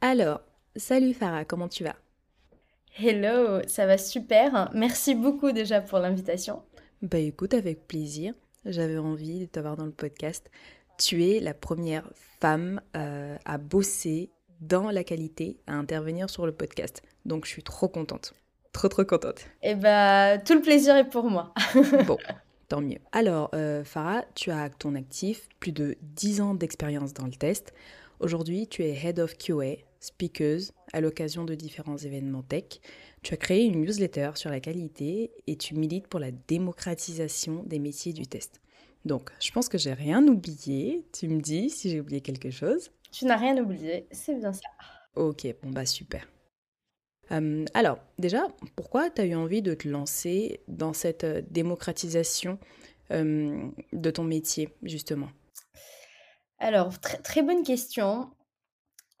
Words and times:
Alors, 0.00 0.42
salut 0.76 1.14
Farah, 1.14 1.44
comment 1.44 1.68
tu 1.68 1.82
vas? 1.82 1.96
Hello, 2.98 3.60
ça 3.66 3.86
va 3.86 3.96
super. 3.96 4.70
Merci 4.74 5.14
beaucoup 5.14 5.52
déjà 5.52 5.80
pour 5.80 5.98
l'invitation. 5.98 6.62
Bah 7.02 7.18
écoute, 7.18 7.54
avec 7.54 7.86
plaisir. 7.86 8.34
J'avais 8.66 8.98
envie 8.98 9.40
de 9.40 9.46
t'avoir 9.46 9.76
dans 9.76 9.86
le 9.86 9.92
podcast. 9.92 10.50
Tu 10.98 11.24
es 11.24 11.40
la 11.40 11.54
première 11.54 12.08
femme 12.40 12.80
euh, 12.94 13.36
à 13.44 13.58
bosser 13.58 14.30
dans 14.60 14.90
la 14.90 15.04
qualité, 15.04 15.58
à 15.66 15.74
intervenir 15.74 16.28
sur 16.28 16.46
le 16.46 16.52
podcast. 16.52 17.02
Donc 17.24 17.46
je 17.46 17.50
suis 17.50 17.62
trop 17.62 17.88
contente. 17.88 18.34
Trop 18.72 18.88
trop 18.88 19.04
contente. 19.04 19.46
Et 19.62 19.70
eh 19.70 19.74
bah 19.74 20.38
tout 20.38 20.54
le 20.54 20.60
plaisir 20.60 20.96
est 20.96 21.08
pour 21.08 21.30
moi. 21.30 21.54
bon, 22.06 22.18
tant 22.68 22.82
mieux. 22.82 22.98
Alors 23.12 23.50
euh, 23.54 23.82
Farah, 23.82 24.24
tu 24.34 24.50
as 24.50 24.62
à 24.64 24.68
ton 24.68 24.94
actif 24.94 25.48
plus 25.58 25.72
de 25.72 25.96
10 26.02 26.40
ans 26.42 26.54
d'expérience 26.54 27.14
dans 27.14 27.26
le 27.26 27.32
test. 27.32 27.72
Aujourd'hui, 28.18 28.66
tu 28.66 28.82
es 28.82 28.94
Head 28.94 29.18
of 29.18 29.36
QA 29.36 29.76
speakeuse 30.00 30.72
à 30.94 31.02
l'occasion 31.02 31.44
de 31.44 31.54
différents 31.54 31.98
événements 31.98 32.42
tech. 32.42 32.80
Tu 33.22 33.34
as 33.34 33.36
créé 33.36 33.64
une 33.64 33.82
newsletter 33.82 34.30
sur 34.36 34.48
la 34.48 34.60
qualité 34.60 35.32
et 35.46 35.56
tu 35.56 35.74
milites 35.74 36.06
pour 36.06 36.18
la 36.18 36.30
démocratisation 36.30 37.62
des 37.64 37.78
métiers 37.78 38.14
du 38.14 38.26
test. 38.26 38.62
Donc, 39.04 39.30
je 39.40 39.50
pense 39.50 39.68
que 39.68 39.76
j'ai 39.76 39.92
rien 39.92 40.26
oublié. 40.26 41.04
Tu 41.12 41.28
me 41.28 41.42
dis 41.42 41.68
si 41.68 41.90
j'ai 41.90 42.00
oublié 42.00 42.22
quelque 42.22 42.50
chose. 42.50 42.90
Tu 43.12 43.26
n'as 43.26 43.36
rien 43.36 43.62
oublié, 43.62 44.06
c'est 44.10 44.34
bien 44.34 44.52
ça. 44.52 44.62
Ok, 45.14 45.46
bon 45.62 45.70
bah 45.70 45.84
super. 45.84 46.26
Euh, 47.32 47.64
alors, 47.74 47.98
déjà, 48.18 48.46
pourquoi 48.76 49.10
tu 49.10 49.20
as 49.20 49.26
eu 49.26 49.34
envie 49.34 49.62
de 49.62 49.74
te 49.74 49.88
lancer 49.88 50.60
dans 50.68 50.92
cette 50.92 51.24
euh, 51.24 51.42
démocratisation 51.50 52.58
euh, 53.10 53.68
de 53.92 54.10
ton 54.10 54.24
métier, 54.24 54.70
justement? 54.82 55.28
Alors, 56.58 56.98
très, 57.00 57.18
très 57.18 57.42
bonne 57.42 57.62
question. 57.62 58.30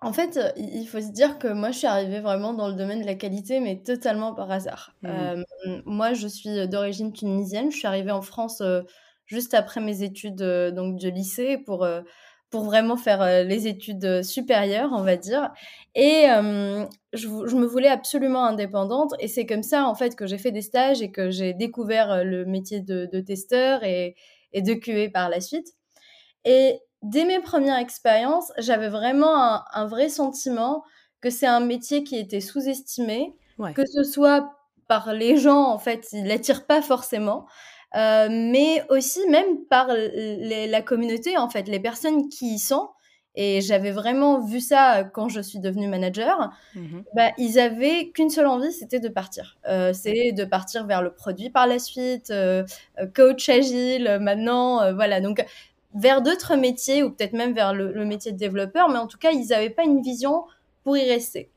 En 0.00 0.12
fait, 0.12 0.38
il 0.56 0.86
faut 0.86 1.00
se 1.00 1.10
dire 1.10 1.38
que 1.38 1.48
moi, 1.48 1.70
je 1.70 1.78
suis 1.78 1.86
arrivée 1.86 2.20
vraiment 2.20 2.52
dans 2.52 2.68
le 2.68 2.74
domaine 2.74 3.00
de 3.00 3.06
la 3.06 3.14
qualité, 3.14 3.60
mais 3.60 3.76
totalement 3.82 4.34
par 4.34 4.50
hasard. 4.50 4.94
Mmh. 5.02 5.08
Euh, 5.08 5.44
moi, 5.86 6.12
je 6.12 6.28
suis 6.28 6.68
d'origine 6.68 7.12
tunisienne. 7.12 7.70
Je 7.70 7.78
suis 7.78 7.86
arrivée 7.86 8.10
en 8.10 8.22
France 8.22 8.60
euh, 8.60 8.82
juste 9.24 9.54
après 9.54 9.80
mes 9.80 10.02
études 10.02 10.36
donc 10.36 11.00
de 11.00 11.08
lycée 11.08 11.58
pour, 11.58 11.88
pour 12.50 12.64
vraiment 12.64 12.96
faire 12.96 13.44
les 13.44 13.66
études 13.66 14.22
supérieures, 14.22 14.90
on 14.92 15.02
va 15.02 15.16
dire. 15.16 15.50
Et 15.94 16.26
je, 17.12 17.28
me 17.28 17.66
voulais 17.66 17.88
absolument 17.88 18.44
indépendante. 18.44 19.14
Et 19.18 19.26
c'est 19.26 19.46
comme 19.46 19.64
ça, 19.64 19.88
en 19.88 19.94
fait, 19.96 20.14
que 20.14 20.26
j'ai 20.26 20.38
fait 20.38 20.52
des 20.52 20.62
stages 20.62 21.02
et 21.02 21.10
que 21.10 21.30
j'ai 21.30 21.54
découvert 21.54 22.22
le 22.22 22.44
métier 22.44 22.80
de, 22.80 23.20
testeur 23.20 23.82
et, 23.82 24.14
et 24.52 24.62
de 24.62 24.74
QA 24.74 25.10
par 25.10 25.28
la 25.28 25.40
suite. 25.40 25.72
Et 26.44 26.78
dès 27.02 27.24
mes 27.24 27.40
premières 27.40 27.78
expériences, 27.78 28.52
j'avais 28.58 28.88
vraiment 28.88 29.62
un, 29.74 29.86
vrai 29.86 30.08
sentiment 30.08 30.84
que 31.20 31.30
c'est 31.30 31.46
un 31.46 31.60
métier 31.60 32.04
qui 32.04 32.16
était 32.16 32.40
sous-estimé, 32.40 33.34
que 33.74 33.86
ce 33.86 34.04
soit 34.04 34.52
par 34.88 35.12
les 35.12 35.36
gens, 35.36 35.64
en 35.64 35.78
fait, 35.78 36.08
ils 36.12 36.26
l'attirent 36.26 36.66
pas 36.66 36.82
forcément, 36.82 37.46
euh, 37.96 38.28
mais 38.30 38.84
aussi 38.90 39.26
même 39.28 39.64
par 39.68 39.88
la 39.88 40.82
communauté, 40.82 41.36
en 41.36 41.48
fait, 41.48 41.68
les 41.68 41.80
personnes 41.80 42.28
qui 42.28 42.54
y 42.54 42.58
sont. 42.58 42.90
Et 43.38 43.60
j'avais 43.60 43.90
vraiment 43.90 44.40
vu 44.40 44.60
ça 44.60 45.04
quand 45.04 45.28
je 45.28 45.42
suis 45.42 45.58
devenue 45.58 45.88
manager. 45.88 46.50
Mmh 46.74 47.00
bah, 47.14 47.32
ils 47.36 47.58
avaient 47.58 48.08
qu'une 48.08 48.30
seule 48.30 48.46
envie, 48.46 48.72
c'était 48.72 49.00
de 49.00 49.10
partir. 49.10 49.58
Euh, 49.68 49.92
c'est 49.92 50.32
de 50.32 50.44
partir 50.46 50.86
vers 50.86 51.02
le 51.02 51.12
produit 51.12 51.50
par 51.50 51.66
la 51.66 51.78
suite, 51.78 52.30
euh, 52.30 52.64
coach 53.14 53.50
agile 53.50 54.18
maintenant, 54.22 54.94
voilà. 54.94 55.20
Donc 55.20 55.44
vers 55.96 56.22
d'autres 56.22 56.56
métiers 56.56 57.02
ou 57.02 57.10
peut-être 57.10 57.32
même 57.32 57.52
vers 57.52 57.72
le, 57.72 58.04
métier 58.04 58.32
de 58.32 58.36
développeur, 58.36 58.88
mais 58.88 58.98
en 58.98 59.06
tout 59.06 59.18
cas, 59.18 59.30
ils 59.30 59.48
n'avaient 59.48 59.70
pas 59.70 59.84
une 59.84 60.02
vision 60.02 60.44
pour 60.84 60.96
y 60.96 61.08
rester. 61.08 61.50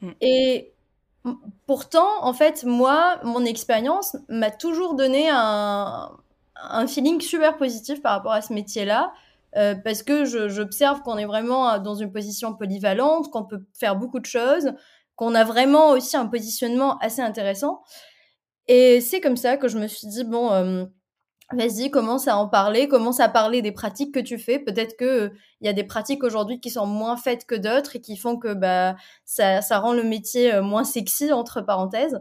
Mm. 0.00 0.10
Et 0.20 0.72
pourtant, 1.66 2.22
en 2.22 2.32
fait, 2.32 2.64
moi, 2.64 3.18
mon 3.24 3.44
expérience 3.44 4.16
m'a 4.28 4.50
toujours 4.50 4.94
donné 4.94 5.28
un, 5.30 6.16
feeling 6.86 7.20
super 7.20 7.56
positif 7.56 8.00
par 8.00 8.12
rapport 8.12 8.32
à 8.32 8.42
ce 8.42 8.52
métier-là. 8.52 9.12
Euh, 9.56 9.74
parce 9.74 10.04
que 10.04 10.24
j'observe 10.48 11.02
qu'on 11.02 11.18
est 11.18 11.24
vraiment 11.24 11.76
dans 11.80 11.96
une 11.96 12.12
position 12.12 12.54
polyvalente, 12.54 13.30
qu'on 13.32 13.42
peut 13.42 13.64
faire 13.72 13.96
beaucoup 13.96 14.20
de 14.20 14.26
choses, 14.26 14.72
qu'on 15.16 15.34
a 15.34 15.42
vraiment 15.42 15.90
aussi 15.90 16.16
un 16.16 16.26
positionnement 16.26 16.96
assez 16.98 17.20
intéressant. 17.20 17.82
Et 18.68 19.00
c'est 19.00 19.20
comme 19.20 19.36
ça 19.36 19.56
que 19.56 19.66
je 19.66 19.76
me 19.78 19.88
suis 19.88 20.06
dit, 20.06 20.22
bon, 20.22 20.52
euh, 20.52 20.84
Vas-y, 21.52 21.90
commence 21.90 22.28
à 22.28 22.36
en 22.36 22.46
parler, 22.46 22.86
commence 22.86 23.18
à 23.18 23.28
parler 23.28 23.60
des 23.60 23.72
pratiques 23.72 24.14
que 24.14 24.20
tu 24.20 24.38
fais. 24.38 24.60
Peut-être 24.60 24.96
que 24.96 25.32
il 25.60 25.66
y 25.66 25.68
a 25.68 25.72
des 25.72 25.82
pratiques 25.82 26.22
aujourd'hui 26.22 26.60
qui 26.60 26.70
sont 26.70 26.86
moins 26.86 27.16
faites 27.16 27.44
que 27.44 27.56
d'autres 27.56 27.96
et 27.96 28.00
qui 28.00 28.16
font 28.16 28.36
que 28.36 28.54
bah 28.54 28.94
ça, 29.24 29.60
ça 29.60 29.80
rend 29.80 29.92
le 29.92 30.04
métier 30.04 30.54
euh, 30.54 30.62
moins 30.62 30.84
sexy 30.84 31.32
entre 31.32 31.60
parenthèses. 31.60 32.20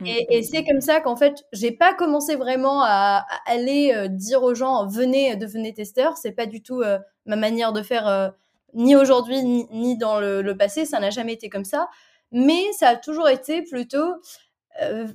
Mmh, 0.00 0.06
et, 0.06 0.40
mmh, 0.40 0.42
c'est 0.42 0.62
mmh. 0.62 0.66
comme 0.66 0.80
ça 0.80 1.00
qu'en 1.00 1.14
fait, 1.14 1.44
j'ai 1.52 1.70
pas 1.70 1.94
commencé 1.94 2.34
vraiment 2.34 2.82
à, 2.82 3.24
aller 3.46 3.92
euh, 3.94 4.08
dire 4.08 4.42
aux 4.42 4.56
gens 4.56 4.88
venez, 4.88 5.36
devenez 5.36 5.72
testeur. 5.72 6.16
C'est 6.16 6.32
pas 6.32 6.46
du 6.46 6.60
tout 6.60 6.80
euh, 6.82 6.98
ma 7.26 7.36
manière 7.36 7.72
de 7.72 7.82
faire, 7.82 8.32
ni 8.74 8.96
aujourd'hui 8.96 9.40
ni, 9.44 9.96
dans 9.96 10.18
le, 10.18 10.42
le, 10.42 10.56
passé. 10.56 10.84
Ça 10.84 10.98
n'a 10.98 11.10
jamais 11.10 11.34
été 11.34 11.48
comme 11.48 11.64
ça. 11.64 11.88
Mais 12.32 12.72
ça 12.72 12.88
a 12.88 12.96
toujours 12.96 13.28
été 13.28 13.62
plutôt 13.62 14.14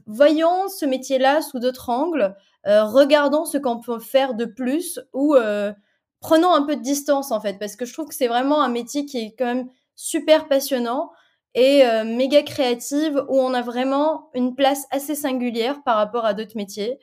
voyons 0.08 0.70
ce 0.70 0.86
métier-là 0.86 1.42
sous 1.42 1.60
d'autres 1.60 1.90
angles. 1.90 2.34
Euh, 2.68 2.84
regardons 2.84 3.46
ce 3.46 3.58
qu'on 3.58 3.80
peut 3.80 4.00
faire 4.00 4.34
de 4.34 4.46
plus 4.46 5.00
ou 5.14 5.36
euh, 5.36 5.72
prenons 6.20 6.54
un 6.54 6.64
peu 6.64 6.76
de 6.76 6.82
distance 6.82 7.32
en 7.32 7.40
fait, 7.40 7.58
parce 7.58 7.76
que 7.76 7.86
je 7.86 7.94
trouve 7.94 8.10
que 8.10 8.16
c'est 8.16 8.28
vraiment 8.28 8.62
un 8.62 8.70
métier 8.70 9.06
qui 9.06 9.20
est 9.20 9.36
quand 9.38 9.46
même 9.46 9.70
super 9.96 10.48
passionnant 10.48 11.12
et 11.56 11.86
euh, 11.86 12.04
méga 12.04 12.44
créative 12.44 13.24
où 13.30 13.40
on 13.40 13.54
a 13.54 13.62
vraiment 13.62 14.30
une 14.34 14.56
place 14.56 14.86
assez 14.92 15.16
singulière 15.16 15.82
par 15.84 15.96
rapport 15.96 16.26
à 16.26 16.34
d'autres 16.34 16.58
métiers. 16.58 17.00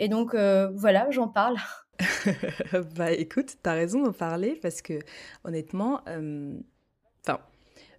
Et 0.00 0.08
donc 0.08 0.34
voilà, 0.34 1.08
j'en 1.10 1.28
parle. 1.28 1.56
bah 2.96 3.10
écoute, 3.10 3.56
tu 3.60 3.68
as 3.68 3.72
raison 3.72 4.02
d'en 4.02 4.12
parler 4.12 4.56
parce 4.62 4.82
que 4.82 5.00
honnêtement, 5.42 6.00
enfin, 7.24 7.40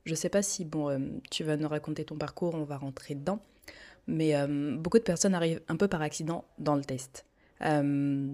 je 0.06 0.16
sais 0.16 0.30
pas 0.30 0.42
si 0.42 0.64
bon, 0.64 1.20
tu 1.30 1.44
vas 1.44 1.58
nous 1.58 1.68
raconter 1.68 2.06
ton 2.06 2.18
parcours, 2.18 2.56
on 2.56 2.64
va 2.64 2.78
rentrer 2.78 3.16
dedans. 3.16 3.40
Mais 4.09 4.36
euh, 4.36 4.75
beaucoup 4.75 4.97
de 4.97 5.03
personnes 5.03 5.36
arrivent 5.36 5.62
un 5.68 5.78
peu 5.78 5.88
par 5.88 6.02
accident 6.02 6.44
dans 6.58 6.75
le 6.75 6.84
test. 6.84 7.25
Euh, 7.64 8.28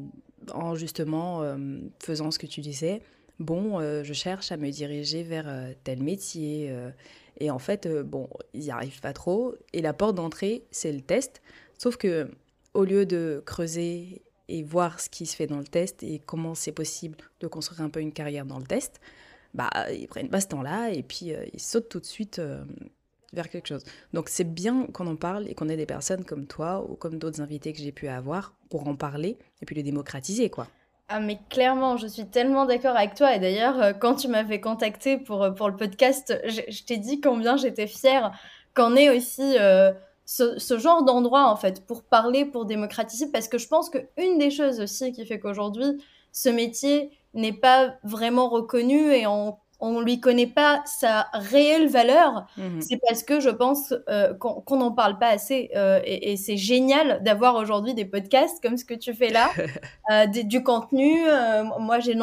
en 0.53 0.75
justement 0.75 1.41
euh, 1.41 1.57
faisant 2.01 2.31
ce 2.31 2.39
que 2.39 2.45
tu 2.45 2.61
disais, 2.61 3.01
bon, 3.39 3.79
je 3.81 4.13
cherche 4.13 4.51
à 4.51 4.57
me 4.57 4.69
diriger 4.69 5.23
vers 5.23 5.47
tel 5.83 6.01
métier. 6.01 6.73
et 7.39 7.51
en 7.51 7.59
fait, 7.59 7.87
bon, 7.87 8.29
ils 8.53 8.61
n'y 8.61 8.71
arrivent 8.71 9.01
pas 9.01 9.11
trop. 9.11 9.55
Et 9.73 9.81
la 9.81 9.93
porte 9.93 10.15
d'entrée, 10.15 10.63
c'est 10.71 10.93
le 10.93 11.01
test. 11.01 11.41
Sauf 11.77 11.97
que 11.97 12.29
au 12.73 12.85
lieu 12.85 13.05
de 13.05 13.43
creuser 13.45 14.21
et 14.47 14.63
voir 14.63 14.99
ce 15.01 15.09
qui 15.09 15.25
se 15.25 15.35
fait 15.35 15.47
dans 15.47 15.57
le 15.57 15.65
test 15.65 16.03
et 16.03 16.19
comment 16.19 16.55
c'est 16.55 16.71
possible 16.71 17.17
de 17.41 17.47
construire 17.47 17.81
un 17.81 17.89
peu 17.89 17.99
une 17.99 18.13
carrière 18.13 18.45
dans 18.45 18.59
le 18.59 18.65
test, 18.65 19.01
bah, 19.53 19.69
ils 19.91 20.07
prennent 20.07 20.29
pas 20.29 20.39
ce 20.39 20.47
temps-là 20.47 20.91
et 20.91 21.03
puis 21.03 21.33
ils 21.53 21.59
sautent 21.59 21.89
tout 21.89 21.99
de 21.99 22.05
suite 22.05 22.39
vers 23.33 23.49
quelque 23.49 23.67
chose. 23.67 23.83
Donc 24.13 24.29
c'est 24.29 24.43
bien 24.43 24.87
qu'on 24.87 25.07
en 25.07 25.15
parle 25.15 25.47
et 25.47 25.55
qu'on 25.55 25.69
ait 25.69 25.77
des 25.77 25.85
personnes 25.85 26.23
comme 26.23 26.47
toi 26.47 26.85
ou 26.89 26.95
comme 26.95 27.17
d'autres 27.17 27.41
invités 27.41 27.73
que 27.73 27.79
j'ai 27.79 27.91
pu 27.91 28.07
avoir 28.07 28.53
pour 28.69 28.87
en 28.87 28.95
parler 28.95 29.37
et 29.61 29.65
puis 29.65 29.75
le 29.75 29.83
démocratiser, 29.83 30.49
quoi. 30.49 30.67
Ah 31.07 31.19
mais 31.19 31.37
clairement, 31.49 31.97
je 31.97 32.07
suis 32.07 32.25
tellement 32.25 32.65
d'accord 32.65 32.95
avec 32.95 33.13
toi. 33.13 33.35
Et 33.35 33.39
d'ailleurs, 33.39 33.79
euh, 33.79 33.93
quand 33.93 34.15
tu 34.15 34.27
m'avais 34.27 34.59
contacté 34.59 35.17
pour, 35.17 35.43
euh, 35.43 35.51
pour 35.51 35.69
le 35.69 35.75
podcast, 35.75 36.35
je, 36.45 36.83
t'ai 36.83 36.97
dit 36.97 37.21
combien 37.21 37.57
j'étais 37.57 37.85
fière 37.85 38.31
qu'on 38.75 38.95
ait 38.95 39.15
aussi 39.15 39.55
euh, 39.59 39.91
ce, 40.25 40.79
genre 40.79 41.03
d'endroit, 41.03 41.47
en 41.47 41.55
fait, 41.55 41.85
pour 41.85 42.03
parler, 42.03 42.43
pour 42.45 42.65
démocratiser. 42.65 43.27
Parce 43.31 43.47
que 43.47 43.59
je 43.59 43.67
pense 43.67 43.91
qu'une 43.91 44.39
des 44.39 44.49
choses 44.49 44.79
aussi 44.79 45.11
qui 45.11 45.25
fait 45.27 45.39
qu'aujourd'hui, 45.39 46.03
ce 46.31 46.49
métier 46.49 47.11
n'est 47.35 47.53
pas 47.53 47.95
vraiment 48.03 48.49
reconnu 48.49 49.11
et 49.13 49.27
on 49.27 49.57
on 49.79 49.99
lui 49.99 50.19
connaît 50.19 50.47
pas 50.47 50.81
sa 50.85 51.27
réelle 51.33 51.87
valeur, 51.87 52.47
mmh 52.57 52.81
c'est 52.81 52.99
parce 53.07 53.23
que 53.23 53.39
je 53.39 53.49
pense 53.49 53.93
euh, 54.09 54.33
qu'on 54.33 54.77
n'en 54.77 54.91
parle 54.91 55.17
pas 55.17 55.29
assez. 55.29 55.69
Euh, 55.75 55.99
et, 56.05 56.37
c'est 56.37 56.57
génial 56.57 57.23
d'avoir 57.23 57.55
aujourd'hui 57.55 57.93
des 57.93 58.05
podcasts 58.05 58.61
comme 58.61 58.77
ce 58.77 58.85
que 58.85 58.93
tu 58.93 59.13
fais 59.13 59.29
là, 59.29 59.49
euh, 60.11 60.27
du 60.27 60.63
contenu. 60.63 61.15
moi, 61.79 61.99
j'ai 61.99 62.13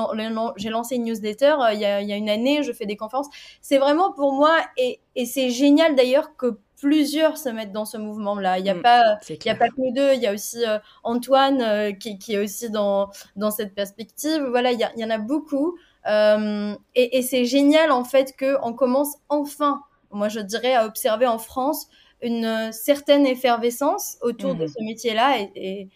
lancé 0.71 0.97
une 0.97 1.05
newsletter 1.05 1.57
il 1.73 1.81
y, 1.81 1.85
a, 1.85 2.01
une 2.01 2.29
année, 2.29 2.63
je 2.63 2.73
fais 2.73 2.87
des 2.87 2.97
conférences. 2.97 3.29
C'est 3.61 3.79
vraiment 3.79 4.13
pour 4.13 4.33
moi, 4.33 4.57
et, 4.77 5.01
c'est 5.27 5.51
génial 5.51 5.95
d'ailleurs 5.95 6.37
que 6.37 6.59
plusieurs 6.81 7.39
se 7.39 7.49
mettent 7.49 7.73
dans 7.73 7.85
ce 7.85 7.97
mouvement-là. 7.97 8.59
Il 8.59 8.65
n'y 8.65 8.71
a, 8.71 8.75
mmh, 8.75 8.83
pas, 8.83 9.19
il 9.29 9.49
a 9.49 9.55
pas 9.55 9.69
que 9.69 9.75
nous 9.79 9.93
deux, 9.93 10.15
il 10.15 10.21
y 10.21 10.27
a 10.27 10.33
aussi 10.33 10.65
Antoine 11.05 11.97
qui, 11.99 12.19
est 12.29 12.39
aussi 12.39 12.71
dans, 12.71 13.11
dans 13.37 13.51
cette 13.51 13.75
perspective. 13.75 14.43
Voilà, 14.51 14.73
il 14.73 14.79
y, 14.79 15.01
y 15.01 15.05
en 15.05 15.11
a 15.11 15.19
beaucoup. 15.19 15.77
Euh, 16.07 16.75
et, 16.95 17.23
c'est 17.23 17.45
génial 17.45 17.93
en 17.93 18.05
fait 18.05 18.35
qu'on 18.37 18.73
commence 18.73 19.17
enfin, 19.29 19.83
moi 20.11 20.29
je 20.29 20.41
dirais, 20.41 20.75
à 20.75 20.87
observer 20.87 21.27
en 21.27 21.39
France 21.39 21.89
une 22.23 22.71
certaine 22.73 23.27
effervescence 23.27 24.17
autour 24.21 24.55
de 24.55 24.65
mhm. 24.65 24.69
ce 24.69 24.83
métier-là 24.83 25.39
et, 25.55 25.89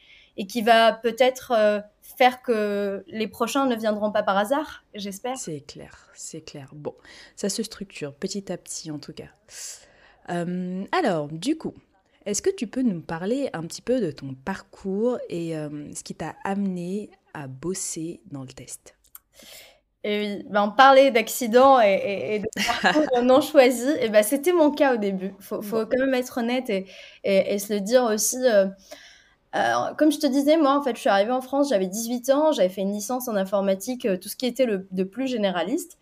qui 0.49 0.61
va 0.61 0.93
peut-être 0.93 1.53
euh, 1.57 1.81
faire 2.03 2.43
que 2.43 3.05
les 3.09 3.27
prochains 3.27 3.67
ne 3.67 3.75
viendront 3.75 4.13
pas 4.13 4.23
par 4.23 4.37
hasard, 4.37 4.85
j'espère. 4.95 5.37
C'est 5.37 5.61
clair, 5.61 6.09
c'est 6.15 6.43
clair. 6.43 6.71
Bon, 6.73 6.95
ça 7.37 7.49
se 7.49 7.63
structure 7.63 8.13
petit 8.15 8.53
à 8.53 8.59
petit 8.59 8.91
en 8.91 8.99
tout 8.99 9.13
cas. 9.13 9.31
Euh, 10.29 10.85
alors, 10.93 11.29
du 11.29 11.57
coup, 11.57 11.75
est-ce 12.27 12.43
que 12.43 12.51
tu 12.51 12.67
peux 12.67 12.83
nous 12.83 13.01
parler 13.01 13.49
un 13.55 13.63
petit 13.63 13.83
peu 13.83 14.01
de 14.01 14.11
ton 14.11 14.35
parcours 14.35 15.19
et 15.29 15.53
ce 15.53 16.03
qui 16.03 16.15
t'a 16.15 16.35
amené 16.45 17.11
à 17.33 17.47
bosser 17.47 18.21
dans 18.31 18.43
le 18.43 18.49
test? 18.49 18.97
Et 20.07 20.45
ben, 20.49 20.69
parler 20.69 21.11
d'accident 21.11 21.81
et, 21.81 22.39
de 22.39 22.83
parcours 22.83 23.03
non 23.23 23.41
choisi, 23.41 23.89
et 24.01 24.09
ben, 24.09 24.23
c'était 24.23 24.53
mon 24.53 24.71
cas 24.71 24.95
au 24.95 24.97
début. 24.99 25.35
Il 25.39 25.45
faut, 25.45 25.61
faut, 25.63 25.85
quand 25.85 25.99
même 25.99 26.15
être 26.15 26.39
honnête 26.39 26.71
et, 26.71 26.87
et 27.25 27.59
se 27.59 27.73
le 27.73 27.81
dire 27.81 28.05
aussi. 28.05 28.39
Euh, 29.57 29.95
comme 29.97 30.13
je 30.13 30.19
te 30.19 30.27
disais, 30.27 30.57
moi, 30.57 30.77
en 30.77 30.83
fait, 30.83 30.97
je 30.97 31.01
suis 31.01 31.09
arrivée 31.09 31.33
en 31.33 31.41
France, 31.41 31.71
j'avais 31.71 31.87
18 31.87 32.31
ans, 32.31 32.53
j'avais 32.53 32.69
fait 32.69 32.83
une 32.83 32.93
licence 32.93 33.29
en 33.29 33.37
informatique, 33.37 34.05
euh, 34.05 34.17
tout 34.17 34.29
ce 34.29 34.37
qui 34.37 34.47
était 34.47 34.67
le, 34.67 34.87
de 34.91 35.05
plus 35.05 35.27
généraliste. 35.27 35.99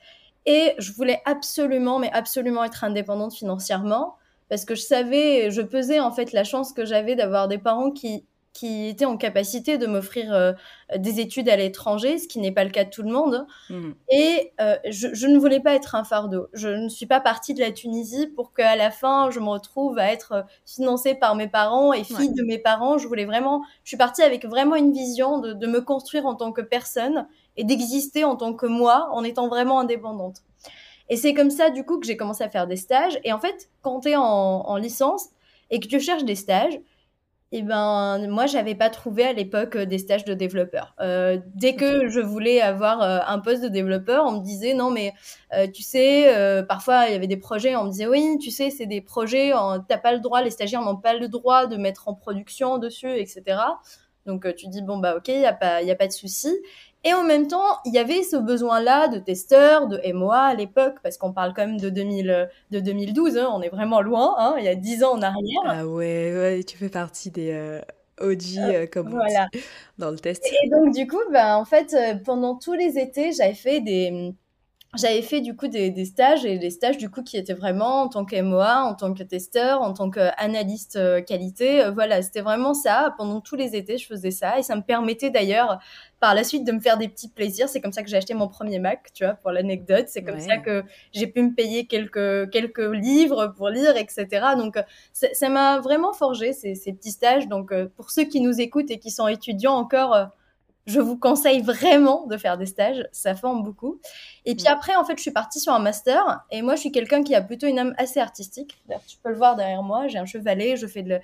Et 0.47 0.75
je 0.79 0.93
voulais 0.93 1.23
absolument, 1.25 1.99
mais 1.99 2.11
absolument 2.13 2.65
être 2.65 2.85
indépendante 2.85 3.33
financièrement 3.33 4.17
parce 4.49 4.65
que 4.65 4.75
je 4.75 4.83
savais, 4.83 5.51
je 5.51 5.63
pesais 5.63 6.01
en 6.01 6.13
fait 6.13 6.33
la 6.33 6.45
chance 6.45 6.73
que 6.73 6.85
j'avais 6.85 7.17
d'avoir 7.17 7.49
des 7.49 7.59
parents 7.59 7.91
qui 7.91 8.27
qui 8.55 8.87
était 8.87 9.05
en 9.05 9.17
capacité 9.17 9.79
de 9.79 9.87
m'offrir 9.87 10.33
euh, 10.33 10.53
des 10.97 11.19
études 11.19 11.49
à 11.49 11.57
l'étranger, 11.57 12.19
ce 12.19 12.29
qui 12.29 12.39
n'est 12.39 12.53
pas 12.53 12.63
le 12.63 12.71
cas 12.71 12.85
de 12.85 12.91
tout 12.91 13.03
le 13.03 13.11
monde. 13.11 13.47
Mmh. 13.69 13.91
Et 14.11 14.53
euh, 14.61 14.77
je, 14.89 15.27
ne 15.27 15.37
voulais 15.39 15.59
pas 15.59 15.75
être 15.75 15.97
un 15.97 16.05
fardeau. 16.05 16.47
Je 16.53 16.69
ne 16.69 16.89
suis 16.89 17.07
pas 17.07 17.21
partie 17.21 17.53
de 17.53 17.61
la 17.61 17.73
Tunisie 17.73 18.29
pour 18.29 18.55
qu'à 18.55 18.77
la 18.77 18.93
fin, 18.93 19.31
je 19.31 19.41
me 19.41 19.49
retrouve 19.49 19.99
à 19.99 20.13
être 20.13 20.33
euh, 20.33 20.43
financée 20.65 21.17
par 21.17 21.35
mes 21.35 21.49
parents 21.49 21.93
et 21.93 22.05
fille 22.05 22.33
de 22.33 22.45
mes 22.45 22.59
parents. 22.59 22.97
Je 22.97 23.09
voulais 23.09 23.25
vraiment, 23.25 23.65
je 23.83 23.89
suis 23.89 23.97
partie 23.97 24.23
avec 24.23 24.47
vraiment 24.47 24.77
une 24.77 24.93
vision 24.93 25.41
de, 25.41 25.67
me 25.67 25.81
construire 25.81 26.27
en 26.27 26.37
tant 26.37 26.53
que 26.53 26.61
personne 26.61 27.27
et 27.57 27.65
d'exister 27.65 28.23
en 28.23 28.37
tant 28.37 28.55
que 28.55 28.67
moi 28.67 29.09
en 29.11 29.25
étant 29.25 29.49
vraiment 29.49 29.81
indépendante. 29.81 30.43
Et 31.09 31.17
c'est 31.17 31.35
comme 31.35 31.51
ça, 31.51 31.71
du 31.71 31.85
coup, 31.85 31.99
que 31.99 32.07
j'ai 32.07 32.17
commencé 32.17 32.45
à 32.45 32.49
faire 32.49 32.69
des 32.69 32.77
stages. 32.77 33.19
Et 33.25 33.33
en 33.33 33.41
fait, 33.41 33.69
quand 33.83 34.01
tu 34.01 34.11
es 34.11 34.17
en, 34.17 34.23
en 34.23 34.77
licence 34.77 35.31
et 35.71 35.81
que 35.81 35.89
tu 35.89 35.99
cherches 35.99 36.25
des 36.25 36.37
stages, 36.37 36.79
eh 37.57 37.63
ben, 37.63 38.27
moi, 38.27 38.47
j'avais 38.47 38.75
pas 38.75 38.91
trouvé 38.91 39.23
à 39.23 39.33
l'époque 39.33 39.77
euh, 39.77 39.87
des 39.87 39.99
stages 39.99 40.25
de 40.25 40.35
développeurs. 40.35 40.93
Euh, 40.99 41.39
dès 41.55 41.77
que 41.77 42.09
je 42.09 42.19
voulais 42.19 42.61
avoir 42.61 43.01
euh, 43.01 43.21
un 43.29 43.39
poste 43.39 43.63
de 43.63 43.69
développeur, 43.69 44.25
on 44.27 44.41
me 44.41 44.45
disait 44.45 44.75
non, 44.75 44.91
mais 44.91 45.13
tu 45.73 45.85
sais, 45.85 46.65
parfois 46.69 47.07
il 47.07 47.13
y 47.13 47.15
avait 47.15 47.29
des 47.29 47.37
projets, 47.37 47.77
on 47.77 47.85
me 47.85 47.91
disait 47.91 48.09
oui, 48.09 48.39
tu 48.43 48.51
sais, 48.51 48.71
c'est 48.71 48.87
des 48.87 49.01
projets, 49.01 49.53
t'as 49.89 49.99
pas 49.99 50.13
le 50.13 50.19
droit, 50.19 50.43
les 50.43 50.51
stagiaires 50.51 50.83
n'ont 50.83 50.97
pas 50.97 51.15
le 51.15 51.29
droit 51.29 51.69
de 51.69 51.77
mettre 51.77 52.09
en 52.09 52.15
production 52.15 52.79
dessus, 52.79 53.17
etc. 53.17 53.59
Donc 54.27 54.53
tu 54.57 54.67
dis 54.67 54.83
bon 54.83 54.99
bah 54.99 55.15
ok, 55.17 55.29
il 55.29 55.41
y 55.41 55.47
a 55.47 55.53
pas, 55.53 55.81
y 55.83 55.93
a 55.93 55.95
pas 55.95 56.09
de 56.09 56.13
souci. 56.13 56.49
Et 57.05 57.13
en 57.13 57.23
même 57.23 57.47
temps, 57.49 57.79
il 57.85 57.93
y 57.93 57.99
avait 57.99 58.23
ce 58.23 58.37
besoin-là 58.37 59.09
de 59.09 59.19
testeurs, 59.19 59.89
de 59.89 60.01
MOA 60.13 60.39
à 60.39 60.55
l'époque, 60.55 60.97
parce 61.03 61.19
qu'on 61.19 61.33
parle 61.33 61.53
quand 61.55 61.67
même 61.67 61.79
de, 61.79 61.91
2000, 61.91 62.49
de 62.71 62.81
2012, 62.81 63.37
hein, 63.37 63.51
on 63.53 63.61
est 63.61 63.69
vraiment 63.69 64.01
loin, 64.01 64.35
hein, 64.39 64.55
il 64.59 64.65
y 64.65 64.69
a 64.69 64.75
10 64.75 65.05
ans 65.05 65.13
en 65.13 65.23
arrière. 65.23 65.63
Ah 65.67 65.87
ouais, 65.87 66.33
ouais 66.35 66.65
tu 66.67 66.79
fais 66.79 66.89
partie 66.89 67.31
des 67.31 67.53
euh, 67.53 67.81
OG, 68.21 68.43
euh, 68.57 68.73
euh, 68.73 68.87
comme 68.91 69.11
voilà. 69.11 69.49
on 69.53 69.59
dit, 69.59 69.65
dans 69.99 70.11
le 70.11 70.19
test. 70.19 70.47
Et 70.63 70.71
donc 70.71 70.95
du 70.95 71.07
coup, 71.07 71.21
bah, 71.31 71.59
en 71.59 71.67
fait, 71.67 71.95
pendant 72.25 72.57
tous 72.57 72.73
les 72.73 72.99
étés, 72.99 73.33
j'avais 73.33 73.55
fait 73.55 73.83
des 73.83 74.35
j'avais 74.97 75.23
fait 75.23 75.41
du 75.41 75.57
coup 75.57 75.69
des, 75.69 76.05
stages 76.05 76.45
et 76.45 76.59
des 76.59 76.71
stages 76.71 76.99
du 76.99 77.11
coup 77.11 77.23
qui 77.23 77.37
étaient 77.37 77.55
vraiment 77.55 78.03
en 78.03 78.09
tant 78.09 78.25
que 78.25 78.41
MOA, 78.41 78.83
en 78.83 78.95
tant 78.95 79.13
que 79.15 79.23
testeur, 79.23 79.83
en 79.83 79.93
tant 79.93 80.11
qu'analyste 80.11 80.97
euh, 80.97 81.21
qualité. 81.21 81.83
Euh, 81.83 81.91
voilà, 81.91 82.23
c'était 82.23 82.41
vraiment 82.41 82.75
ça. 82.75 83.15
Pendant 83.19 83.41
tous 83.41 83.57
les 83.57 83.77
étés, 83.77 83.99
je 83.99 84.07
faisais 84.07 84.31
ça 84.31 84.59
et 84.59 84.63
ça 84.63 84.77
me 84.77 84.83
permettait 84.83 85.31
d'ailleurs 85.31 85.79
par 86.21 86.35
la 86.35 86.45
suite 86.45 86.65
de 86.65 86.73
me 86.73 86.81
faire 86.81 86.99
des 86.99 87.09
petits 87.09 87.29
plaisirs. 87.29 87.69
C'est 87.69 87.81
comme 87.81 87.93
ça 87.93 88.03
que 88.03 88.09
j'ai 88.09 88.17
acheté 88.17 88.35
mon 88.35 88.49
premier 88.49 88.79
Mac, 88.79 89.13
tu 89.13 89.25
vois, 89.25 89.35
pour 89.35 89.51
l'anecdote. 89.51 90.07
C'est 90.09 90.23
comme 90.23 90.41
ça 90.41 90.59
que 90.59 90.85
j'ai 91.13 91.27
pu 91.27 91.43
me 91.43 91.55
payer 91.55 91.87
quelques, 91.87 92.51
quelques 92.51 92.79
livres 92.79 93.49
pour 93.57 93.69
lire, 93.69 93.97
etc. 93.97 94.27
Donc 94.57 94.79
ça 95.13 95.49
m'a 95.49 95.81
vraiment 95.81 96.13
forgé 96.13 96.53
ces, 96.53 96.75
ces, 96.75 96.93
petits 96.93 97.13
stages. 97.13 97.49
Donc 97.49 97.73
euh, 97.73 97.89
pour 97.97 98.11
ceux 98.11 98.25
qui 98.25 98.41
nous 98.41 98.61
écoutent 98.61 98.91
et 98.91 98.99
qui 98.99 99.11
sont 99.11 99.29
étudiants 99.29 99.75
encore 99.75 100.31
je 100.87 101.01
vous 101.01 101.17
conseille 101.17 101.63
vraiment 101.63 102.27
de 102.27 102.37
faire 102.37 102.59
des 102.59 102.67
stages, 102.67 103.09
ça 103.11 103.35
forme 103.35 103.63
beaucoup. 103.63 104.01
Et 104.45 104.55
puis 104.55 104.67
mm. 104.67 104.73
après, 104.73 104.95
en 104.97 105.05
fait, 105.05 105.17
je 105.17 105.23
suis 105.23 105.31
partie 105.31 105.59
sur 105.59 105.73
un 105.73 105.79
master. 105.79 106.45
Et 106.51 106.61
moi, 106.61 106.75
je 106.75 106.81
suis 106.81 106.93
quelqu'un 106.93 107.23
qui 107.23 107.35
a 107.35 107.41
plutôt 107.41 107.67
une 107.67 107.79
âme 107.79 107.95
assez 107.97 108.21
artistique. 108.21 108.77
Tu 109.07 109.17
peux 109.23 109.31
le 109.31 109.37
voir 109.37 109.57
derrière 109.57 109.83
moi. 109.83 110.09
J'ai 110.09 110.19
un 110.19 110.27
chevalet, 110.27 110.77
je 110.77 110.87
fais 110.87 111.03
de 111.03 111.09
la, 111.09 111.21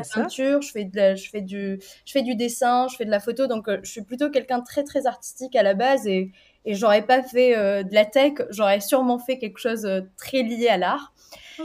peinture, 0.00 0.62
je 0.62 0.72
fais, 0.72 0.84
de 0.84 1.14
je, 1.14 1.30
fais 1.30 1.40
du, 1.42 1.78
je 2.04 2.12
fais 2.12 2.22
du 2.22 2.34
dessin, 2.34 2.88
je 2.88 2.96
fais 2.96 3.04
de 3.04 3.10
la 3.10 3.20
photo. 3.20 3.46
Donc, 3.46 3.68
euh, 3.68 3.78
je 3.84 3.90
suis 3.90 4.02
plutôt 4.02 4.30
quelqu'un 4.30 4.60
très, 4.60 4.82
très 4.82 5.06
artistique 5.06 5.54
à 5.54 5.62
la 5.62 5.74
base. 5.74 6.08
Et, 6.08 6.32
et 6.64 6.74
j'aurais 6.74 7.02
pas 7.02 7.22
fait 7.22 7.56
euh, 7.56 7.84
de 7.84 7.94
la 7.94 8.04
tech, 8.04 8.34
j'aurais 8.50 8.80
sûrement 8.80 9.20
fait 9.20 9.38
quelque 9.38 9.58
chose 9.58 9.86
euh, 9.86 10.00
très 10.16 10.42
lié 10.42 10.68
à 10.68 10.76
l'art. 10.76 11.12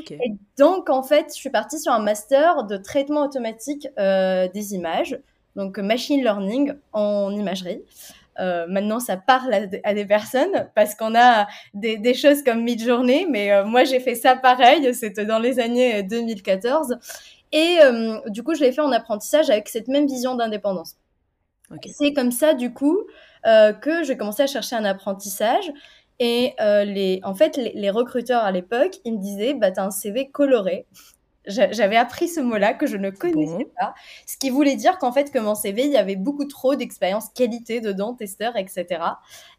Et 0.09 0.33
donc, 0.57 0.89
en 0.89 1.03
fait, 1.03 1.27
je 1.29 1.39
suis 1.39 1.51
partie 1.51 1.79
sur 1.79 1.91
un 1.93 1.99
master 1.99 2.63
de 2.63 2.77
traitement 2.77 3.25
automatique 3.25 3.87
des 3.95 4.73
images 4.73 5.19
donc 5.55 5.77
machine 5.77 6.21
learning 6.21 6.73
en 6.91 7.31
imagerie. 7.31 7.81
Euh, 8.39 8.65
maintenant, 8.67 8.99
ça 8.99 9.17
parle 9.17 9.53
à, 9.83 9.93
des 9.93 10.05
personnes 10.05 10.69
parce 10.75 10.95
qu'on 10.95 11.15
a 11.15 11.47
des, 11.73 12.13
choses 12.13 12.43
comme 12.43 12.63
Midjourney, 12.63 13.27
mais 13.29 13.51
euh, 13.51 13.65
moi 13.65 13.83
j'ai 13.83 13.99
fait 13.99 14.15
ça 14.15 14.35
pareil, 14.35 14.93
c'était 14.93 15.25
dans 15.25 15.39
les 15.39 15.59
années 15.59 16.03
2014. 16.03 16.97
Et 17.51 17.77
euh, 17.81 18.19
du 18.27 18.41
coup, 18.43 18.55
je 18.55 18.61
l'ai 18.61 18.71
fait 18.71 18.81
en 18.81 18.91
apprentissage 18.91 19.49
avec 19.49 19.69
cette 19.69 19.87
même 19.87 20.07
vision 20.07 20.35
d'indépendance. 20.35 20.95
C'est 21.91 22.13
comme 22.13 22.31
ça, 22.31 22.53
du 22.53 22.71
coup, 22.73 22.99
que 23.43 24.03
j'ai 24.03 24.15
commencé 24.15 24.43
à 24.43 24.47
chercher 24.47 24.75
un 24.75 24.85
apprentissage. 24.85 25.71
Et 26.19 26.53
les, 26.59 27.19
en 27.23 27.33
fait, 27.33 27.57
les, 27.57 27.71
les 27.73 27.89
recruteurs 27.89 28.43
à 28.43 28.51
l'époque, 28.51 28.99
ils 29.05 29.13
me 29.13 29.17
disaient, 29.19 29.53
bah, 29.53 29.71
tu 29.71 29.79
as 29.79 29.85
un 29.85 29.91
CV 29.91 30.29
coloré. 30.29 30.85
J'avais 31.45 31.97
appris 31.97 32.27
ce 32.27 32.39
mot-là 32.39 32.73
que 32.73 32.87
je 32.87 32.95
ne 32.95 33.09
connaissais 33.09 33.67
pas, 33.77 33.93
ce 34.25 34.37
qui 34.37 34.49
voulait 34.49 34.75
dire 34.75 34.97
qu'en 34.97 35.11
fait, 35.11 35.31
que 35.31 35.39
mon 35.39 35.55
CV, 35.55 35.83
il 35.85 35.91
y 35.91 35.97
avait 35.97 36.15
beaucoup 36.15 36.45
trop 36.45 36.75
d'expérience 36.75 37.29
qualité 37.29 37.81
dedans, 37.81 38.13
testeur, 38.13 38.55
etc. 38.55 39.01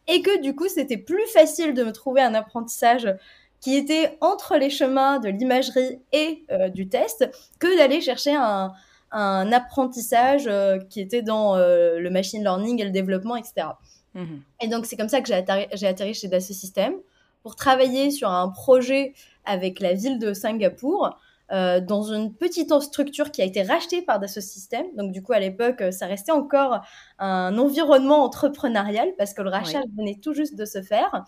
Et 0.08 0.22
que 0.22 0.40
du 0.40 0.54
coup, 0.54 0.68
c'était 0.68 0.96
plus 0.96 1.26
facile 1.26 1.74
de 1.74 1.84
me 1.84 1.92
trouver 1.92 2.22
un 2.22 2.34
apprentissage 2.34 3.14
qui 3.60 3.76
était 3.76 4.16
entre 4.20 4.56
les 4.56 4.70
chemins 4.70 5.18
de 5.18 5.28
l'imagerie 5.28 5.98
et 6.12 6.44
euh, 6.50 6.68
du 6.68 6.88
test 6.88 7.30
que 7.58 7.78
d'aller 7.78 8.00
chercher 8.00 8.34
un, 8.34 8.72
un 9.14 9.52
apprentissage 9.52 10.46
euh, 10.48 10.78
qui 10.90 11.00
était 11.00 11.22
dans 11.22 11.56
euh, 11.56 11.98
le 11.98 12.10
machine 12.10 12.42
learning 12.42 12.80
et 12.80 12.84
le 12.84 12.90
développement, 12.90 13.36
etc. 13.36 13.68
Mmh 14.14 14.24
et 14.60 14.68
donc, 14.68 14.86
c'est 14.86 14.96
comme 14.96 15.08
ça 15.08 15.20
que 15.20 15.28
j'ai 15.28 15.34
atterri, 15.34 15.66
atterri, 15.84 16.14
chez 16.14 16.28
Dassault 16.28 16.54
Systèmes 16.54 16.94
pour 17.42 17.56
travailler 17.56 18.10
sur 18.10 18.30
un 18.30 18.48
projet 18.48 19.12
avec 19.44 19.80
la 19.80 19.92
ville 19.92 20.18
de 20.18 20.32
Singapour 20.32 21.18
euh, 21.52 21.80
dans 21.80 22.02
une 22.02 22.34
petite 22.34 22.72
structure 22.80 23.30
qui 23.30 23.42
a 23.42 23.44
été 23.44 23.62
rachetée 23.62 24.00
par 24.00 24.18
Dassault 24.18 24.40
Systèmes. 24.40 24.86
Donc 24.96 25.12
du 25.12 25.22
coup, 25.22 25.34
à 25.34 25.40
l'époque, 25.40 25.82
euh, 25.82 25.90
ça 25.90 26.06
restait 26.06 26.32
encore 26.32 26.80
un 27.18 27.58
environnement 27.58 28.24
entrepreneurial 28.24 29.10
parce 29.18 29.34
que 29.34 29.42
le 29.42 29.50
rachat 29.50 29.82
venait 29.96 30.18
tout 30.22 30.32
juste 30.32 30.56
de 30.56 30.64
se 30.64 30.80
faire. 30.80 31.24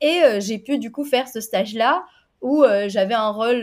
Et 0.00 0.22
euh, 0.22 0.40
j'ai 0.40 0.58
pu 0.58 0.78
du 0.78 0.90
coup 0.90 1.04
faire 1.04 1.28
ce 1.28 1.40
stage-là 1.40 2.04
où 2.40 2.64
j'avais 2.86 3.14
un 3.14 3.30
rôle 3.30 3.62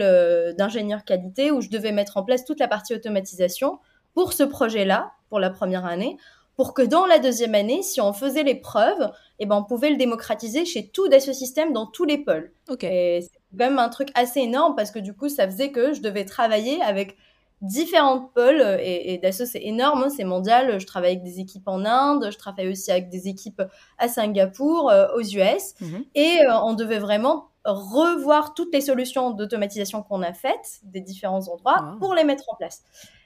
d'ingénieur 0.57 1.05
qualité, 1.05 1.49
où 1.49 1.61
je 1.61 1.69
devais 1.69 1.93
mettre 1.93 2.17
en 2.17 2.23
place 2.23 2.43
toute 2.43 2.59
la 2.59 2.67
partie 2.67 2.93
automatisation 2.93 3.79
pour 4.13 4.33
ce 4.33 4.43
projet-là, 4.43 5.13
pour 5.29 5.39
la 5.39 5.49
première 5.49 5.85
année, 5.85 6.17
pour 6.57 6.73
que 6.73 6.81
dans 6.81 7.05
la 7.05 7.19
deuxième 7.19 7.55
année, 7.55 7.83
si 7.83 8.01
on 8.01 8.11
faisait 8.11 8.43
les 8.43 8.55
preuves, 8.55 9.11
eh 9.39 9.45
ben, 9.45 9.55
on 9.55 9.63
pouvait 9.63 9.91
le 9.91 9.95
démocratiser 9.95 10.65
chez 10.65 10.89
tout 10.89 11.07
Dassault 11.07 11.31
Systèmes 11.31 11.71
dans 11.71 11.85
tous 11.85 12.03
les 12.03 12.17
pôles. 12.17 12.51
Okay 12.67 13.29
quand 13.55 13.65
même 13.65 13.79
un 13.79 13.89
truc 13.89 14.09
assez 14.15 14.41
énorme 14.41 14.75
parce 14.75 14.91
que 14.91 14.99
du 14.99 15.13
coup, 15.13 15.29
ça 15.29 15.45
faisait 15.45 15.71
que 15.71 15.93
je 15.93 16.01
devais 16.01 16.25
travailler 16.25 16.81
avec 16.81 17.17
différentes 17.61 18.33
pôles 18.33 18.61
et, 18.79 19.13
et 19.13 19.17
Dassault 19.17 19.45
c'est 19.45 19.63
énorme, 19.63 20.03
hein, 20.03 20.09
c'est 20.09 20.23
mondial. 20.23 20.79
Je 20.79 20.85
travaille 20.85 21.11
avec 21.11 21.23
des 21.23 21.39
équipes 21.39 21.67
en 21.67 21.85
Inde, 21.85 22.29
je 22.31 22.37
travaille 22.37 22.69
aussi 22.69 22.91
avec 22.91 23.09
des 23.09 23.27
équipes 23.27 23.63
à 23.97 24.07
Singapour, 24.07 24.91
aux 25.15 25.21
US, 25.21 25.73
mhm. 25.79 26.05
et 26.15 26.39
on 26.63 26.73
devait 26.73 26.99
vraiment 26.99 27.49
revoir 27.63 28.53
toutes 28.53 28.73
les 28.73 28.81
solutions 28.81 29.31
d'automatisation 29.31 30.03
qu'on 30.03 30.21
a 30.21 30.33
faites 30.33 30.81
des 30.83 31.01
différents 31.01 31.47
endroits 31.47 31.95
pour 31.99 32.13
les 32.13 32.23
mettre 32.23 32.43
en 32.49 32.55
place. 32.55 32.83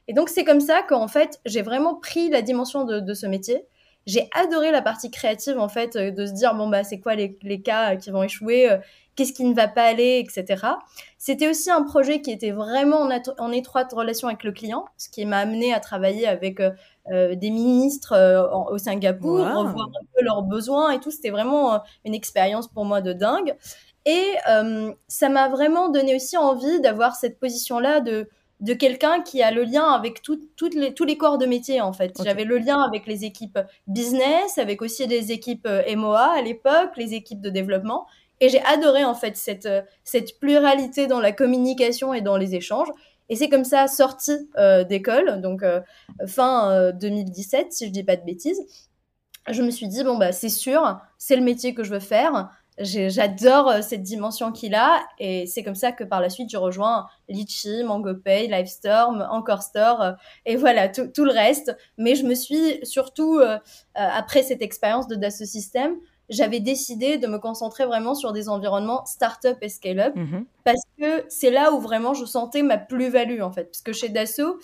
Et 0.08 0.14
donc 0.14 0.30
c'est 0.30 0.44
comme 0.44 0.62
ça 0.62 0.82
qu'en 0.84 1.08
fait 1.08 1.40
j'ai 1.46 1.62
vraiment 1.62 1.96
pris 1.96 2.30
la 2.30 2.42
dimension 2.42 2.86
de, 2.86 3.00
de 3.00 3.14
ce 3.14 3.26
métier 3.26 3.66
j'ai 4.06 4.28
adoré 4.34 4.72
la 4.72 4.82
partie 4.82 5.12
créative, 5.12 5.60
en 5.60 5.70
fait, 5.70 5.96
euh, 5.96 6.12
de 6.12 6.26
se 6.26 6.32
dire, 6.32 6.56
bon, 6.56 6.68
bah, 6.68 6.84
c'est 6.84 7.00
quoi 7.00 7.16
les, 7.16 7.38
les, 7.44 7.62
cas 7.62 7.96
qui 7.96 8.10
vont 8.10 8.24
échouer, 8.24 8.72
euh, 8.72 8.78
qu'est-ce 9.20 9.34
qui 9.34 9.44
ne 9.44 9.54
va 9.54 9.68
pas 9.68 9.84
aller, 9.84 10.24
etc. 10.26 10.66
C'était 11.18 11.50
aussi 11.50 11.70
un 11.70 11.84
projet 11.84 12.22
qui 12.22 12.32
était 12.32 12.52
vraiment 12.52 13.10
en, 13.38 13.52
étroite 13.52 13.92
relation 13.92 14.30
avec 14.30 14.46
le 14.46 14.54
client, 14.54 14.86
ce 14.96 15.10
qui 15.10 15.26
m'a 15.26 15.40
amené 15.40 15.74
à 15.74 15.82
travailler 15.82 16.26
avec 16.26 16.62
euh, 16.62 17.36
des 17.36 17.50
ministres 17.50 18.16
au 18.72 18.78
Singapour, 18.78 19.40
revoir 19.40 19.88
un 19.88 20.06
peu 20.16 20.24
leurs 20.24 20.44
besoins 20.44 20.92
et 20.92 21.02
tout. 21.02 21.12
C'était 21.12 21.32
vraiment 21.32 21.82
une 22.06 22.14
expérience 22.14 22.70
pour 22.70 22.86
moi 22.86 23.02
de 23.02 23.12
dingue. 23.12 23.58
Et 24.06 24.36
ça 25.10 25.28
m'a 25.28 25.50
vraiment 25.50 25.90
donné 25.90 26.16
aussi 26.16 26.38
envie 26.38 26.80
d'avoir 26.80 27.16
cette 27.16 27.40
position-là 27.40 28.00
de 28.00 28.30
de 28.60 28.74
quelqu'un 28.74 29.22
qui 29.22 29.42
a 29.42 29.52
le 29.52 29.64
lien 29.64 29.86
avec 29.86 30.22
toutes 30.22 30.74
les, 30.74 30.94
tous 30.94 31.06
les 31.06 31.18
corps 31.18 31.38
de 31.38 31.46
métier 31.46 31.80
en 31.82 31.94
fait. 31.94 32.14
J'avais 32.24 32.44
le 32.44 32.58
lien 32.58 32.82
avec 32.82 33.08
les 33.08 33.24
équipes 33.24 33.60
business, 33.88 34.58
avec 34.58 34.82
aussi 34.82 35.08
des 35.08 35.32
équipes 35.32 35.66
euh, 35.66 35.96
MOA 35.96 36.34
à 36.38 36.42
l'époque, 36.42 36.92
les 36.98 37.14
équipes 37.14 37.42
de 37.42 37.50
développement. 37.50 38.06
Et 38.42 38.50
j'ai 38.50 38.62
adoré 38.64 39.04
en 39.04 39.16
fait 39.16 39.36
cette, 39.36 39.66
euh, 39.66 39.82
cette 40.04 40.40
pluralité 40.40 41.08
dans 41.08 41.20
la 41.20 41.32
communication 41.32 42.14
et 42.14 42.22
dans 42.22 42.38
les 42.38 42.56
échanges. 42.56 42.90
Et 43.30 43.36
c'est 43.36 43.50
comme 43.50 43.66
ça, 43.66 43.88
sortie 43.88 44.50
euh, 44.58 44.84
d'école, 44.84 45.40
donc 45.42 45.64
fin 46.26 46.92
2017, 46.94 47.72
si 47.72 47.86
je 47.86 47.92
dis 47.92 48.04
pas 48.04 48.16
de 48.16 48.26
bêtises, 48.26 48.60
je 49.48 49.62
me 49.62 49.70
suis 49.70 49.88
dit, 49.88 50.04
bon, 50.04 50.18
bah, 50.18 50.32
c'est 50.32 50.50
sûr, 50.50 51.00
c'est 51.20 51.36
le 51.36 51.44
métier 51.44 51.76
que 51.76 51.84
je 51.84 51.92
veux 51.92 52.00
faire. 52.00 52.50
J'adore 52.80 53.70
euh, 53.70 53.82
cette 53.82 54.04
dimension 54.04 54.54
qu'il 54.54 54.74
a 54.74 55.02
et 55.18 55.46
c'est 55.48 55.64
comme 55.64 55.76
ça 55.76 55.92
que 55.92 56.06
par 56.06 56.22
la 56.22 56.30
suite 56.30 56.50
je 56.50 56.56
rejoins 56.56 57.08
Litchi, 57.28 57.84
MangoPay, 57.84 58.48
Livestorm, 58.48 59.28
Encore 59.30 59.64
Store 59.64 60.02
euh, 60.02 60.12
et 60.46 60.56
voilà 60.56 60.88
tout, 60.88 61.26
le 61.26 61.32
reste. 61.32 61.76
Mais 61.98 62.16
je 62.16 62.24
me 62.24 62.36
suis 62.36 62.80
surtout 62.84 63.40
euh, 63.40 63.58
après 63.96 64.44
cette 64.44 64.62
expérience 64.62 65.10
de 65.10 65.16
Dassault 65.16 65.46
System, 65.46 65.98
j'avais 66.30 66.60
décidé 66.60 67.18
de 67.18 67.28
me 67.28 67.38
concentrer 67.38 67.86
vraiment 67.86 68.16
sur 68.16 68.34
des 68.34 68.50
environnements 68.50 69.06
startup 69.06 69.58
et 69.62 69.70
scale-up 69.70 70.16
mm-hmm. 70.16 70.46
parce 70.64 70.84
que 71.00 71.26
c'est 71.28 71.52
là 71.52 71.72
où 71.72 71.80
vraiment 71.80 72.14
je 72.14 72.26
sentais 72.26 72.62
ma 72.62 72.78
plus-value 72.78 73.42
en 73.42 73.52
fait. 73.52 73.66
Parce 73.66 73.82
que 73.82 73.94
chez 73.94 74.10
Dassault, 74.10 74.60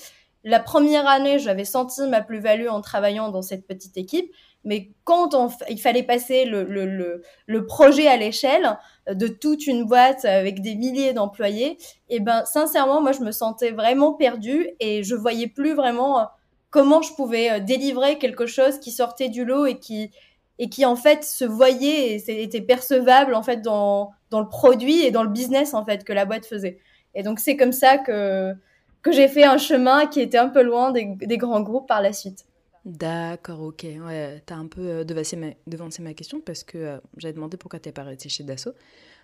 la 0.45 0.59
première 0.59 1.07
année, 1.07 1.39
j'avais 1.39 1.65
senti 1.65 2.01
ma 2.07 2.21
plus-value 2.21 2.67
en 2.67 2.79
travaillant 2.79 3.29
dans 3.29 3.41
cette 3.41 3.65
petite 3.65 3.97
équipe. 3.97 4.31
Mais 4.63 4.91
quand 5.03 5.35
il 5.69 5.79
fallait 5.79 6.03
passer 6.03 6.45
le, 6.45 7.65
projet 7.67 8.07
à 8.07 8.15
l'échelle 8.15 8.77
de 9.09 9.27
toute 9.27 9.65
une 9.65 9.85
boîte 9.85 10.23
avec 10.23 10.61
des 10.61 10.75
milliers 10.75 11.13
d'employés, 11.13 11.77
et 12.09 12.17
eh 12.17 12.19
ben 12.19 12.45
sincèrement, 12.45 13.01
moi 13.01 13.11
je 13.11 13.21
me 13.21 13.31
sentais 13.31 13.71
vraiment 13.71 14.13
perdue 14.13 14.69
et 14.79 15.03
je 15.03 15.15
voyais 15.15 15.47
plus 15.47 15.73
vraiment 15.73 16.19
euh, 16.19 16.23
comment 16.71 17.01
je 17.01 17.13
pouvais 17.13 17.51
euh, 17.51 17.59
délivrer 17.59 18.17
quelque 18.17 18.47
chose 18.47 18.79
qui 18.79 18.91
sortait 18.91 19.29
du 19.29 19.45
lot 19.45 19.67
et 19.67 19.77
qui 19.77 20.11
et 20.59 20.69
qui 20.69 20.85
en 20.85 20.95
fait 20.95 21.23
se 21.23 21.45
voyait 21.45 22.15
et 22.15 22.43
était 22.43 22.61
percevable 22.61 23.33
en 23.35 23.43
fait 23.43 23.61
dans 23.61 24.11
dans 24.29 24.39
le 24.39 24.47
produit 24.47 25.03
et 25.03 25.11
dans 25.11 25.23
le 25.23 25.29
business 25.29 25.73
en 25.73 25.85
fait 25.85 26.03
que 26.03 26.13
la 26.13 26.25
boîte 26.25 26.45
faisait. 26.45 26.79
Et 27.13 27.23
donc 27.23 27.39
c'est 27.39 27.57
comme 27.57 27.73
ça 27.73 27.97
que 27.97 28.53
que 29.01 29.11
j'ai 29.11 29.27
fait 29.27 29.43
un 29.43 29.57
chemin 29.57 30.07
qui 30.07 30.19
était 30.19 30.37
un 30.37 30.49
peu 30.49 30.63
loin 30.63 30.91
des 30.91 31.37
grands 31.37 31.61
groupes 31.61 31.87
par 31.87 32.01
la 32.01 32.13
suite. 32.13 32.45
D'accord, 32.85 33.61
ok. 33.61 33.83
Ouais, 34.05 34.43
t'as 34.45 34.55
un 34.55 34.67
peu 34.67 34.81
euh, 34.81 35.03
devancé 35.03 35.35
ma, 35.35 36.13
question 36.13 36.39
parce 36.39 36.63
que 36.63 36.77
euh, 36.77 36.97
j'avais 37.17 37.33
demandé 37.33 37.57
pourquoi 37.57 37.79
t'es 37.79 37.91
pas 37.91 38.03
resté 38.03 38.29
chez 38.29 38.43
Dassault. 38.43 38.75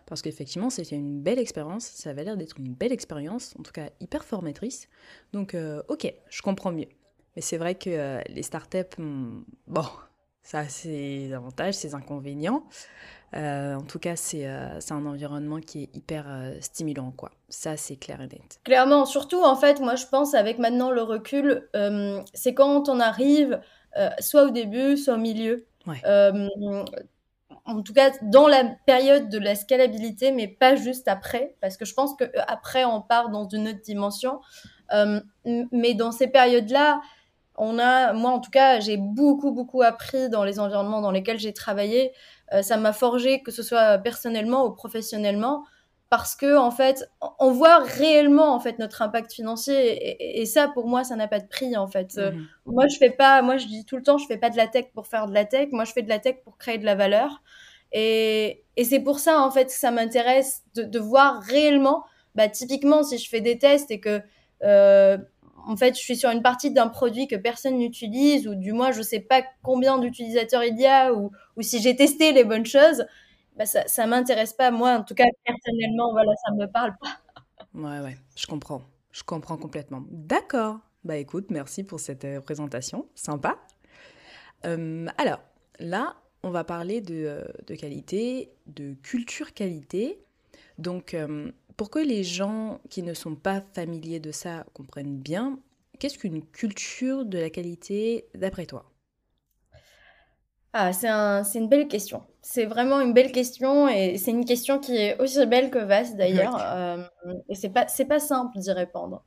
Parce 0.08 0.24
qu'effectivement, 0.24 0.72
c'était 0.72 0.96
une 0.96 1.22
belle 1.22 1.38
expérience. 1.38 1.86
Ça 1.86 2.10
avait 2.10 2.24
l'air 2.24 2.38
d'être 2.38 2.58
une 2.58 2.74
belle 2.74 2.92
expérience, 2.92 3.54
en 3.60 3.62
tout 3.62 3.72
cas 3.72 3.90
hyper 4.00 4.26
formatrice. 4.26 4.90
Donc, 5.32 5.54
euh, 5.54 5.84
ok, 5.90 6.12
je 6.28 6.42
comprends 6.42 6.72
mieux. 6.72 6.88
Mais 7.36 7.44
c'est 7.44 7.58
vrai 7.58 7.76
que 7.76 8.20
les 8.30 8.44
startups, 8.44 8.98
hmm, 8.98 9.44
bon, 9.68 9.86
ça 10.44 10.60
a 10.60 10.68
ses 10.68 11.34
avantages, 11.34 11.76
ses 11.76 11.96
inconvénients. 11.96 12.64
Euh, 13.34 13.76
en 13.76 13.84
tout 13.84 14.00
cas, 14.00 14.16
euh, 14.34 14.78
c'est 14.80 14.94
un 14.94 15.06
environnement 15.06 15.60
qui 15.60 15.84
est 15.84 15.96
hyper 15.96 16.26
euh, 16.28 16.54
stimulant, 16.60 17.12
quoi. 17.12 17.32
Ça, 17.48 17.78
c'est 17.78 17.96
clair 17.96 18.20
et 18.22 18.28
net. 18.28 18.60
Clairement, 18.64 19.06
surtout, 19.06 19.42
en 19.42 19.56
fait, 19.56 19.80
moi, 19.80 19.96
je 19.96 20.06
pense, 20.06 20.34
avec 20.34 20.60
maintenant 20.60 20.92
le 20.92 21.02
recul, 21.02 21.70
c'est 22.34 22.54
quand 22.54 22.90
on 22.90 23.00
arrive, 23.00 23.62
soit 24.20 24.44
au 24.44 24.50
début, 24.50 24.98
soit 24.98 25.16
au 25.16 25.18
milieu. 25.18 25.66
en 27.66 27.84
tout 27.84 27.94
cas, 27.94 28.12
dans 28.24 28.48
la 28.48 28.66
période 28.86 29.30
de 29.30 29.38
la 29.38 29.56
scalabilité, 29.56 30.32
mais 30.32 30.48
pas 30.48 30.76
juste 30.76 31.08
après, 31.08 31.56
parce 31.62 31.78
que 31.78 31.86
je 31.86 31.94
pense 31.94 32.16
qu'après, 32.16 32.84
on 32.86 33.02
part 33.02 33.30
dans 33.30 33.48
une 33.48 33.70
autre 33.70 33.82
dimension. 33.82 34.42
mais 35.46 35.94
dans 35.94 36.12
ces 36.12 36.28
périodes-là, 36.28 37.02
on 37.64 37.78
a, 37.78 38.12
moi 38.14 38.32
en 38.32 38.40
tout 38.40 38.50
cas, 38.50 38.80
j'ai 38.80 38.98
beaucoup, 38.98 39.52
beaucoup 39.52 39.84
appris 39.84 40.30
dans 40.30 40.44
les 40.44 40.60
environnements 40.60 41.00
dans 41.00 41.12
lesquels 41.12 41.40
j'ai 41.40 41.54
travaillé. 41.54 42.12
Euh, 42.54 42.64
ça 42.64 42.76
m'a 42.78 42.92
forgé, 42.92 43.44
que 43.44 43.52
ce 43.52 43.62
soit 43.62 44.00
personnellement 44.00 44.66
ou 44.66 44.72
professionnellement, 44.72 45.64
parce 46.10 46.36
que 46.36 46.58
en 46.58 46.72
fait, 46.72 47.08
on 47.40 47.52
voit 47.52 47.78
réellement 47.78 48.56
en 48.56 48.60
fait 48.60 48.80
notre 48.80 49.04
impact 49.04 49.32
financier 49.32 50.42
et, 50.42 50.46
ça 50.48 50.70
pour 50.70 50.88
moi 50.88 51.04
ça 51.04 51.16
n'a 51.16 51.28
pas 51.28 51.40
de 51.40 51.48
prix 51.48 51.78
en 51.78 51.88
fait. 51.88 52.18
Euh, 52.18 52.32
mhm. 52.32 52.48
moi 52.66 52.88
je 52.88 52.98
fais 52.98 53.12
pas, 53.12 53.44
moi 53.44 53.58
je 53.58 53.68
dis 53.68 53.86
tout 53.86 53.96
le 53.96 54.04
temps, 54.04 54.18
je 54.18 54.26
fais 54.26 54.38
pas 54.38 54.50
de 54.50 54.58
la 54.58 54.66
tech 54.66 54.88
pour 54.96 55.06
faire 55.06 55.28
de 55.28 55.34
la 55.34 55.46
tech, 55.46 55.70
moi 55.72 55.86
je 55.86 55.94
fais 55.94 56.02
de 56.02 56.10
la 56.10 56.18
tech 56.18 56.38
pour 56.44 56.58
créer 56.58 56.80
de 56.80 56.86
la 56.86 56.96
valeur 56.96 57.44
et, 57.92 58.64
et 58.76 58.84
c'est 58.86 59.02
pour 59.02 59.20
ça 59.20 59.40
en 59.40 59.52
fait 59.52 59.66
que 59.66 59.72
ça 59.72 59.92
m'intéresse 59.92 60.64
de, 60.76 60.84
de, 60.84 61.00
voir 61.00 61.42
réellement, 61.44 62.06
bah 62.34 62.50
typiquement 62.50 63.04
si 63.04 63.20
je 63.20 63.30
fais 63.30 63.42
des 63.42 63.60
tests 63.60 63.92
et 63.92 64.00
que 64.00 64.22
euh, 64.64 65.18
en 65.68 65.76
fait, 65.76 65.96
je 65.96 66.00
suis 66.00 66.16
sur 66.16 66.30
une 66.30 66.42
partie 66.42 66.72
d'un 66.72 66.88
produit 66.88 67.28
que 67.28 67.36
personne 67.36 67.78
n'utilise, 67.78 68.48
ou 68.48 68.56
du 68.56 68.74
moins, 68.74 68.92
je 68.92 69.00
ne 69.00 69.04
sais 69.04 69.20
pas 69.20 69.44
combien 69.64 69.98
d'utilisateurs 69.98 70.64
il 70.64 70.80
y 70.80 70.86
a, 70.86 71.14
ou, 71.14 71.32
si 71.60 71.82
j'ai 71.82 71.96
testé 71.96 72.32
les 72.32 72.44
bonnes 72.44 72.66
choses, 72.66 73.06
bah 73.58 73.66
ça 73.66 74.06
ne 74.06 74.10
m'intéresse 74.10 74.54
pas. 74.54 74.72
Moi, 74.72 74.92
en 74.98 75.04
tout 75.04 75.16
cas, 75.16 75.26
personnellement, 75.46 76.12
voilà, 76.12 76.32
ça 76.46 76.54
ne 76.54 76.62
me 76.62 76.72
parle 76.72 76.96
pas. 77.02 77.20
Ouais, 77.74 78.00
ouais, 78.00 78.18
je 78.36 78.48
comprends. 78.48 78.82
Je 79.12 79.24
comprends 79.24 79.58
complètement. 79.58 80.04
D'accord. 80.10 80.80
Bah 81.04 81.18
écoute, 81.18 81.48
merci 81.50 81.84
pour 81.84 82.00
cette 82.00 82.26
euh, 82.26 82.42
présentation. 82.42 83.08
Sympa. 83.16 83.58
Euh, 84.66 85.08
alors, 85.18 85.40
là, 85.80 86.16
on 86.44 86.52
va 86.52 86.64
parler 86.64 87.02
de, 87.02 87.26
euh, 87.26 87.44
de, 87.68 87.76
qualité, 87.76 88.52
de 88.68 88.94
culture 89.02 89.54
qualité. 89.54 90.24
Donc, 90.78 91.16
pour 91.78 91.90
que 91.90 92.00
les 92.00 92.24
gens 92.24 92.80
qui 92.90 93.04
ne 93.04 93.14
sont 93.14 93.36
pas 93.36 93.62
familiers 93.62 94.20
de 94.20 94.32
ça 94.32 94.66
comprennent 94.74 95.18
bien, 95.18 95.60
qu'est-ce 96.00 96.18
qu'une 96.18 96.46
culture 96.46 97.26
de 97.26 97.38
la 97.40 97.50
qualité 97.50 98.30
d'après 98.36 98.66
toi? 98.66 98.92
Ah, 100.74 100.94
c'est 100.94 101.10
un, 101.10 101.44
une 101.44 101.68
belle 101.68 101.88
question. 101.88 102.24
C'est 102.42 102.66
vraiment 102.66 103.02
une 103.02 103.14
belle 103.14 103.32
question 103.34 103.90
et 103.90 104.18
c'est 104.18 104.32
une 104.32 104.46
question 104.46 104.80
qui 104.80 104.96
est 104.96 105.20
aussi 105.22 105.46
belle 105.46 105.70
que 105.70 105.80
vaste 105.80 106.16
d'ailleurs. 106.16 106.56
Euh, 106.62 107.04
et 107.50 107.56
c'est 107.56 107.70
pas, 107.70 107.88
c'est 107.88 108.06
pas 108.06 108.20
simple 108.20 108.58
d'y 108.58 108.72
répondre. 108.72 109.24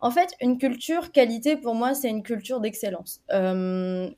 En 0.00 0.10
fait, 0.10 0.30
une 0.40 0.58
culture 0.58 1.10
qualité 1.12 1.56
pour 1.56 1.74
moi, 1.74 1.94
c'est 1.94 2.10
une 2.10 2.22
culture 2.22 2.60
d'excellence. 2.60 3.22
Euh, 3.32 4.10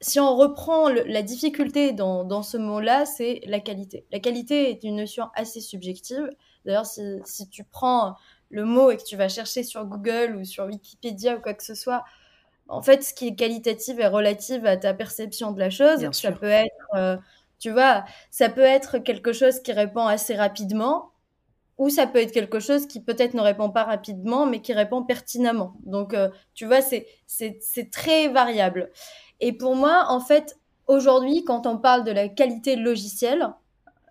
si 0.00 0.20
on 0.20 0.36
reprend 0.36 0.88
la 0.90 1.22
difficulté 1.22 1.92
dans, 1.92 2.24
dans 2.24 2.42
ce 2.42 2.58
mot-là, 2.58 3.06
c'est 3.06 3.40
la 3.46 3.60
qualité. 3.60 4.06
La 4.12 4.20
qualité 4.20 4.70
est 4.70 4.84
une 4.84 4.96
notion 4.96 5.26
assez 5.34 5.60
subjective. 5.60 6.30
D'ailleurs, 6.66 6.86
si, 6.86 7.48
tu 7.50 7.64
prends 7.64 8.16
le 8.50 8.64
mot 8.64 8.90
et 8.90 8.96
que 8.96 9.04
tu 9.04 9.16
vas 9.16 9.28
chercher 9.28 9.62
sur 9.62 9.84
Google 9.86 10.36
ou 10.36 10.44
sur 10.44 10.64
Wikipédia 10.66 11.36
ou 11.36 11.40
quoi 11.40 11.54
que 11.54 11.64
ce 11.64 11.74
soit, 11.74 12.04
en 12.68 12.82
fait, 12.82 13.02
ce 13.02 13.14
qui 13.14 13.28
est 13.28 13.34
qualitatif 13.34 13.98
est 13.98 14.08
relatif 14.08 14.64
à 14.64 14.76
ta 14.76 14.92
perception 14.92 15.52
de 15.52 15.60
la 15.60 15.70
chose. 15.70 16.10
ça 16.12 16.32
peut 16.32 16.46
être, 16.46 16.94
euh, 16.94 17.16
tu 17.58 17.70
vois, 17.70 18.04
ça 18.30 18.48
peut 18.48 18.60
être 18.60 18.98
quelque 18.98 19.32
chose 19.32 19.60
qui 19.60 19.72
répond 19.72 20.06
assez 20.06 20.34
rapidement, 20.34 21.12
ou 21.78 21.90
ça 21.90 22.06
peut 22.06 22.18
être 22.18 22.32
quelque 22.32 22.58
chose 22.58 22.86
qui 22.86 23.00
peut-être 23.00 23.34
ne 23.34 23.42
répond 23.42 23.70
pas 23.70 23.84
rapidement, 23.84 24.46
mais 24.46 24.60
qui 24.60 24.72
répond 24.72 25.02
pertinemment. 25.04 25.74
Donc, 25.84 26.14
euh, 26.14 26.30
tu 26.54 26.66
vois, 26.66 26.80
c'est 26.80 27.90
très 27.92 28.28
variable. 28.28 28.90
Et 29.40 29.52
pour 29.52 29.76
moi, 29.76 30.06
en 30.08 30.20
fait, 30.20 30.58
aujourd'hui, 30.86 31.44
quand 31.44 31.66
on 31.66 31.78
parle 31.78 32.04
de 32.04 32.12
la 32.12 32.28
qualité 32.28 32.76
logicielle, 32.76 33.48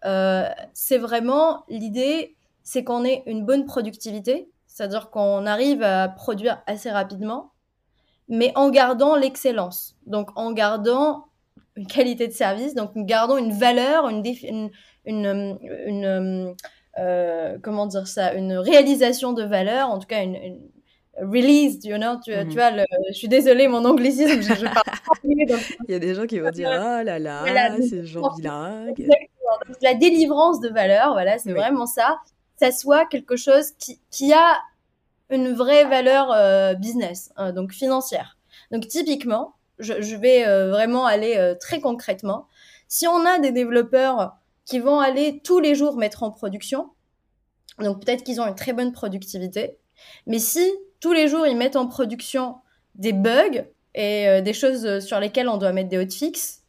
euh, 0.05 0.47
c'est 0.74 1.00
vraiment 1.00 1.63
l'idée 1.67 2.35
c'est 2.65 2.84
qu'on 2.84 3.05
ait 3.05 3.24
une 3.27 3.45
bonne 3.45 3.63
productivité, 3.65 4.50
c'est-à-dire 4.67 5.10
qu'on 5.12 5.45
arrive 5.45 5.81
à 5.84 6.10
produire 6.10 6.62
assez 6.67 6.89
rapidement, 6.91 7.51
mais 8.27 8.51
en 8.55 8.69
gardant 8.72 9.15
l'excellence. 9.15 9.95
Donc 10.07 10.31
en 10.36 10.51
gardant 10.51 11.27
une 11.77 11.88
qualité 11.88 12.27
de 12.27 12.34
service, 12.34 12.74
donc 12.74 12.91
en 12.98 13.01
gardant 13.01 13.38
une 13.38 13.51
valeur, 13.53 14.10
une, 14.10 14.24
une, 15.05 15.57
une, 15.65 16.55
euh, 16.98 17.57
comment 17.62 17.86
dire 17.86 18.07
ça, 18.07 18.34
une 18.34 18.53
réalisation 18.57 19.31
de 19.34 19.43
valeur, 19.43 19.89
en 19.89 20.00
tout 20.00 20.07
cas 20.07 20.24
une, 20.24 20.60
released, 21.17 21.86
you 21.86 21.95
know, 21.98 22.15
tu, 22.24 22.31
Mhm. 22.36 22.48
tu 22.50 22.55
vois, 22.55 22.72
le- 22.72 22.84
je 23.10 23.13
suis 23.13 23.27
désolée, 23.29 23.67
mon 23.69 23.86
anglicisme, 23.86 24.41
je, 24.41 24.53
je 24.55 24.65
parle 24.65 24.84
pas 24.84 25.13
anglais, 25.24 25.45
donc 25.45 25.60
Il 25.88 25.91
y 25.91 25.95
a 25.95 26.00
des 26.00 26.13
gens 26.15 26.25
qui 26.25 26.39
vont 26.39 26.50
dire 26.50 26.69
Ah 26.72 27.03
là 27.03 27.39
voilà, 27.41 27.69
là, 27.69 27.77
donc, 27.77 27.84
c'est. 27.88 28.03
Exactement. 28.89 29.57
Donc, 29.67 29.77
la 29.81 29.93
délivrance 29.93 30.60
de 30.60 30.69
valeur, 30.69 31.13
voilà, 31.13 31.38
c'est 31.38 31.51
Oui. 31.53 31.60
vraiment 31.60 31.86
ça. 31.86 32.17
Ça 32.59 32.71
soit 32.71 33.05
quelque 33.05 33.35
chose 33.35 33.71
qui, 33.77 34.00
qui 34.12 34.33
a 34.33 34.57
une 35.29 35.53
vraie 35.53 35.85
valeur 35.85 36.31
euh, 36.31 36.74
business, 36.74 37.31
euh, 37.39 37.51
donc 37.51 37.71
financière. 37.71 38.38
Donc 38.71 38.88
typiquement, 38.88 39.55
je, 39.79 40.01
je 40.01 40.15
vais 40.15 40.47
euh, 40.47 40.69
vraiment 40.69 41.05
aller 41.05 41.35
euh, 41.38 41.55
très 41.55 41.79
concrètement. 41.79 42.47
Si 42.88 43.07
on 43.07 43.25
a 43.25 43.39
des 43.39 43.51
développeurs 43.51 44.38
qui 44.65 44.79
vont 44.79 45.00
aller 45.00 45.41
tous 45.43 45.59
les 45.59 45.75
jours 45.75 45.97
mettre 45.97 46.24
en 46.24 46.31
production, 46.31 46.89
donc 47.79 48.03
peut-être 48.03 48.24
qu'ils 48.24 48.39
ont 48.39 48.47
une 48.47 48.55
très 48.55 48.74
bonne 48.74 48.91
productivité, 48.91 49.77
mais 50.27 50.39
si 50.39 50.71
tous 51.00 51.13
les 51.13 51.27
jours 51.27 51.45
ils 51.45 51.57
mettent 51.57 51.75
en 51.75 51.88
production 51.88 52.55
des 52.95 53.13
bugs 53.13 53.65
et 53.95 54.27
euh, 54.27 54.41
des 54.41 54.53
choses 54.53 55.00
sur 55.00 55.19
lesquelles 55.19 55.50
on 55.50 55.57
doit 55.57 55.74
mettre 55.74 55.89
des 55.89 55.97
hotfix, 55.97 56.62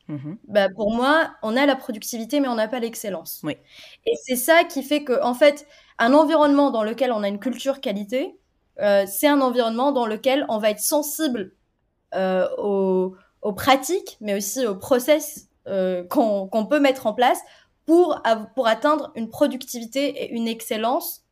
Bah 0.48 0.68
pour 0.68 0.94
moi, 0.94 1.30
on 1.42 1.56
a 1.56 1.66
la 1.66 1.76
productivité, 1.76 2.40
mais 2.40 2.48
on 2.48 2.54
n'a 2.54 2.68
pas 2.68 2.78
l'excellence. 2.80 3.40
Oui. 3.42 3.56
Et 4.06 4.14
c'est 4.22 4.36
ça 4.36 4.64
qui 4.64 4.82
fait 4.82 5.04
que, 5.04 5.20
en 5.22 5.34
fait, 5.34 5.66
un 5.98 6.14
environnement 6.14 6.70
dans 6.70 6.84
lequel 6.84 7.12
on 7.12 7.22
a 7.22 7.28
une 7.28 7.40
culture 7.40 7.80
qualité, 7.80 8.38
euh, 8.80 9.04
c'est 9.06 9.26
un 9.28 9.40
environnement 9.40 9.92
dans 9.92 10.06
lequel 10.06 10.44
on 10.48 10.58
va 10.58 10.70
être 10.70 10.80
sensible 10.80 11.52
euh, 12.14 12.48
aux, 12.58 13.16
aux 13.42 13.52
pratiques, 13.52 14.16
mais 14.20 14.36
aussi 14.36 14.66
aux 14.66 14.76
process 14.76 15.48
euh, 15.66 16.04
qu'on 16.04 16.66
peut 16.68 16.80
mettre 16.80 17.06
en 17.06 17.14
place 17.14 17.40
pour, 17.84 18.22
pour 18.54 18.66
atteindre 18.66 19.12
une 19.16 19.28
productivité 19.28 20.24
et 20.24 20.32
une 20.32 20.48
excellence 20.48 21.22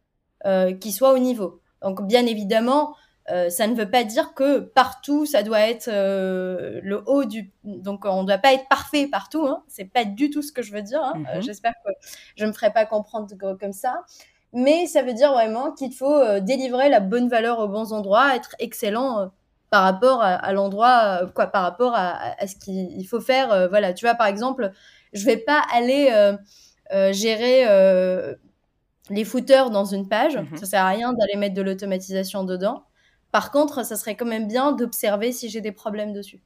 qui 0.80 0.92
soit 0.92 1.14
au 1.14 1.18
niveau. 1.18 1.62
Donc, 1.80 2.06
bien 2.06 2.26
évidemment, 2.26 2.94
euh, 3.30 3.48
ça 3.50 3.66
ne 3.66 3.74
veut 3.74 3.90
pas 3.90 4.04
dire 4.04 4.34
que 4.34 4.58
partout 4.60 5.24
ça 5.26 5.42
doit 5.42 5.60
être 5.60 5.88
euh, 5.88 6.80
le 6.82 7.02
haut 7.08 7.24
du. 7.24 7.52
Donc, 7.64 8.04
on 8.04 8.22
ne 8.22 8.26
doit 8.26 8.38
pas 8.38 8.52
être 8.52 8.68
parfait 8.68 9.06
partout. 9.06 9.46
Hein. 9.46 9.62
C'est 9.68 9.86
pas 9.86 10.04
du 10.04 10.28
tout 10.30 10.42
ce 10.42 10.52
que 10.52 10.62
je 10.62 10.72
veux 10.72 10.82
dire. 10.82 11.02
Hein. 11.02 11.22
Euh, 11.32 11.36
Mhm. 11.36 11.42
J'espère 11.42 11.72
que 11.84 11.90
je 12.36 12.44
me 12.46 12.52
ferai 12.52 12.70
pas 12.72 12.84
comprendre 12.86 13.28
co- 13.40 13.56
comme 13.56 13.72
ça. 13.72 14.02
Mais 14.52 14.86
ça 14.86 15.02
veut 15.02 15.14
dire 15.14 15.32
vraiment 15.32 15.72
qu'il 15.72 15.92
faut 15.92 16.14
euh, 16.14 16.40
délivrer 16.40 16.88
la 16.88 17.00
bonne 17.00 17.28
valeur 17.28 17.58
aux 17.60 17.68
bons 17.68 17.92
endroits, 17.92 18.36
être 18.36 18.54
excellent 18.60 19.20
euh, 19.20 19.26
par 19.70 19.82
rapport 19.82 20.22
à, 20.22 20.34
à 20.34 20.52
l'endroit, 20.52 21.20
euh, 21.22 21.26
quoi, 21.26 21.46
par 21.48 21.62
rapport 21.62 21.94
à, 21.96 22.34
ce 22.46 22.54
qu'il 22.56 22.92
il 22.92 23.04
faut 23.04 23.20
faire. 23.20 23.50
euh, 23.52 23.68
voilà, 23.68 23.92
tu 23.94 24.04
vois, 24.06 24.14
par 24.14 24.26
exemple, 24.28 24.70
je 25.12 25.24
vais 25.24 25.38
pas 25.38 25.60
aller 25.72 26.10
euh, 26.12 26.36
euh, 26.92 27.12
gérer 27.12 27.64
euh, 27.68 28.34
les 29.10 29.24
footers 29.24 29.70
dans 29.70 29.84
une 29.84 30.08
page. 30.08 30.36
Mhm. 30.36 30.56
Ça 30.58 30.66
sert 30.66 30.84
à 30.84 30.88
rien 30.88 31.12
d'aller 31.12 31.36
mettre 31.36 31.54
de 31.54 31.62
l'automatisation 31.62 32.44
dedans. 32.44 32.84
Par 33.34 33.50
contre, 33.50 33.84
ça 33.84 33.96
serait 33.96 34.14
quand 34.14 34.26
même 34.26 34.46
bien 34.46 34.70
d'observer 34.70 35.32
si 35.32 35.48
j'ai 35.48 35.60
des 35.60 35.72
problèmes 35.72 36.12
dessus. 36.12 36.40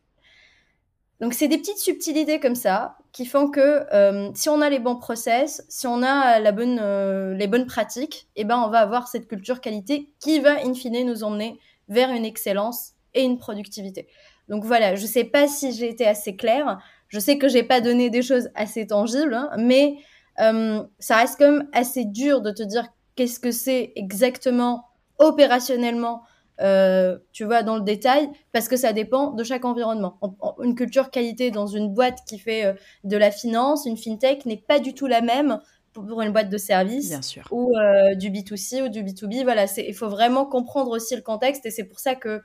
Donc, 1.21 1.35
c'est 1.35 1.47
des 1.47 1.59
petites 1.59 1.76
subtilités 1.76 2.40
comme 2.40 2.54
ça 2.54 2.97
qui 3.12 3.26
font 3.26 3.50
que 3.50 3.85
euh, 3.92 4.30
si 4.35 4.49
on 4.49 4.62
a 4.62 4.71
les 4.71 4.78
bons 4.78 4.97
process, 4.97 5.62
si 5.68 5.87
on 5.87 6.02
a 6.02 6.40
euh, 6.40 7.35
les 7.35 7.47
bonnes 7.47 7.66
pratiques, 7.66 8.28
eh 8.37 8.45
ben, 8.45 8.57
on 8.57 8.71
va 8.71 8.78
avoir 8.78 9.07
cette 9.07 9.28
culture 9.28 9.61
qualité 9.61 10.11
qui 10.18 10.40
va, 10.40 10.64
in 10.64 10.73
fine, 10.73 11.04
nous 11.04 11.25
emmener 11.25 11.61
vers 11.90 12.09
une 12.09 12.25
excellence 12.25 12.95
et 13.12 13.23
une 13.23 13.37
productivité. 13.37 14.09
Donc 14.49 14.64
voilà, 14.64 14.95
je 14.95 15.04
sais 15.04 15.25
pas 15.25 15.47
si 15.47 15.73
j'ai 15.73 15.90
été 15.90 16.07
assez 16.07 16.37
claire. 16.37 16.78
Je 17.09 17.18
sais 17.18 17.37
que 17.37 17.49
j'ai 17.49 17.64
pas 17.64 17.83
donné 17.83 18.09
des 18.09 18.23
choses 18.23 18.49
assez 18.54 18.87
tangibles, 18.87 19.35
hein, 19.35 19.50
mais 19.59 19.99
euh, 20.40 20.83
ça 21.00 21.16
reste 21.18 21.37
quand 21.38 21.52
même 21.52 21.68
assez 21.75 22.07
dur 22.07 22.40
de 22.40 22.50
te 22.50 22.62
dire 22.62 22.87
qu'est-ce 23.14 23.40
que 23.40 23.50
c'est 23.50 23.92
exactement 23.95 24.87
opérationnellement, 25.18 26.23
euh, 26.60 27.18
tu 27.32 27.44
vois, 27.44 27.62
dans 27.62 27.76
le 27.76 27.82
détail, 27.82 28.28
parce 28.52 28.68
que 28.68 28.76
ça 28.76 28.92
dépend 28.92 29.32
de 29.32 29.44
chaque 29.44 29.64
environnement. 29.64 30.18
On- 30.22 30.34
on- 30.40 30.62
une 30.62 30.74
culture 30.74 31.10
qualité 31.10 31.50
dans 31.50 31.66
une 31.66 31.92
boîte 31.94 32.18
qui 32.26 32.38
fait 32.38 32.64
euh, 32.64 32.72
de 33.04 33.16
la 33.16 33.30
finance, 33.30 33.86
une 33.86 33.96
fintech, 33.96 34.44
n'est 34.46 34.56
pas 34.66 34.80
du 34.80 34.94
tout 34.94 35.06
la 35.06 35.20
même 35.20 35.60
pour, 35.92 36.06
pour 36.06 36.22
une 36.22 36.32
boîte 36.32 36.50
de 36.50 36.58
service 36.58 37.08
Bien 37.10 37.22
sûr. 37.22 37.46
ou 37.50 37.76
euh, 37.78 38.14
du 38.14 38.30
B2C 38.30 38.82
ou 38.82 38.88
du 38.88 39.02
B2B. 39.02 39.42
Voilà, 39.44 39.66
il 39.78 39.94
faut 39.94 40.08
vraiment 40.08 40.46
comprendre 40.46 40.90
aussi 40.90 41.14
le 41.16 41.22
contexte 41.22 41.64
et 41.66 41.70
c'est 41.70 41.84
pour 41.84 41.98
ça 42.00 42.14
que 42.14 42.42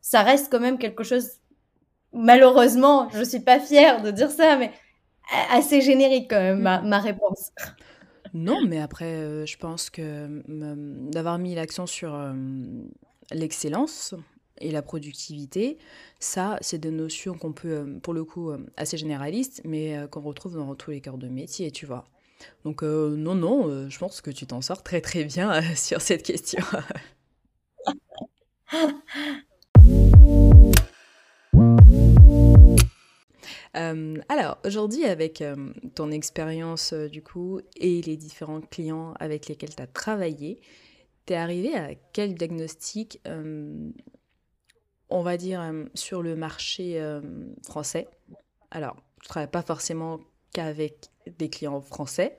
ça 0.00 0.22
reste 0.22 0.50
quand 0.52 0.60
même 0.60 0.78
quelque 0.78 1.02
chose, 1.04 1.28
malheureusement, 2.12 3.08
je 3.10 3.22
suis 3.24 3.40
pas 3.40 3.60
fière 3.60 4.02
de 4.02 4.10
dire 4.10 4.30
ça, 4.30 4.56
mais 4.56 4.70
assez 5.50 5.80
générique 5.80 6.30
quand 6.30 6.40
même, 6.40 6.60
ma, 6.60 6.80
ma 6.82 6.98
réponse. 6.98 7.50
Non, 8.34 8.60
mais 8.66 8.80
après, 8.80 9.14
euh, 9.14 9.46
je 9.46 9.56
pense 9.56 9.88
que 9.90 10.02
euh, 10.02 10.84
d'avoir 11.10 11.38
mis 11.38 11.54
l'accent 11.54 11.86
sur 11.86 12.14
euh, 12.14 12.34
l'excellence 13.32 14.14
et 14.58 14.70
la 14.70 14.82
productivité, 14.82 15.78
ça, 16.18 16.58
c'est 16.60 16.78
des 16.78 16.90
notions 16.90 17.34
qu'on 17.34 17.52
peut, 17.52 17.68
euh, 17.68 17.98
pour 18.00 18.14
le 18.14 18.24
coup, 18.24 18.50
euh, 18.50 18.58
assez 18.76 18.96
généralistes, 18.96 19.60
mais 19.64 19.96
euh, 19.96 20.06
qu'on 20.06 20.22
retrouve 20.22 20.56
dans 20.56 20.74
tous 20.74 20.90
les 20.90 21.00
cœurs 21.00 21.18
de 21.18 21.28
métier, 21.28 21.70
tu 21.70 21.86
vois. 21.86 22.04
Donc, 22.64 22.82
non, 22.82 23.34
non, 23.34 23.88
je 23.88 23.98
pense 23.98 24.20
que 24.20 24.30
tu 24.30 24.46
t'en 24.46 24.60
sors 24.60 24.82
très, 24.82 25.00
très 25.00 25.24
bien 25.24 25.62
sur 25.74 26.02
cette 26.02 26.22
question. 26.22 26.62
Alors, 34.28 34.58
aujourd'hui, 34.64 35.04
avec 35.04 35.42
ton 35.94 36.10
expérience 36.10 36.92
du 36.92 37.22
coup 37.22 37.60
et 37.76 38.02
les 38.02 38.16
différents 38.16 38.60
clients 38.60 39.14
avec 39.18 39.48
lesquels 39.48 39.74
tu 39.74 39.82
as 39.82 39.86
travaillé, 39.86 40.60
tu 41.26 41.32
es 41.32 41.36
arrivé 41.36 41.74
à 41.76 41.90
quel 42.12 42.34
diagnostic, 42.34 43.20
euh, 43.26 43.90
on 45.10 45.22
va 45.22 45.36
dire, 45.36 45.60
euh, 45.60 45.84
sur 45.94 46.22
le 46.22 46.36
marché 46.36 47.00
euh, 47.00 47.20
français? 47.64 48.08
Alors, 48.70 48.96
je 49.22 49.28
travaille 49.28 49.50
pas 49.50 49.62
forcément 49.62 50.20
qu'avec 50.52 51.10
des 51.38 51.50
clients 51.50 51.80
français, 51.80 52.38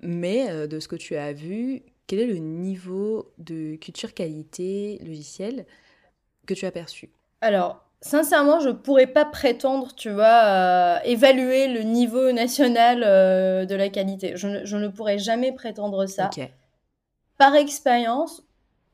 mais 0.00 0.68
de 0.68 0.80
ce 0.80 0.88
que 0.88 0.96
tu 0.96 1.16
as 1.16 1.32
vu, 1.32 1.82
quel 2.06 2.20
est 2.20 2.26
le 2.26 2.36
niveau 2.36 3.32
de 3.38 3.76
culture 3.76 4.14
qualité 4.14 4.98
logicielle 5.04 5.66
que 6.46 6.54
tu 6.54 6.66
as 6.66 6.70
perçu? 6.70 7.10
Alors, 7.40 7.84
sincèrement, 8.00 8.60
je 8.60 8.70
pourrais 8.70 9.06
pas 9.06 9.24
prétendre, 9.24 9.94
tu 9.94 10.10
vois, 10.10 11.00
évaluer 11.04 11.68
le 11.68 11.80
niveau 11.80 12.32
national 12.32 13.02
euh, 13.04 13.64
de 13.64 13.74
la 13.74 13.88
qualité. 13.88 14.36
Je 14.36 14.46
ne, 14.46 14.64
je 14.64 14.76
ne 14.76 14.88
pourrais 14.88 15.18
jamais 15.18 15.52
prétendre 15.52 16.06
ça. 16.06 16.26
Ok. 16.26 16.48
Par 17.38 17.54
expérience, 17.54 18.42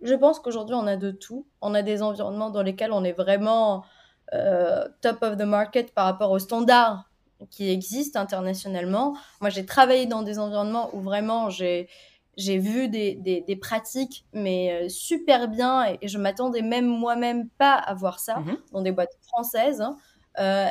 je 0.03 0.15
pense 0.15 0.39
qu'aujourd'hui, 0.41 0.75
on 0.75 0.87
a 0.87 0.97
de 0.97 1.11
tout. 1.11 1.47
On 1.61 1.75
a 1.75 1.83
des 1.83 2.03
environnements 2.03 2.51
dans 2.51 2.63
lesquels 2.63 2.93
on 2.93 3.05
est 3.05 3.13
vraiment 3.13 3.85
euh, 4.33 4.87
top 5.03 5.23
of 5.23 5.37
the 5.37 5.43
market 5.43 5.93
par 5.95 6.07
rapport 6.07 6.31
aux 6.31 6.39
standards 6.39 7.11
qui 7.51 7.71
existent 7.71 8.21
internationalement. 8.21 9.15
Moi, 9.41 9.51
j'ai 9.51 9.67
travaillé 9.67 10.07
dans 10.07 10.23
des 10.23 10.39
environnements 10.39 10.91
où 10.95 11.01
vraiment 11.01 11.51
j'ai 11.51 11.89
j'ai 12.37 12.59
vu 12.59 12.89
des, 12.89 13.17
des, 13.17 13.43
des 13.43 13.57
pratiques, 13.57 14.25
mais 14.33 14.85
euh, 14.85 14.89
super 14.89 15.49
bien, 15.49 15.85
et, 15.85 15.99
et 16.01 16.09
je 16.09 16.17
m'attendais 16.17 16.63
même 16.63 16.87
moi-même 16.87 17.49
pas 17.59 17.75
à 17.75 17.93
voir 17.93 18.19
ça 18.21 18.37
Mhm. 18.39 18.57
dans 18.73 18.81
des 18.83 18.93
boîtes 18.93 19.19
françaises. 19.23 19.81
hein. 19.83 19.97
Euh, 20.39 20.69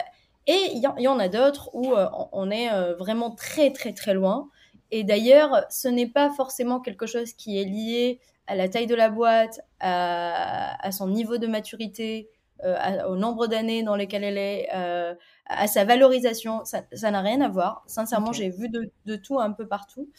et 0.47 0.57
il 0.73 0.79
y, 0.79 0.87
en- 0.87 0.95
il 0.97 1.03
y 1.03 1.07
en 1.07 1.19
a 1.19 1.27
d'autres 1.27 1.69
où 1.73 1.93
euh, 1.93 2.07
on- 2.13 2.29
on 2.31 2.49
est 2.49 2.71
euh, 2.71 2.95
vraiment 2.95 3.29
très, 3.31 3.71
très, 3.71 3.93
très 3.93 4.13
loin. 4.15 4.47
Et 4.91 5.03
d'ailleurs, 5.03 5.65
ce 5.69 5.87
n'est 5.87 6.07
pas 6.09 6.29
forcément 6.31 6.79
quelque 6.79 7.05
chose 7.05 7.33
qui 7.33 7.59
est 7.61 7.65
lié 7.65 8.19
à 8.47 8.55
la 8.55 8.67
taille 8.69 8.87
de 8.87 8.95
la 8.95 9.09
boîte, 9.09 9.61
à, 9.79 10.83
à 10.85 10.91
son 10.91 11.07
niveau 11.07 11.37
de 11.37 11.45
maturité, 11.47 12.29
euh, 12.63 12.75
à- 12.79 13.07
au 13.07 13.15
nombre 13.15 13.47
d'années 13.47 13.83
dans 13.83 13.95
lesquelles 13.95 14.23
elle 14.23 14.37
est, 14.37 14.67
euh, 14.73 15.13
à 15.45 15.67
sa 15.67 15.85
valorisation. 15.85 16.63
Ça 16.65 17.11
n'a 17.11 17.21
rien 17.21 17.41
à 17.41 17.47
voir. 17.49 17.83
Sincèrement, 17.87 18.31
j'ai 18.31 18.49
vu 18.49 18.69
de, 18.69 18.91
de 19.05 19.15
tout 19.15 19.39
un 19.39 19.51
peu 19.51 19.67
partout. 19.67 20.09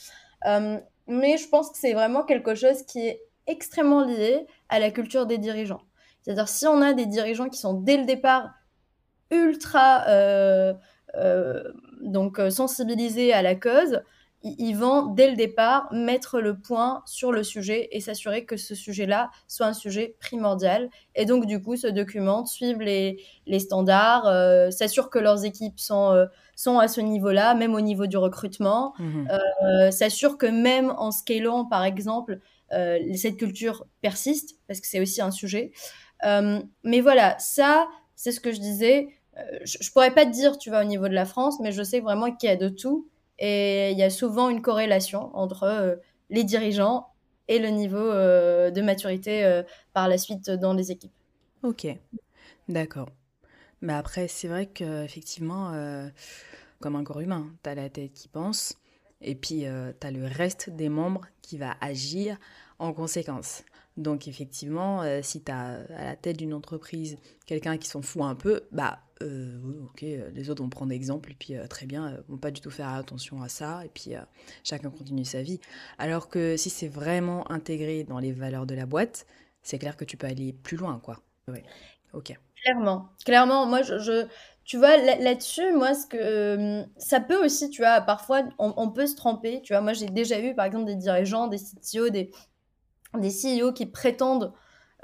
Euh, 0.47 0.79
mais 1.07 1.37
je 1.39 1.49
pense 1.49 1.71
que 1.71 1.79
c'est 1.79 1.93
vraiment 1.93 2.23
quelque 2.25 2.55
chose 2.55 2.83
qui 2.85 3.01
est 3.07 3.23
extrêmement 3.47 4.05
lié 4.05 4.47
à 4.69 4.79
la 4.79 4.91
culture 4.91 5.27
des 5.27 5.39
dirigeants. 5.39 5.83
C'est-à-dire 6.23 6.49
si 6.49 6.67
on 6.67 6.81
a 6.83 6.93
des 6.93 7.07
dirigeants 7.07 7.49
qui 7.49 7.59
sont 7.59 7.75
dès 7.75 7.97
le 7.97 8.05
départ 8.05 8.51
ultra 9.31 10.05
donc 12.01 12.41
sensibilisés 12.51 13.33
à 13.33 13.43
la 13.43 13.55
cause, 13.55 14.03
ils 14.43 14.73
vont 14.73 15.07
dès 15.07 15.29
le 15.31 15.37
départ 15.37 15.93
mettre 15.93 16.41
le 16.41 16.59
point 16.59 17.03
sur 17.05 17.31
le 17.31 17.43
sujet 17.43 17.89
et 17.93 18.01
s'assurer 18.01 18.47
que 18.47 18.57
ce 18.57 18.75
sujet-là 18.75 19.31
soit 19.49 19.67
un 19.67 19.75
sujet 19.75 20.17
primordial. 20.19 20.89
Et 21.15 21.27
donc 21.27 21.45
du 21.47 21.61
coup 21.61 21.77
se 21.77 21.87
documentent, 21.87 22.49
suivent 22.49 22.81
les, 22.81 23.23
les 23.47 23.59
standards, 23.59 24.27
euh, 24.27 24.71
s'assurent 24.71 25.11
que 25.11 25.19
leurs 25.19 25.45
équipes 25.45 25.79
sont, 25.79 26.13
euh, 26.13 26.25
sont 26.57 26.79
à 26.79 26.89
ce 26.89 27.03
niveau-là, 27.03 27.55
même 27.55 27.75
au 27.75 27.81
niveau 27.83 28.07
du 28.07 28.17
recrutement 28.17 28.95
Mhm. 28.99 29.29
euh, 29.63 29.91
s'assure 29.91 30.39
que 30.39 30.47
même 30.47 30.95
en 30.97 31.11
scalant, 31.11 31.65
par 31.67 31.85
exemple, 31.85 32.39
cette 33.17 33.37
culture 33.37 33.85
persiste, 34.01 34.55
parce 34.69 34.81
que 34.81 34.87
c'est 34.87 35.01
aussi 35.01 35.21
un 35.21 35.33
sujet. 35.33 35.73
Mais 36.85 37.01
voilà, 37.01 37.37
ça, 37.39 37.89
c'est 38.15 38.33
ce 38.33 38.41
que 38.41 38.53
je 38.53 38.61
disais. 38.61 39.09
Je, 39.65 39.79
je 39.81 39.91
pourrais 39.93 40.13
pas 40.15 40.25
te 40.27 40.31
dire, 40.31 40.59
tu 40.59 40.71
vois, 40.71 40.81
au 40.83 40.85
niveau 40.85 41.09
de 41.09 41.15
la 41.15 41.25
France, 41.25 41.59
mais 41.61 41.73
je 41.73 41.83
sais 41.83 42.01
vraiment 42.01 42.31
qu'il 42.35 42.49
y 42.49 42.53
a 42.53 42.57
de 42.57 42.69
tout. 42.69 43.09
Et 43.41 43.91
il 43.91 43.99
y 43.99 44.03
a 44.03 44.11
souvent 44.11 44.49
une 44.49 44.63
corrélation 44.63 45.35
entre 45.37 45.65
euh, 45.65 45.97
les 46.29 46.45
dirigeants 46.45 47.09
et 47.49 47.59
le 47.59 47.69
niveau 47.69 47.99
de 47.99 48.81
maturité 48.81 49.63
par 49.93 50.07
la 50.07 50.19
suite 50.19 50.49
dans 50.51 50.73
les 50.73 50.93
équipes. 50.93 51.11
Ok, 51.65 51.89
d'accord. 52.69 53.09
Mais 53.81 53.93
après, 53.93 54.29
c'est 54.29 54.47
vrai 54.47 54.67
qu'effectivement, 54.67 55.73
comme 56.79 56.95
un 56.95 57.03
corps 57.03 57.19
humain, 57.19 57.51
tu 57.65 57.71
as 57.71 57.75
la 57.75 57.89
tête 57.89 58.13
qui 58.13 58.29
pense, 58.29 58.79
et 59.21 59.35
puis 59.35 59.65
tu 60.01 60.07
as 60.07 60.11
le 60.13 60.27
reste 60.27 60.71
des 60.71 60.89
membres 60.89 61.27
qui 61.43 61.59
va 61.59 61.75
agir 61.81 62.39
en 62.79 62.93
conséquence. 62.93 63.65
Donc 63.97 64.29
effectivement, 64.29 65.03
euh, 65.03 65.21
si 65.23 65.43
tu 65.43 65.53
as 65.53 65.81
à 65.97 66.05
la 66.05 66.17
tête 66.17 66.37
d'une 66.37 66.55
entreprise 66.55 67.19
quelqu'un 67.47 67.77
qui 67.77 67.89
s'en 67.89 68.03
fout 68.03 68.23
un 68.23 68.35
peu, 68.35 68.63
bah 68.73 69.01
euh, 69.23 69.59
ok, 69.85 70.03
euh, 70.03 70.31
les 70.35 70.51
autres 70.51 70.63
vont 70.63 70.69
prendre 70.69 70.93
exemple 70.93 71.31
et 71.31 71.37
puis 71.39 71.55
très 71.69 71.87
bien, 71.87 72.17
vont 72.29 72.39
pas 72.39 72.51
du 72.51 72.61
tout 72.61 72.71
faire 72.71 72.89
attention 72.89 73.43
à 73.43 73.49
ça 73.49 73.85
et 73.85 73.89
puis 73.89 74.13
chacun 74.65 74.91
continue 74.91 75.25
sa 75.25 75.43
vie. 75.43 75.61
Alors 75.99 76.29
que 76.29 76.57
si 76.57 76.71
c'est 76.71 76.89
vraiment 76.89 77.51
intégré 77.51 78.05
dans 78.05 78.19
les 78.19 78.33
valeurs 78.33 78.67
de 78.67 78.75
la 78.75 78.87
boîte, 78.87 79.27
c'est 79.63 79.79
clair 79.79 79.97
que 79.97 80.05
tu 80.05 80.17
peux 80.17 80.27
aller 80.27 80.53
plus 80.53 80.77
loin, 80.77 81.01
quoi. 81.03 81.21
Ok. 82.13 82.37
Clairement, 82.63 83.09
clairement, 83.25 83.67
moi 83.67 83.83
je, 83.83 84.27
tu 84.65 84.77
vois 84.77 84.97
là-dessus, 84.99 85.73
moi 85.73 85.95
ce 85.95 86.07
que 86.07 86.85
ça 86.99 87.19
peut 87.21 87.43
aussi, 87.45 87.71
tu 87.71 87.83
vois, 87.83 88.01
parfois 88.03 88.43
on, 88.59 88.91
peut 88.91 89.07
se 89.07 89.17
tromper, 89.17 89.63
tu 89.63 89.73
vois. 89.73 89.81
Moi 89.81 89.95
j'ai 89.95 90.07
déjà 90.07 90.41
vu 90.41 90.55
par 90.55 90.67
exemple 90.67 90.85
des 90.85 90.97
dirigeants, 90.97 91.47
des 91.47 91.59
CTO, 91.59 92.11
des 92.11 92.31
des 93.19 93.31
CEO 93.31 93.73
qui 93.73 93.87
prétendent 93.87 94.53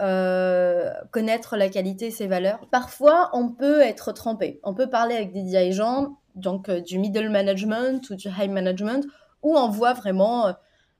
euh, 0.00 0.92
connaître 1.10 1.56
la 1.56 1.70
qualité 1.70 2.06
et 2.06 2.10
ses 2.10 2.26
valeurs. 2.26 2.68
Parfois, 2.70 3.30
on 3.32 3.48
peut 3.48 3.80
être 3.80 4.12
trompé. 4.12 4.60
On 4.62 4.74
peut 4.74 4.90
parler 4.90 5.14
avec 5.14 5.32
des 5.32 5.42
dirigeants, 5.42 6.18
donc 6.34 6.68
euh, 6.68 6.82
du 6.82 6.98
middle 6.98 7.30
management 7.30 8.10
ou 8.10 8.14
du 8.14 8.28
high 8.28 8.50
management, 8.50 9.06
où 9.42 9.56
on 9.56 9.68
voit 9.70 9.94
vraiment 9.94 10.48
euh, 10.48 10.52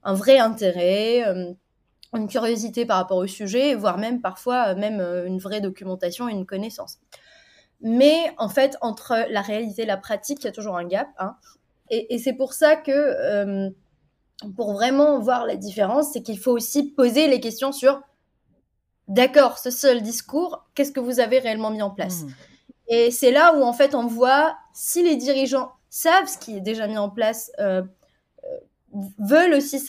un 0.03 0.15
vrai 0.15 0.39
intérêt, 0.39 1.25
une 2.15 2.29
curiosité 2.29 2.87
par 2.87 2.97
rapport 2.97 3.19
au 3.19 3.27
sujet, 3.27 3.75
voire 3.75 3.99
même 3.99 4.23
parfois 4.23 4.75
même 4.75 5.01
une 5.27 5.39
vraie 5.39 5.61
documentation 5.61 6.29
une 6.29 6.47
connaissance. 6.47 6.99
Mais 7.83 8.33
en 8.39 8.49
fait, 8.49 8.79
entre 8.81 9.27
la 9.29 9.41
réalité 9.43 9.83
et 9.83 9.87
la 9.87 9.97
pratique, 9.97 10.39
il 10.43 10.45
y 10.45 10.49
a 10.49 10.53
toujours 10.53 10.77
un 10.77 10.85
gap. 10.85 11.09
Hein. 11.19 11.35
Et 11.91 12.19
c'est 12.19 12.35
pour 12.35 12.53
ça 12.53 12.77
que 12.77 13.73
pour 14.57 14.75
vraiment 14.75 15.19
voir 15.19 15.45
la 15.45 15.57
différence, 15.57 16.13
c'est 16.13 16.23
qu'il 16.23 16.39
faut 16.39 16.53
aussi 16.53 16.93
poser 16.93 17.27
les 17.27 17.41
questions 17.41 17.73
sur 17.73 18.01
d'accord, 19.09 19.59
ce 19.59 19.71
seul 19.71 20.03
discours, 20.03 20.65
qu'est-ce 20.75 20.93
que 20.93 21.01
vous 21.01 21.21
avez 21.21 21.39
réellement 21.39 21.71
mis 21.71 21.83
en 21.83 21.91
place 21.91 22.23
mmh. 22.23 22.29
Et 22.89 23.11
c'est 23.11 23.33
là 23.33 23.55
où 23.57 23.63
en 23.65 23.73
fait 23.73 23.95
on 23.95 24.07
voit 24.07 24.57
si 24.73 25.03
les 25.03 25.17
dirigeants 25.17 25.73
savent 25.91 26.29
ce 26.29 26.39
qui 26.39 26.59
est 26.59 26.61
déjà 26.61 26.87
mis 26.87 26.99
en 26.99 27.11
place, 27.11 27.51
euh, 27.59 27.83
euh, 28.45 29.01
veulent 29.19 29.55
aussi 29.55 29.85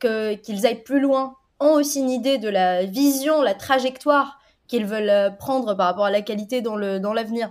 qu'ils 0.00 0.66
aillent 0.66 0.82
plus 0.82 1.00
loin, 1.00 1.36
ont 1.60 1.74
aussi 1.74 2.00
une 2.00 2.10
idée 2.10 2.38
de 2.38 2.48
la 2.48 2.84
vision, 2.84 3.40
la 3.40 3.54
trajectoire 3.54 4.38
qu'ils 4.66 4.86
veulent 4.86 5.10
euh, 5.10 5.30
prendre 5.30 5.74
par 5.74 5.86
rapport 5.86 6.06
à 6.06 6.10
la 6.10 6.22
qualité 6.22 6.60
dans, 6.60 6.76
le, 6.76 6.98
dans 7.00 7.12
l'avenir, 7.12 7.50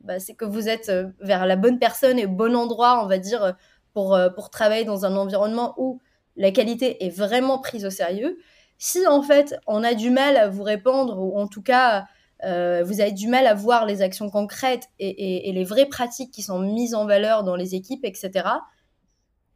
bah, 0.00 0.20
c'est 0.20 0.34
que 0.34 0.44
vous 0.44 0.68
êtes 0.68 0.92
vers 1.20 1.46
la 1.46 1.56
bonne 1.56 1.78
personne 1.78 2.18
et 2.18 2.26
au 2.26 2.30
bon 2.30 2.54
endroit, 2.54 3.02
on 3.02 3.06
va 3.06 3.18
dire, 3.18 3.56
pour, 3.94 4.16
pour 4.36 4.50
travailler 4.50 4.84
dans 4.84 5.04
un 5.04 5.16
environnement 5.16 5.74
où 5.76 6.00
la 6.36 6.52
qualité 6.52 7.04
est 7.04 7.10
vraiment 7.10 7.58
prise 7.58 7.84
au 7.84 7.90
sérieux. 7.90 8.38
Si 8.78 9.06
en 9.06 9.22
fait 9.22 9.56
on 9.66 9.84
a 9.84 9.94
du 9.94 10.10
mal 10.10 10.36
à 10.36 10.48
vous 10.48 10.62
répondre, 10.62 11.18
ou 11.18 11.38
en 11.38 11.46
tout 11.46 11.62
cas 11.62 12.06
euh, 12.44 12.82
vous 12.84 13.00
avez 13.00 13.12
du 13.12 13.26
mal 13.26 13.46
à 13.46 13.54
voir 13.54 13.84
les 13.84 14.00
actions 14.00 14.30
concrètes 14.30 14.88
et, 14.98 15.48
et, 15.48 15.52
les 15.52 15.64
vraies 15.64 15.86
pratiques 15.86 16.30
qui 16.30 16.42
sont 16.42 16.60
mises 16.60 16.94
en 16.94 17.04
valeur 17.04 17.42
dans 17.42 17.56
les 17.56 17.74
équipes, 17.74 18.04
etc., 18.04 18.48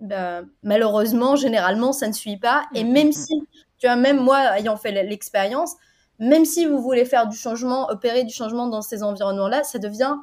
ben, 0.00 0.48
malheureusement, 0.64 1.36
généralement, 1.36 1.92
ça 1.92 2.08
ne 2.08 2.12
suit 2.12 2.36
pas. 2.36 2.64
Et 2.74 2.82
même 2.82 3.06
mm, 3.06 3.10
mm, 3.10 3.12
si, 3.12 3.48
tu 3.78 3.86
vois, 3.86 3.94
même 3.94 4.18
moi, 4.18 4.58
ayant 4.58 4.76
fait 4.76 4.90
l'expérience, 4.90 5.76
même 6.18 6.44
si 6.44 6.66
vous 6.66 6.80
voulez 6.82 7.04
faire 7.04 7.28
du 7.28 7.36
changement, 7.36 7.88
opérer 7.88 8.24
du 8.24 8.34
changement 8.34 8.66
dans 8.66 8.82
ces 8.82 9.04
environnements-là, 9.04 9.62
ça 9.62 9.78
devient 9.78 10.16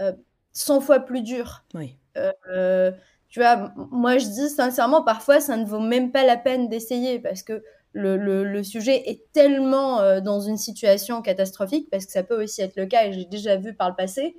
euh, 0.00 0.12
100 0.52 0.80
fois 0.80 0.98
plus 0.98 1.22
dur. 1.22 1.64
Oui. 1.74 1.96
Euh, 2.16 2.90
tu 3.28 3.38
vois, 3.38 3.72
moi 3.76 4.18
je 4.18 4.26
dis 4.26 4.48
sincèrement, 4.48 5.02
parfois 5.04 5.40
ça 5.40 5.56
ne 5.56 5.64
vaut 5.64 5.78
même 5.78 6.10
pas 6.10 6.24
la 6.24 6.36
peine 6.36 6.68
d'essayer 6.68 7.20
parce 7.20 7.44
que 7.44 7.62
le, 7.92 8.44
le, 8.44 8.62
sujet 8.62 9.08
est 9.08 9.32
tellement 9.32 10.00
euh, 10.00 10.20
dans 10.20 10.40
une 10.40 10.56
situation 10.56 11.22
catastrophique, 11.22 11.88
parce 11.90 12.06
que 12.06 12.12
ça 12.12 12.22
peut 12.22 12.42
aussi 12.42 12.62
être 12.62 12.76
le 12.76 12.86
cas, 12.86 13.06
et 13.06 13.12
j'ai 13.12 13.24
déjà 13.24 13.56
vu 13.56 13.74
par 13.74 13.88
le 13.88 13.96
passé, 13.96 14.36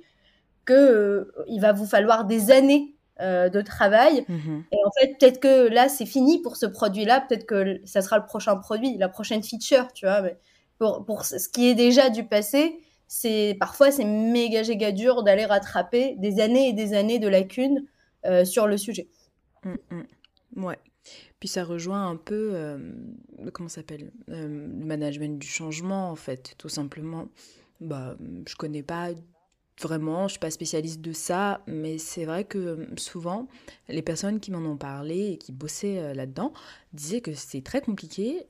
que 0.64 0.72
euh, 0.72 1.32
il 1.48 1.60
va 1.60 1.72
vous 1.72 1.86
falloir 1.86 2.24
des 2.24 2.50
années 2.50 2.94
euh, 3.20 3.48
de 3.48 3.60
travail. 3.60 4.24
Mm-hmm. 4.28 4.62
Et 4.72 4.78
en 4.86 4.90
fait, 4.98 5.18
peut-être 5.18 5.40
que 5.40 5.68
là, 5.68 5.88
c'est 5.88 6.06
fini 6.06 6.40
pour 6.40 6.56
ce 6.56 6.66
produit-là, 6.66 7.20
peut-être 7.20 7.46
que 7.46 7.80
ça 7.84 8.00
sera 8.00 8.18
le 8.18 8.24
prochain 8.24 8.56
produit, 8.56 8.96
la 8.96 9.08
prochaine 9.08 9.42
feature, 9.42 9.92
tu 9.92 10.06
vois. 10.06 10.22
Mais 10.22 10.38
pour, 10.78 11.04
pour 11.04 11.24
ce 11.24 11.48
qui 11.48 11.68
est 11.68 11.74
déjà 11.74 12.08
du 12.10 12.24
passé, 12.24 12.80
c'est 13.06 13.56
parfois 13.60 13.90
c'est 13.90 14.06
méga 14.06 14.62
giga 14.62 14.90
dur 14.90 15.22
d'aller 15.22 15.44
rattraper 15.44 16.16
des 16.16 16.40
années 16.40 16.68
et 16.68 16.72
des 16.72 16.94
années 16.94 17.18
de 17.18 17.28
lacunes 17.28 17.84
sur 18.44 18.66
le 18.66 18.78
sujet. 18.78 19.08
Mmh. 19.64 20.64
Ouais. 20.64 20.78
Puis 21.42 21.48
ça 21.48 21.64
rejoint 21.64 22.08
un 22.08 22.14
peu, 22.14 22.50
euh, 22.52 22.78
comment 23.52 23.68
s'appelle, 23.68 24.12
euh, 24.28 24.46
le 24.46 24.84
management 24.86 25.40
du 25.40 25.46
changement 25.48 26.08
en 26.08 26.14
fait, 26.14 26.54
tout 26.56 26.68
simplement. 26.68 27.26
Bah, 27.80 28.14
je 28.46 28.54
connais 28.54 28.84
pas 28.84 29.08
vraiment, 29.80 30.28
je 30.28 30.34
suis 30.34 30.38
pas 30.38 30.52
spécialiste 30.52 31.00
de 31.00 31.12
ça, 31.12 31.60
mais 31.66 31.98
c'est 31.98 32.26
vrai 32.26 32.44
que 32.44 32.86
souvent 32.96 33.48
les 33.88 34.02
personnes 34.02 34.38
qui 34.38 34.52
m'en 34.52 34.60
ont 34.60 34.76
parlé 34.76 35.32
et 35.32 35.36
qui 35.36 35.50
bossaient 35.50 36.14
là-dedans 36.14 36.52
disaient 36.92 37.22
que 37.22 37.34
c'est 37.34 37.64
très 37.64 37.80
compliqué 37.80 38.46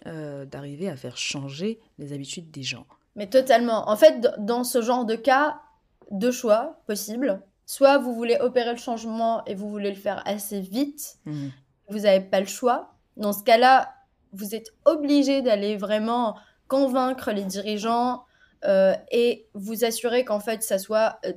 d'arriver 0.51 0.91
à 0.91 0.97
faire 0.97 1.17
changer 1.17 1.81
les 1.99 2.13
habitudes 2.13 2.51
des 2.51 2.63
gens. 2.63 2.85
Mais 3.17 3.27
totalement. 3.27 3.89
En 3.89 3.97
fait, 3.97 4.21
dans 4.39 4.65
ce 4.65 4.83
genre 4.83 5.07
de 5.07 5.15
cas, 5.15 5.63
deux 6.11 6.31
choix 6.31 6.83
possibles. 6.87 7.41
Soit 7.65 7.97
vous 7.97 8.15
voulez 8.15 8.37
opérer 8.39 8.73
le 8.73 8.79
changement 8.79 9.43
et 9.47 9.55
vous 9.55 9.71
voulez 9.71 9.89
le 9.89 9.97
faire 9.97 10.23
assez 10.27 10.61
vite, 10.61 11.17
mhm. 11.25 11.53
Vous 11.88 12.01
n'avez 12.01 12.21
pas 12.21 12.40
le 12.40 12.47
choix. 12.47 12.95
Dans 13.16 13.33
ce 13.33 13.42
cas-là, 13.42 13.92
vous 14.33 14.55
êtes 14.55 14.71
obligé 14.85 15.42
d'aller 15.42 15.77
vraiment 15.77 16.37
convaincre 16.68 17.33
les 17.33 17.45
dirigeants 17.45 18.25
euh, 18.64 18.95
et 19.11 19.47
vous 19.55 19.85
assurer 19.85 20.25
qu'en 20.25 20.40
fait, 20.40 20.62
ça 20.62 20.79
soit. 20.79 21.18
Euh, 21.27 21.33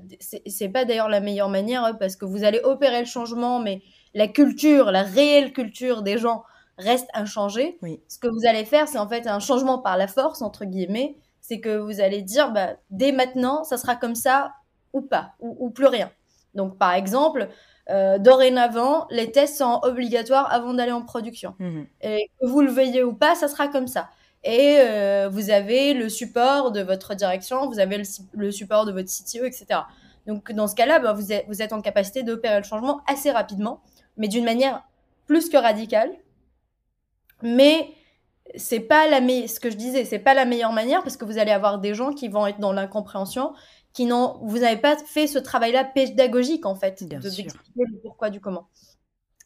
c'est 0.46 0.70
pas 0.70 0.86
d'ailleurs 0.86 1.10
la 1.10 1.20
meilleure 1.20 1.50
manière 1.50 1.84
hein, 1.84 1.94
parce 1.94 2.16
que 2.16 2.26
vous 2.26 2.44
allez 2.44 2.60
opérer 2.64 3.00
le 3.00 3.06
changement, 3.06 3.60
mais 3.60 3.82
la 4.14 4.28
culture, 4.28 4.92
la 4.92 5.04
réelle 5.04 5.52
culture 5.52 6.04
des 6.04 6.18
gens 6.18 6.44
reste 6.78 7.08
inchangée. 7.14 7.78
Ce 8.08 8.20
que 8.20 8.28
vous 8.28 8.48
allez 8.48 8.66
faire, 8.66 8.88
c'est 8.88 9.00
en 9.00 9.08
fait 9.08 9.28
un 9.28 9.40
changement 9.40 9.80
par 9.80 9.98
la 9.98 10.08
force, 10.08 10.42
entre 10.42 10.66
guillemets. 10.66 11.16
C'est 11.42 11.60
que 11.60 11.78
vous 11.78 12.00
allez 12.00 12.22
dire, 12.22 12.52
bah, 12.52 12.74
dès 12.90 13.12
maintenant, 13.12 13.64
ça 13.64 13.78
sera 13.78 13.96
comme 13.96 14.16
ça 14.16 14.54
ou 14.94 15.02
pas, 15.02 15.34
ou 15.40 15.70
plus 15.70 15.86
rien. 15.88 16.10
Donc, 16.56 16.78
par 16.78 16.94
exemple, 16.94 17.50
euh, 17.90 18.18
dorénavant, 18.18 19.06
les 19.12 19.32
tests 19.32 19.58
sont 19.58 19.80
obligatoires 19.84 20.52
avant 20.52 20.74
d'aller 20.74 20.92
en 20.92 21.04
production. 21.04 21.56
Mhm. 21.60 21.88
Et 22.02 22.30
que 22.40 22.48
vous 22.48 22.62
le 22.62 22.72
veuillez 22.72 23.04
ou 23.04 23.14
pas, 23.14 23.36
ça 23.36 23.48
sera 23.48 23.68
comme 23.68 23.88
ça. 23.88 24.10
Et 24.44 24.78
euh, 24.80 25.30
vous 25.32 25.50
avez 25.50 25.94
le 25.94 26.10
support 26.10 26.72
de 26.72 26.82
votre 26.82 27.16
direction, 27.16 27.68
vous 27.68 27.80
avez 27.80 28.02
le, 28.34 28.52
support 28.52 28.86
de 28.86 28.92
votre 28.92 29.10
CTO, 29.10 29.46
etc. 29.46 29.82
Donc, 30.28 30.52
dans 30.52 30.68
ce 30.68 30.76
cas-là, 30.76 31.00
bah, 31.00 31.14
vous, 31.14 31.32
êtes, 31.32 31.46
vous 31.48 31.62
êtes 31.62 31.74
en 31.74 31.82
capacité 31.82 32.24
d'opérer 32.24 32.58
le 32.58 32.64
changement 32.64 33.02
assez 33.08 33.32
rapidement, 33.32 33.82
mais 34.18 34.28
d'une 34.28 34.46
manière 34.46 34.84
plus 35.26 35.50
que 35.50 35.58
radicale. 35.58 36.12
Mais 37.42 37.90
c'est 38.56 38.80
pas 38.80 39.08
la 39.08 39.20
ce 39.48 39.60
que 39.60 39.70
je 39.70 39.76
disais, 39.76 40.06
c'est 40.06 40.20
pas 40.20 40.34
la 40.34 40.46
meilleure 40.46 40.72
manière 40.72 41.02
parce 41.04 41.18
que 41.18 41.26
vous 41.26 41.38
allez 41.38 41.52
avoir 41.52 41.80
des 41.80 41.94
gens 41.94 42.14
qui 42.14 42.28
vont 42.28 42.46
être 42.48 42.60
dans 42.60 42.74
l'incompréhension, 42.74 43.54
qui 43.96 44.06
n'ont, 44.06 44.38
vous 44.42 44.60
n'avez 44.60 44.80
pas 44.80 44.98
fait 44.98 45.26
ce 45.26 45.40
travail-là 45.40 45.86
pédagogique 45.86 46.66
en 46.66 46.76
fait, 46.76 47.02
de 47.04 47.16
d'expliquer 47.16 47.54
le 47.76 47.98
pourquoi 48.04 48.30
du 48.30 48.42
comment. 48.42 48.68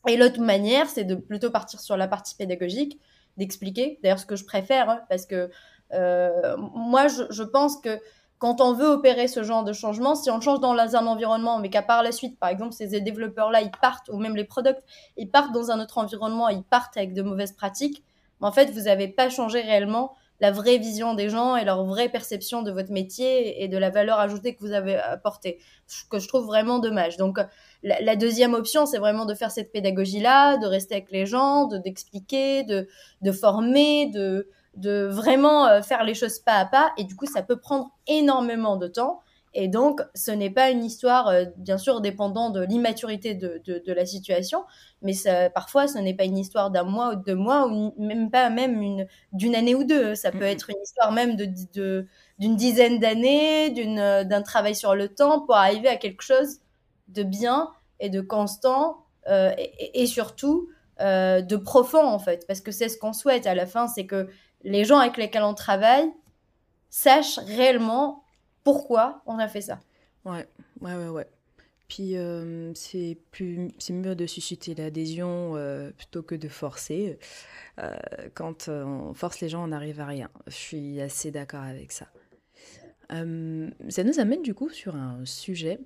Et 0.07 0.17
l'autre 0.17 0.41
manière, 0.41 0.89
c'est 0.89 1.03
de 1.03 1.13
plutôt 1.13 1.51
partir 1.51 1.79
sur 1.79 1.95
la 1.95 2.07
partie 2.07 2.35
pédagogique, 2.35 2.99
d'expliquer. 3.37 3.99
D'ailleurs, 4.01 4.17
ce 4.17 4.25
que 4.25 4.35
je 4.35 4.45
préfère, 4.45 4.89
hein, 4.89 5.01
parce 5.07 5.27
que 5.27 5.51
euh, 5.93 6.57
moi, 6.57 7.07
je, 7.07 7.43
pense 7.43 7.79
que 7.79 8.01
quand 8.39 8.59
on 8.59 8.73
veut 8.73 8.87
opérer 8.87 9.27
ce 9.27 9.43
genre 9.43 9.63
de 9.63 9.71
changement, 9.71 10.15
si 10.15 10.31
on 10.31 10.41
change 10.41 10.61
dans 10.61 10.75
un 10.75 11.05
environnement, 11.05 11.59
mais 11.59 11.69
qu'à 11.69 11.83
part 11.83 12.01
la 12.01 12.11
suite, 12.11 12.39
par 12.39 12.49
exemple, 12.49 12.73
ces 12.73 13.01
développeurs-là, 13.01 13.61
ils 13.61 13.71
partent, 13.71 14.09
ou 14.09 14.17
même 14.17 14.35
les 14.35 14.45
products, 14.45 14.81
ils 15.15 15.29
partent 15.29 15.51
dans 15.51 15.69
un 15.69 15.79
autre 15.79 15.99
environnement, 15.99 16.49
ils 16.49 16.63
partent 16.63 16.97
avec 16.97 17.13
de 17.13 17.21
mauvaises 17.21 17.53
pratiques, 17.53 18.03
en 18.41 18.51
fait, 18.51 18.71
vous 18.71 18.83
n'avez 18.83 19.09
pas 19.09 19.29
changé 19.29 19.61
réellement 19.61 20.15
la 20.39 20.51
vraie 20.51 20.77
vision 20.77 21.13
des 21.13 21.29
gens 21.29 21.55
et 21.55 21.65
leur 21.65 21.83
vraie 21.83 22.09
perception 22.09 22.61
de 22.61 22.71
votre 22.71 22.91
métier 22.91 23.63
et 23.63 23.67
de 23.67 23.77
la 23.77 23.89
valeur 23.89 24.19
ajoutée 24.19 24.55
que 24.55 24.61
vous 24.61 24.71
avez 24.71 24.95
apportée, 24.95 25.59
que 26.09 26.19
je 26.19 26.27
trouve 26.27 26.45
vraiment 26.45 26.79
dommage. 26.79 27.17
Donc, 27.17 27.39
la, 27.83 28.15
deuxième 28.15 28.53
option, 28.53 28.85
c'est 28.85 28.97
vraiment 28.97 29.25
de 29.25 29.33
faire 29.33 29.51
cette 29.51 29.71
pédagogie-là, 29.71 30.57
de 30.57 30.65
rester 30.65 30.95
avec 30.95 31.11
les 31.11 31.25
gens, 31.25 31.67
de 31.67 31.77
d'expliquer, 31.77 32.63
de, 32.63 32.87
de 33.21 33.31
former, 33.31 34.07
de, 34.07 34.49
de 34.75 35.07
vraiment 35.07 35.67
euh, 35.67 35.81
faire 35.81 36.03
les 36.03 36.13
choses 36.13 36.39
pas 36.39 36.55
à 36.55 36.65
pas. 36.65 36.91
Et 36.97 37.03
du 37.03 37.15
coup, 37.15 37.25
ça 37.25 37.41
peut 37.41 37.57
prendre 37.57 37.91
énormément 38.07 38.77
de 38.77 38.87
temps. 38.87 39.21
Et 39.53 39.67
donc, 39.67 40.01
ce 40.13 40.31
n'est 40.31 40.49
pas 40.49 40.69
une 40.69 40.83
histoire, 40.83 41.27
euh, 41.27 41.45
bien 41.57 41.77
sûr, 41.77 42.01
dépendant 42.01 42.51
de 42.51 42.61
l'immaturité 42.61 43.33
de, 43.33 43.61
de, 43.65 43.93
la 43.93 44.05
situation, 44.05 44.63
mais 45.01 45.13
ça, 45.13 45.49
parfois, 45.49 45.87
ce 45.87 45.97
n'est 45.97 46.13
pas 46.13 46.25
une 46.25 46.37
histoire 46.37 46.69
d'un 46.69 46.83
mois 46.83 47.13
ou 47.13 47.15
de 47.15 47.23
deux 47.23 47.35
mois, 47.35 47.67
ou 47.67 47.93
même 47.97 48.29
pas 48.29 48.49
même 48.49 48.81
une 48.81 49.07
d'une 49.33 49.55
année 49.55 49.73
ou 49.73 49.83
deux. 49.83 50.13
Ça 50.15 50.31
peut 50.31 50.43
être 50.43 50.69
une 50.69 50.81
histoire 50.83 51.11
même 51.11 51.35
de, 51.35 51.47
de 51.73 52.07
d'une 52.37 52.55
dizaine 52.55 52.99
d'années, 52.99 53.71
d'une 53.71 53.95
d'un 54.23 54.41
travail 54.43 54.75
sur 54.75 54.95
le 54.95 55.09
temps 55.09 55.41
pour 55.41 55.55
arriver 55.55 55.89
à 55.89 55.97
quelque 55.97 56.21
chose 56.21 56.59
de 57.07 57.23
bien 57.23 57.69
et 57.99 58.09
de 58.09 58.21
constant 58.21 59.05
euh, 59.27 59.51
et, 59.57 60.01
et, 60.01 60.07
surtout 60.07 60.69
euh, 61.01 61.41
de 61.41 61.55
profond 61.55 62.05
en 62.05 62.19
fait, 62.19 62.47
parce 62.47 62.61
que 62.61 62.71
c'est 62.71 62.89
ce 62.89 62.97
qu'on 62.97 63.13
souhaite 63.13 63.47
à 63.47 63.53
la 63.53 63.65
fin, 63.65 63.87
c'est 63.87 64.05
que 64.05 64.29
les 64.63 64.85
gens 64.85 64.97
avec 64.97 65.17
lesquels 65.17 65.43
on 65.43 65.53
travaille 65.53 66.09
sachent 66.89 67.37
réellement 67.39 68.23
pourquoi 68.69 69.23
on 69.25 69.39
a 69.39 69.47
fait 69.47 69.61
ça. 69.61 69.79
Ouais, 70.25 70.47
ouais, 70.81 70.95
ouais, 70.95 71.07
ouais. 71.07 71.27
Puis 71.87 72.17
euh, 72.17 72.71
c'est 72.75 73.17
plus, 73.31 73.69
c'est 73.79 73.93
mieux 73.93 74.13
de 74.13 74.27
susciter 74.27 74.75
l'adhésion 74.75 75.55
euh, 75.55 75.89
plutôt 75.89 76.21
que 76.21 76.35
de 76.35 76.47
forcer. 76.47 77.17
Euh, 77.79 77.97
quand 78.35 78.67
on 78.67 79.15
force 79.15 79.39
les 79.39 79.49
gens, 79.49 79.63
on 79.63 79.69
n'arrive 79.69 79.99
à 80.01 80.05
rien. 80.05 80.29
Je 80.45 80.53
suis 80.53 81.01
assez 81.01 81.31
d'accord 81.31 81.63
avec 81.63 81.91
ça. 81.91 82.05
ça 83.09 83.23
nous 83.25 84.19
amène 84.19 84.43
du 84.43 84.53
coup 84.53 84.69
sur 84.69 84.95
un 84.95 85.25
sujet. 85.25 85.79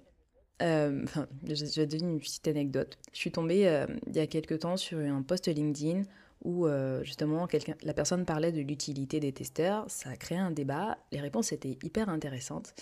Je, 0.59 1.79
vais 1.79 1.87
donner 1.87 2.11
une 2.11 2.19
petite 2.19 2.49
anecdote. 2.49 2.97
Je 3.13 3.17
suis 3.17 3.31
tombée 3.31 3.85
il 4.07 4.15
y 4.15 4.19
a 4.19 4.27
quelques 4.27 4.59
temps 4.59 4.75
sur 4.75 4.97
un 4.97 5.21
post 5.21 5.47
LinkedIn 5.47 6.01
où 6.43 6.67
justement 7.03 7.47
la 7.83 7.93
personne 7.93 8.25
parlait 8.25 8.51
de 8.51 8.61
l'utilité 8.61 9.19
des 9.19 9.31
testeurs. 9.31 9.85
Ça 9.89 10.09
a 10.09 10.15
créé 10.15 10.37
un 10.37 10.51
débat. 10.51 10.97
Les 11.11 11.21
réponses 11.21 11.51
étaient 11.51 11.77
hyper 11.83 12.09
intéressantes. 12.09 12.73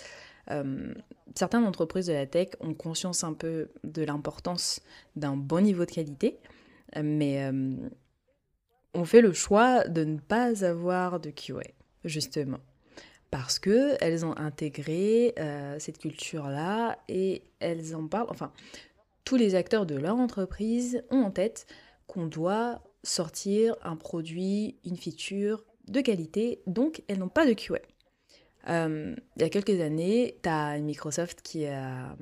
certaines 1.35 1.65
entreprises 1.65 2.07
de 2.07 2.13
la 2.13 2.25
tech 2.25 2.49
ont 2.59 2.73
conscience 2.73 3.23
un 3.23 3.33
peu 3.33 3.69
de 3.83 4.03
l'importance 4.03 4.81
d'un 5.15 5.35
bon 5.35 5.63
niveau 5.63 5.85
de 5.85 5.91
qualité, 5.91 6.39
mais 7.01 7.49
on 8.93 9.05
fait 9.05 9.21
le 9.21 9.33
choix 9.33 9.87
de 9.87 10.03
ne 10.03 10.17
pas 10.19 10.65
avoir 10.65 11.19
de 11.19 11.29
QA, 11.29 11.61
justement. 12.03 12.59
Parce 13.29 13.59
qu'elles 13.59 14.25
ont 14.25 14.35
intégré 14.37 15.33
cette 15.79 15.99
culture-là 15.99 16.97
et 17.07 17.43
elles 17.59 17.95
en 17.95 18.07
parlent. 18.07 18.27
Enfin, 18.29 18.51
tous 19.23 19.37
les 19.37 19.55
acteurs 19.55 19.85
de 19.85 19.95
leur 19.95 20.17
entreprise 20.17 21.03
ont 21.11 21.23
en 21.23 21.31
tête 21.31 21.65
qu'on 22.07 22.25
doit 22.25 22.81
sortir 23.03 23.75
un 23.83 23.95
produit, 23.95 24.77
une 24.85 24.97
feature 24.97 25.63
de 25.87 26.01
qualité, 26.01 26.61
donc 26.67 27.03
elles 27.07 27.19
n'ont 27.19 27.29
pas 27.29 27.45
de 27.45 27.53
QA. 27.53 27.79
Euh, 28.69 29.15
il 29.35 29.41
y 29.41 29.45
a 29.45 29.49
quelques 29.49 29.79
années, 29.81 30.37
tu 30.43 30.49
as 30.49 30.77
Microsoft 30.79 31.41
qui 31.41 31.65
a 31.65 32.15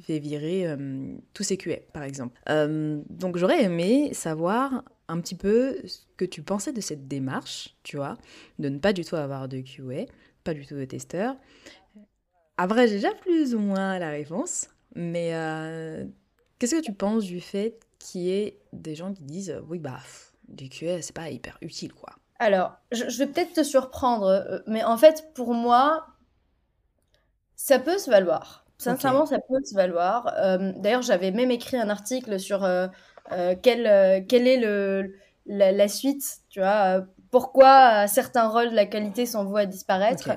fait 0.00 0.18
virer 0.18 0.66
euh, 0.66 1.14
tous 1.34 1.42
ses 1.42 1.56
QA, 1.56 1.76
par 1.92 2.02
exemple. 2.02 2.38
Euh, 2.48 3.00
donc 3.10 3.36
j'aurais 3.36 3.62
aimé 3.62 4.14
savoir 4.14 4.84
un 5.08 5.20
petit 5.20 5.34
peu 5.34 5.78
ce 5.86 6.00
que 6.16 6.24
tu 6.24 6.42
pensais 6.42 6.72
de 6.72 6.80
cette 6.80 7.06
démarche, 7.06 7.76
tu 7.82 7.96
vois, 7.96 8.16
de 8.58 8.68
ne 8.68 8.78
pas 8.78 8.92
du 8.92 9.04
tout 9.04 9.16
avoir 9.16 9.48
de 9.48 9.60
QA, 9.60 10.06
pas 10.44 10.54
du 10.54 10.66
tout 10.66 10.74
de 10.74 10.84
testeur. 10.84 11.36
Après, 12.56 12.88
j'ai 12.88 12.94
déjà 12.94 13.12
plus 13.12 13.54
ou 13.54 13.58
moins 13.58 13.98
la 13.98 14.10
réponse, 14.10 14.68
mais 14.94 15.30
qu'est-ce 16.58 16.76
que 16.76 16.80
tu 16.80 16.94
penses 16.94 17.24
du 17.24 17.40
fait 17.40 17.78
qui 17.98 18.30
est 18.30 18.60
des 18.72 18.94
gens 18.94 19.12
qui 19.12 19.22
disent 19.22 19.60
oui 19.68 19.78
bah 19.78 19.98
du 20.48 20.68
QA 20.68 21.02
c'est 21.02 21.14
pas 21.14 21.30
hyper 21.30 21.58
utile 21.60 21.92
quoi. 21.92 22.10
Alors 22.38 22.72
je, 22.92 23.04
vais 23.18 23.26
peut-être 23.26 23.54
te 23.54 23.62
surprendre, 23.62 24.26
euh, 24.26 24.58
mais 24.66 24.84
en 24.84 24.96
fait 24.96 25.32
pour 25.34 25.54
moi 25.54 26.06
ça 27.56 27.78
peut 27.78 27.98
se 27.98 28.10
valoir. 28.10 28.66
Sincèrement 28.78 29.24
ça 29.24 29.38
peut 29.38 29.64
se 29.64 29.74
valoir. 29.74 30.32
Euh, 30.36 30.72
d'ailleurs 30.76 31.02
j'avais 31.02 31.30
même 31.30 31.50
écrit 31.50 31.78
un 31.78 31.88
article 31.88 32.38
sur 32.38 32.62
euh, 32.64 32.88
quel, 33.62 34.26
quel 34.26 34.46
est 34.46 34.58
le 34.58 35.14
la, 35.46 35.88
suite, 35.88 36.24
tu 36.50 36.58
vois, 36.60 37.04
pourquoi 37.30 38.08
certains 38.08 38.48
rôles 38.48 38.70
de 38.70 38.74
la 38.74 38.86
qualité 38.86 39.26
sont 39.26 39.44
voués 39.44 39.62
à 39.62 39.66
disparaître. 39.66 40.30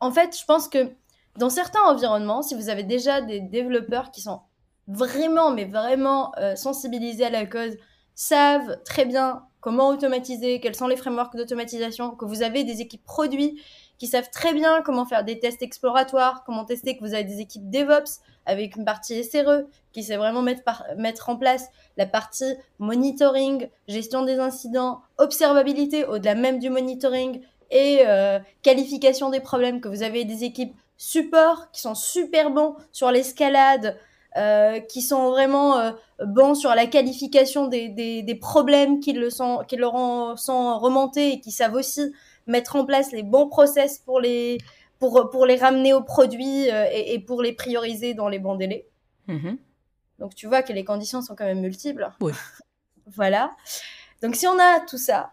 en 0.00 0.10
fait 0.10 0.38
je 0.38 0.44
pense 0.44 0.68
que 0.68 0.90
dans 1.38 1.48
certains 1.48 1.82
environnements, 1.82 2.42
si 2.42 2.54
vous 2.54 2.68
avez 2.68 2.82
déjà 2.82 3.22
des 3.22 3.40
développeurs 3.40 4.10
qui 4.10 4.20
sont 4.20 4.42
vraiment, 4.88 5.50
mais 5.50 5.64
vraiment 5.64 6.32
euh, 6.38 6.56
sensibilisés 6.56 7.24
à 7.24 7.30
la 7.30 7.46
cause, 7.46 7.76
savent 8.14 8.78
très 8.84 9.04
bien 9.04 9.44
comment 9.60 9.88
automatiser, 9.88 10.60
quels 10.60 10.74
sont 10.74 10.88
les 10.88 10.96
frameworks 10.96 11.36
d'automatisation, 11.36 12.10
que 12.10 12.24
vous 12.24 12.42
avez 12.42 12.64
des 12.64 12.80
équipes 12.80 13.04
produits 13.04 13.60
qui 13.98 14.06
savent 14.06 14.30
très 14.30 14.54
bien 14.54 14.80
comment 14.82 15.04
faire 15.04 15.24
des 15.24 15.38
tests 15.38 15.62
exploratoires, 15.62 16.42
comment 16.44 16.64
tester, 16.64 16.96
que 16.96 17.04
vous 17.04 17.12
avez 17.12 17.24
des 17.24 17.40
équipes 17.40 17.68
DevOps 17.68 18.20
avec 18.46 18.76
une 18.76 18.84
partie 18.86 19.22
SRE 19.22 19.64
qui 19.92 20.02
sait 20.02 20.16
vraiment 20.16 20.40
mettre, 20.40 20.62
mettre 20.96 21.28
en 21.28 21.36
place 21.36 21.68
la 21.98 22.06
partie 22.06 22.56
monitoring, 22.78 23.68
gestion 23.88 24.24
des 24.24 24.38
incidents, 24.38 25.02
observabilité 25.18 26.06
au-delà 26.06 26.34
même 26.34 26.58
du 26.58 26.70
monitoring 26.70 27.42
et 27.70 28.00
euh, 28.06 28.38
qualification 28.62 29.28
des 29.28 29.40
problèmes, 29.40 29.80
que 29.80 29.88
vous 29.88 30.02
avez 30.02 30.24
des 30.24 30.44
équipes 30.44 30.74
support 30.96 31.70
qui 31.70 31.82
sont 31.82 31.94
super 31.94 32.50
bons 32.50 32.76
sur 32.92 33.10
l'escalade, 33.10 33.98
qui 34.88 35.02
sont 35.02 35.30
vraiment 35.30 35.78
euh, 35.78 35.92
bons 36.24 36.54
sur 36.54 36.70
la 36.70 36.86
qualification 36.86 37.66
des, 37.66 37.88
des, 37.88 38.22
des 38.22 38.34
problèmes 38.34 39.00
qui, 39.00 39.12
le 39.12 39.30
sont, 39.30 39.64
qui 39.66 39.76
leur 39.76 39.94
ont, 39.94 40.36
sont 40.36 40.78
remontés 40.78 41.32
et 41.32 41.40
qui 41.40 41.50
savent 41.50 41.74
aussi 41.74 42.12
mettre 42.46 42.76
en 42.76 42.84
place 42.84 43.12
les 43.12 43.22
bons 43.22 43.48
process 43.48 43.98
pour 43.98 44.20
les, 44.20 44.58
pour, 44.98 45.30
pour 45.30 45.46
les 45.46 45.56
ramener 45.56 45.92
au 45.92 46.02
produit 46.02 46.70
euh, 46.70 46.86
et, 46.92 47.14
et, 47.14 47.18
pour 47.18 47.42
les 47.42 47.52
prioriser 47.52 48.14
dans 48.14 48.28
les 48.28 48.38
bons 48.38 48.54
délais. 48.54 48.86
Mm-hmm. 49.28 49.56
Donc 50.18 50.34
tu 50.34 50.46
vois 50.46 50.62
que 50.62 50.72
les 50.72 50.84
conditions 50.84 51.22
sont 51.22 51.34
quand 51.34 51.46
même 51.46 51.60
multiples. 51.60 52.08
Oui. 52.20 52.32
voilà. 53.06 53.50
Donc 54.22 54.36
si 54.36 54.46
on 54.46 54.58
a 54.58 54.80
tout 54.80 54.98
ça, 54.98 55.32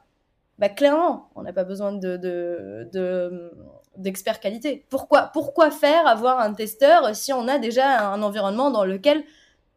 bah 0.57 0.69
clairement, 0.69 1.29
on 1.36 1.43
n'a 1.43 1.53
pas 1.53 1.65
besoin 1.65 1.93
de, 1.93 2.17
de, 2.17 2.89
de 2.91 3.51
d'expert 3.97 4.39
qualité. 4.39 4.86
Pourquoi, 4.89 5.31
pourquoi 5.33 5.71
faire 5.71 6.07
avoir 6.07 6.39
un 6.39 6.53
testeur 6.53 7.15
si 7.15 7.33
on 7.33 7.47
a 7.47 7.57
déjà 7.57 8.12
un 8.12 8.21
environnement 8.21 8.71
dans 8.71 8.86
lequel 8.86 9.23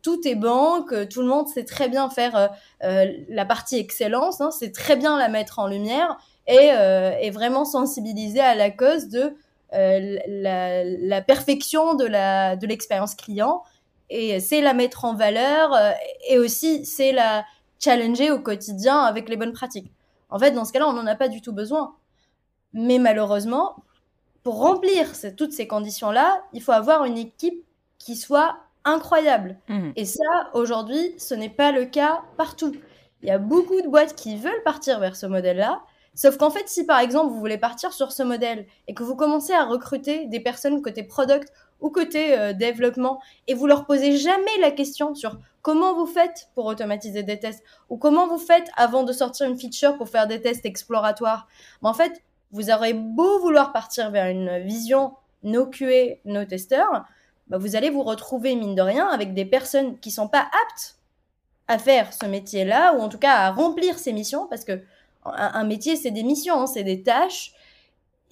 tout 0.03 0.27
est 0.27 0.35
bon, 0.35 0.83
que 0.83 1.05
tout 1.05 1.21
le 1.21 1.29
monde 1.29 1.49
sait 1.49 1.65
très 1.65 1.89
bien 1.89 2.09
faire 2.09 2.37
euh, 2.37 2.49
euh, 2.85 3.13
la 3.29 3.45
partie 3.45 3.77
excellence, 3.77 4.41
hein, 4.41 4.51
c'est 4.51 4.73
très 4.73 4.97
bien 4.97 5.19
la 5.19 5.29
mettre 5.29 5.59
en 5.59 5.67
lumière 5.67 6.17
et, 6.47 6.71
euh, 6.73 7.31
vraiment 7.33 7.65
sensibiliser 7.65 8.41
à 8.41 8.55
la 8.55 8.71
cause 8.71 9.09
de 9.09 9.35
la, 9.73 10.83
la, 10.85 11.23
perfection 11.23 11.95
de 11.95 12.05
la 12.05 12.57
de 12.57 12.67
l'expérience 12.67 13.15
client 13.15 13.63
et 14.09 14.41
c'est 14.41 14.61
la 14.61 14.75
mettre 14.75 15.05
en 15.05 15.15
valeur 15.15 15.71
et 16.29 16.41
aussi 16.41 16.85
c'est 16.85 17.13
la 17.13 17.45
challenger 17.79 18.33
au 18.33 18.41
quotidien 18.41 18.99
avec 18.99 19.29
les 19.29 19.37
bonnes 19.37 19.53
pratiques. 19.53 19.93
En 20.29 20.41
fait, 20.41 20.51
dans 20.51 20.65
ce 20.65 20.73
cas-là, 20.73 20.89
on 20.89 20.93
n'en 20.93 21.07
a 21.07 21.15
pas 21.15 21.29
du 21.29 21.41
tout 21.41 21.53
besoin. 21.53 21.95
Mais 22.73 22.99
malheureusement, 22.99 23.77
pour 24.43 24.61
remplir 24.61 25.07
toutes 25.37 25.53
ces 25.53 25.67
conditions-là, 25.67 26.43
il 26.53 26.63
faut 26.63 26.73
avoir 26.73 27.05
une 27.05 27.19
équipe 27.19 27.65
qui 27.99 28.17
soit 28.17 28.57
incroyable. 28.85 29.59
Mmh. 29.69 29.91
Et 29.97 30.05
ça, 30.05 30.51
aujourd'hui, 30.55 31.15
ce 31.19 31.35
n'est 31.35 31.51
pas 31.51 31.73
le 31.73 31.85
cas 31.85 32.23
partout. 32.37 32.73
Il 33.23 33.29
y 33.29 33.33
a 33.33 33.39
beaucoup 33.39 33.81
de 33.83 33.89
boîtes 33.89 34.15
qui 34.15 34.37
veulent 34.37 34.63
partir 34.65 34.99
vers 34.99 35.17
ce 35.17 35.27
modèle-là. 35.27 35.83
Sauf 36.15 36.39
qu'en 36.39 36.51
fait, 36.51 36.69
si 36.69 36.85
par 36.85 36.99
exemple 36.99 37.33
vous 37.33 37.39
voulez 37.39 37.59
partir 37.59 37.93
sur 37.93 38.13
ce 38.13 38.23
modèle 38.23 38.67
et 38.89 38.95
que 38.95 39.03
vous 39.03 39.15
commencez 39.15 39.53
à 39.53 39.65
recruter 39.65 40.27
des 40.27 40.41
personnes 40.41 40.83
côté 40.83 41.03
product 41.03 41.53
ou 41.81 41.91
côté 41.91 42.37
euh, 42.39 42.53
développement 42.53 43.21
et 43.47 43.55
vous 43.55 43.67
leur 43.67 43.87
posez 43.87 44.17
jamais 44.17 44.59
la 44.61 44.71
question 44.71 45.15
sur 45.15 45.39
comment 45.63 45.95
vous 45.95 46.07
faites 46.07 46.49
pour 46.55 46.67
automatiser 46.67 47.23
des 47.23 47.39
tests 47.39 47.63
ou 47.89 47.97
comment 47.97 48.27
vous 48.27 48.39
faites 48.39 48.71
avant 48.77 49.05
de 49.05 49.13
sortir 49.13 49.47
une 49.47 49.59
feature 49.59 49.97
pour 49.97 50.09
faire 50.09 50.27
des 50.27 50.41
tests 50.41 50.67
exploratoires, 50.67 51.47
en 51.83 51.95
fait, 51.95 52.23
vous 52.53 52.71
aurez 52.71 52.93
beau 52.93 53.39
vouloir 53.41 53.73
partir 53.73 54.11
vers 54.11 54.27
une 54.27 54.59
vision 54.59 55.15
no 55.43 55.67
QA, 55.67 56.19
no 56.25 56.45
tester, 56.45 56.85
bah 57.49 57.59
vous 57.59 57.77
allez 57.77 57.91
vous 57.91 58.03
retrouver, 58.03 58.55
mine 58.55 58.75
de 58.75 58.83
rien, 58.83 59.09
avec 59.09 59.35
des 59.35 59.45
personnes 59.45 59.99
qui 59.99 60.11
sont 60.11 60.29
pas 60.29 60.49
aptes 60.67 60.97
à 61.69 61.79
faire 61.79 62.13
ce 62.13 62.27
métier-là, 62.27 62.95
ou 62.95 63.01
en 63.01 63.09
tout 63.09 63.19
cas 63.19 63.35
à 63.35 63.51
remplir 63.51 63.99
ces 63.99 64.13
missions, 64.13 64.47
parce 64.49 64.65
que 64.65 64.83
un, 65.25 65.65
métier, 65.65 65.97
c'est 65.97 66.11
des 66.11 66.23
missions, 66.23 66.61
hein, 66.61 66.67
c'est 66.67 66.83
des 66.83 67.03
tâches. 67.03 67.53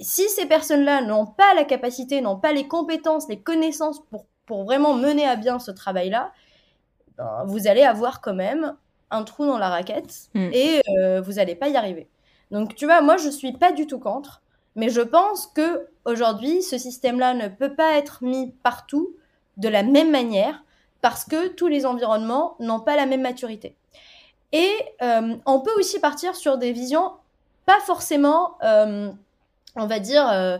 Si 0.00 0.28
ces 0.28 0.46
personnes-là 0.46 1.02
n'ont 1.02 1.26
pas 1.26 1.54
la 1.54 1.64
capacité, 1.64 2.20
n'ont 2.20 2.38
pas 2.38 2.52
les 2.52 2.66
compétences, 2.66 3.28
les 3.28 3.40
connaissances 3.40 4.00
pour, 4.06 4.26
pour 4.46 4.64
vraiment 4.64 4.94
mener 4.94 5.26
à 5.26 5.36
bien 5.36 5.58
ce 5.58 5.70
travail-là, 5.70 6.32
ben, 7.18 7.44
vous 7.46 7.66
allez 7.66 7.82
avoir 7.82 8.20
quand 8.20 8.34
même 8.34 8.74
un 9.10 9.24
trou 9.24 9.44
dans 9.44 9.58
la 9.58 9.68
raquette 9.68 10.30
mm. 10.34 10.50
et 10.52 10.82
euh, 10.98 11.20
vous 11.20 11.34
n'allez 11.34 11.54
pas 11.54 11.68
y 11.68 11.76
arriver. 11.76 12.08
Donc, 12.50 12.74
tu 12.74 12.86
vois, 12.86 13.00
moi, 13.02 13.16
je 13.16 13.28
suis 13.28 13.52
pas 13.52 13.72
du 13.72 13.86
tout 13.86 13.98
contre, 13.98 14.42
mais 14.76 14.88
je 14.88 15.00
pense 15.00 15.46
que 15.46 15.88
aujourd'hui, 16.04 16.62
ce 16.62 16.78
système-là 16.78 17.34
ne 17.34 17.48
peut 17.48 17.74
pas 17.74 17.92
être 17.98 18.22
mis 18.22 18.52
partout 18.62 19.14
de 19.56 19.68
la 19.68 19.82
même 19.82 20.10
manière 20.10 20.64
parce 21.02 21.24
que 21.24 21.48
tous 21.48 21.68
les 21.68 21.86
environnements 21.86 22.56
n'ont 22.60 22.80
pas 22.80 22.96
la 22.96 23.06
même 23.06 23.22
maturité. 23.22 23.76
Et 24.52 24.70
euh, 25.02 25.36
on 25.46 25.60
peut 25.60 25.72
aussi 25.78 26.00
partir 26.00 26.34
sur 26.36 26.58
des 26.58 26.72
visions 26.72 27.12
pas 27.66 27.80
forcément, 27.80 28.56
euh, 28.64 29.10
on 29.76 29.86
va 29.86 30.00
dire, 30.00 30.28
euh, 30.30 30.58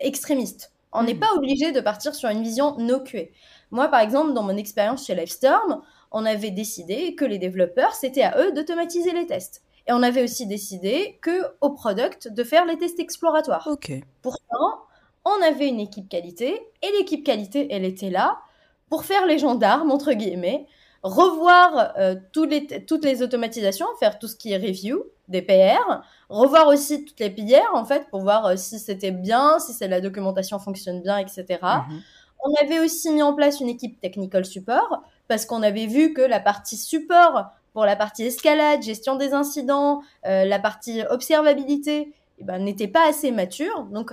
extrémistes. 0.00 0.72
On 0.92 1.02
n'est 1.04 1.14
Mhm. 1.14 1.20
pas 1.20 1.32
obligé 1.36 1.72
de 1.72 1.80
partir 1.80 2.14
sur 2.14 2.28
une 2.30 2.42
vision 2.42 2.76
no 2.78 3.00
QA. 3.00 3.22
Moi, 3.70 3.88
par 3.88 4.00
exemple, 4.00 4.34
dans 4.34 4.42
mon 4.42 4.56
expérience 4.56 5.06
chez 5.06 5.14
Livestorm, 5.14 5.82
on 6.12 6.24
avait 6.26 6.50
décidé 6.50 7.14
que 7.14 7.24
les 7.24 7.38
développeurs, 7.38 7.94
c'était 7.94 8.22
à 8.22 8.38
eux 8.40 8.52
d'automatiser 8.52 9.12
les 9.12 9.26
tests. 9.26 9.62
Et 9.86 9.92
on 9.92 10.02
avait 10.02 10.22
aussi 10.22 10.46
décidé 10.46 11.18
que 11.22 11.42
au 11.60 11.70
product 11.70 12.28
de 12.28 12.44
faire 12.44 12.64
les 12.64 12.78
tests 12.78 13.00
exploratoires. 13.00 13.66
Ok. 13.70 13.92
Pourtant, 14.22 14.84
on 15.24 15.42
avait 15.42 15.68
une 15.68 15.80
équipe 15.80 16.08
qualité 16.08 16.60
et 16.82 16.90
l'équipe 16.98 17.24
qualité, 17.24 17.68
elle 17.70 17.84
était 17.84 18.10
là 18.10 18.38
pour 18.88 19.04
faire 19.04 19.26
les 19.26 19.38
gendarmes, 19.38 19.90
entre 19.90 20.12
guillemets, 20.12 20.66
revoir 21.02 21.94
euh, 21.98 22.14
les 22.48 22.84
toutes 22.86 23.04
les 23.04 23.22
automatisations, 23.22 23.86
faire 23.98 24.18
tout 24.18 24.28
ce 24.28 24.36
qui 24.36 24.52
est 24.52 24.56
review 24.56 25.04
des 25.28 25.42
PR, 25.42 26.02
revoir 26.28 26.68
aussi 26.68 27.04
toutes 27.04 27.18
les 27.18 27.30
PR, 27.30 27.74
en 27.74 27.84
fait, 27.84 28.08
pour 28.10 28.20
voir 28.20 28.46
euh, 28.46 28.56
si 28.56 28.78
c'était 28.78 29.10
bien, 29.10 29.58
si 29.58 29.72
la 29.88 30.00
documentation 30.00 30.58
fonctionne 30.58 31.00
bien, 31.02 31.18
etc. 31.18 31.44
Mhm. 31.62 32.00
On 32.44 32.54
avait 32.60 32.80
aussi 32.80 33.10
mis 33.10 33.22
en 33.22 33.34
place 33.34 33.60
une 33.60 33.68
équipe 33.68 34.00
technical 34.00 34.44
support 34.44 35.02
parce 35.28 35.46
qu'on 35.46 35.62
avait 35.62 35.86
vu 35.86 36.12
que 36.12 36.22
la 36.22 36.40
partie 36.40 36.76
support 36.76 37.46
pour 37.72 37.84
la 37.84 37.96
partie 37.96 38.24
escalade, 38.24 38.82
gestion 38.82 39.16
des 39.16 39.32
incidents, 39.32 40.02
euh, 40.26 40.44
la 40.44 40.58
partie 40.58 41.02
observabilité, 41.10 42.12
eh 42.38 42.44
ben, 42.44 42.74
pas 42.92 43.08
assez 43.08 43.30
mature. 43.30 43.84
Donc, 43.84 44.12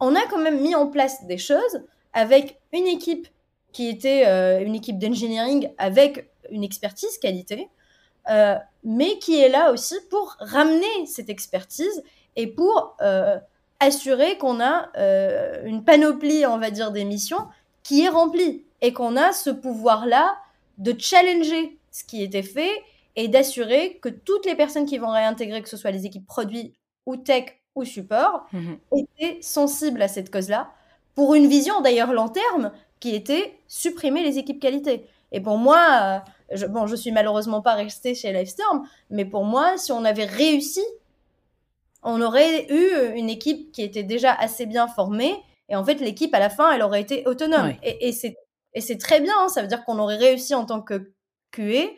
on 0.00 0.14
a 0.14 0.20
quand 0.30 0.38
même 0.38 0.60
mis 0.60 0.74
en 0.74 0.86
place 0.88 1.24
des 1.24 1.38
choses 1.38 1.82
avec 2.12 2.58
une 2.72 2.86
équipe 2.86 3.28
qui 3.72 3.88
était 3.88 4.24
euh, 4.26 4.60
une 4.60 4.74
équipe 4.74 4.98
d'engineering 4.98 5.70
avec 5.78 6.30
une 6.50 6.64
expertise 6.64 7.18
qualité, 7.18 7.68
euh, 8.30 8.56
mais 8.84 9.18
qui 9.18 9.40
est 9.40 9.48
là 9.48 9.72
aussi 9.72 9.96
pour 10.10 10.36
ramener 10.38 11.06
cette 11.06 11.28
expertise 11.28 12.02
et 12.36 12.46
pour 12.46 12.96
assurer 13.80 14.38
qu'on 14.38 14.60
a 14.60 14.90
une 15.64 15.82
panoplie, 15.84 16.46
on 16.46 16.58
va 16.58 16.70
dire, 16.70 16.92
des 16.92 17.04
missions 17.04 17.48
qui 17.82 18.04
est 18.04 18.08
remplie 18.08 18.64
et 18.80 18.92
qu'on 18.92 19.16
a 19.16 19.32
ce 19.32 19.50
pouvoir-là 19.50 20.36
de 20.78 20.94
challenger 20.98 21.78
ce 21.90 22.04
qui 22.04 22.22
était 22.22 22.42
fait 22.42 22.70
et 23.20 23.26
d'assurer 23.28 23.98
que 24.00 24.08
toutes 24.08 24.46
les 24.46 24.54
personnes 24.54 24.86
qui 24.86 24.96
vont 24.98 25.10
réintégrer, 25.10 25.60
que 25.60 25.68
ce 25.68 25.76
soit 25.76 25.90
les 25.90 26.06
équipes 26.06 26.26
produits 26.26 26.72
ou 27.04 27.16
tech 27.16 27.46
ou 27.74 27.84
support, 27.84 28.46
Mhm. 28.52 28.78
étaient 28.96 29.38
sensibles 29.42 30.00
à 30.02 30.08
cette 30.08 30.30
cause-là, 30.30 30.70
pour 31.16 31.34
une 31.34 31.48
vision 31.48 31.80
d'ailleurs 31.80 32.12
long 32.12 32.28
terme 32.28 32.70
qui 33.00 33.14
était 33.14 33.58
supprimer 33.66 34.22
les 34.22 34.38
équipes 34.38 34.60
qualité. 34.60 35.04
Et 35.32 35.40
pour 35.40 35.58
moi, 35.58 36.22
euh, 36.52 36.56
je, 36.56 36.66
bon, 36.66 36.86
je 36.86 36.94
suis 36.96 37.10
malheureusement 37.12 37.60
pas 37.60 37.74
restée 37.74 38.14
chez 38.14 38.32
Livestorm, 38.32 38.86
mais 39.10 39.24
pour 39.24 39.44
moi, 39.44 39.76
si 39.76 39.90
on 39.92 40.04
avait 40.04 40.24
réussi, 40.24 40.84
on 42.02 42.22
aurait 42.22 42.66
eu 42.72 43.16
une 43.16 43.28
équipe 43.30 43.72
qui 43.72 43.82
était 43.82 44.04
déjà 44.04 44.32
assez 44.32 44.64
bien 44.66 44.86
formée, 44.86 45.34
et 45.68 45.76
en 45.76 45.84
fait, 45.84 45.96
l'équipe 46.00 46.32
à 46.34 46.38
la 46.38 46.50
fin, 46.50 46.70
elle 46.72 46.82
aurait 46.82 47.00
été 47.02 47.26
autonome. 47.26 47.66
Ouais. 47.66 47.78
Et, 47.82 48.08
et 48.08 48.80
c'est 48.80 48.98
très 48.98 49.20
bien, 49.20 49.34
hein, 49.40 49.48
ça 49.48 49.60
veut 49.60 49.68
dire 49.68 49.84
qu'on 49.84 49.98
aurait 49.98 50.16
réussi 50.16 50.54
en 50.54 50.64
tant 50.64 50.80
que 50.80 51.12
QA 51.50 51.88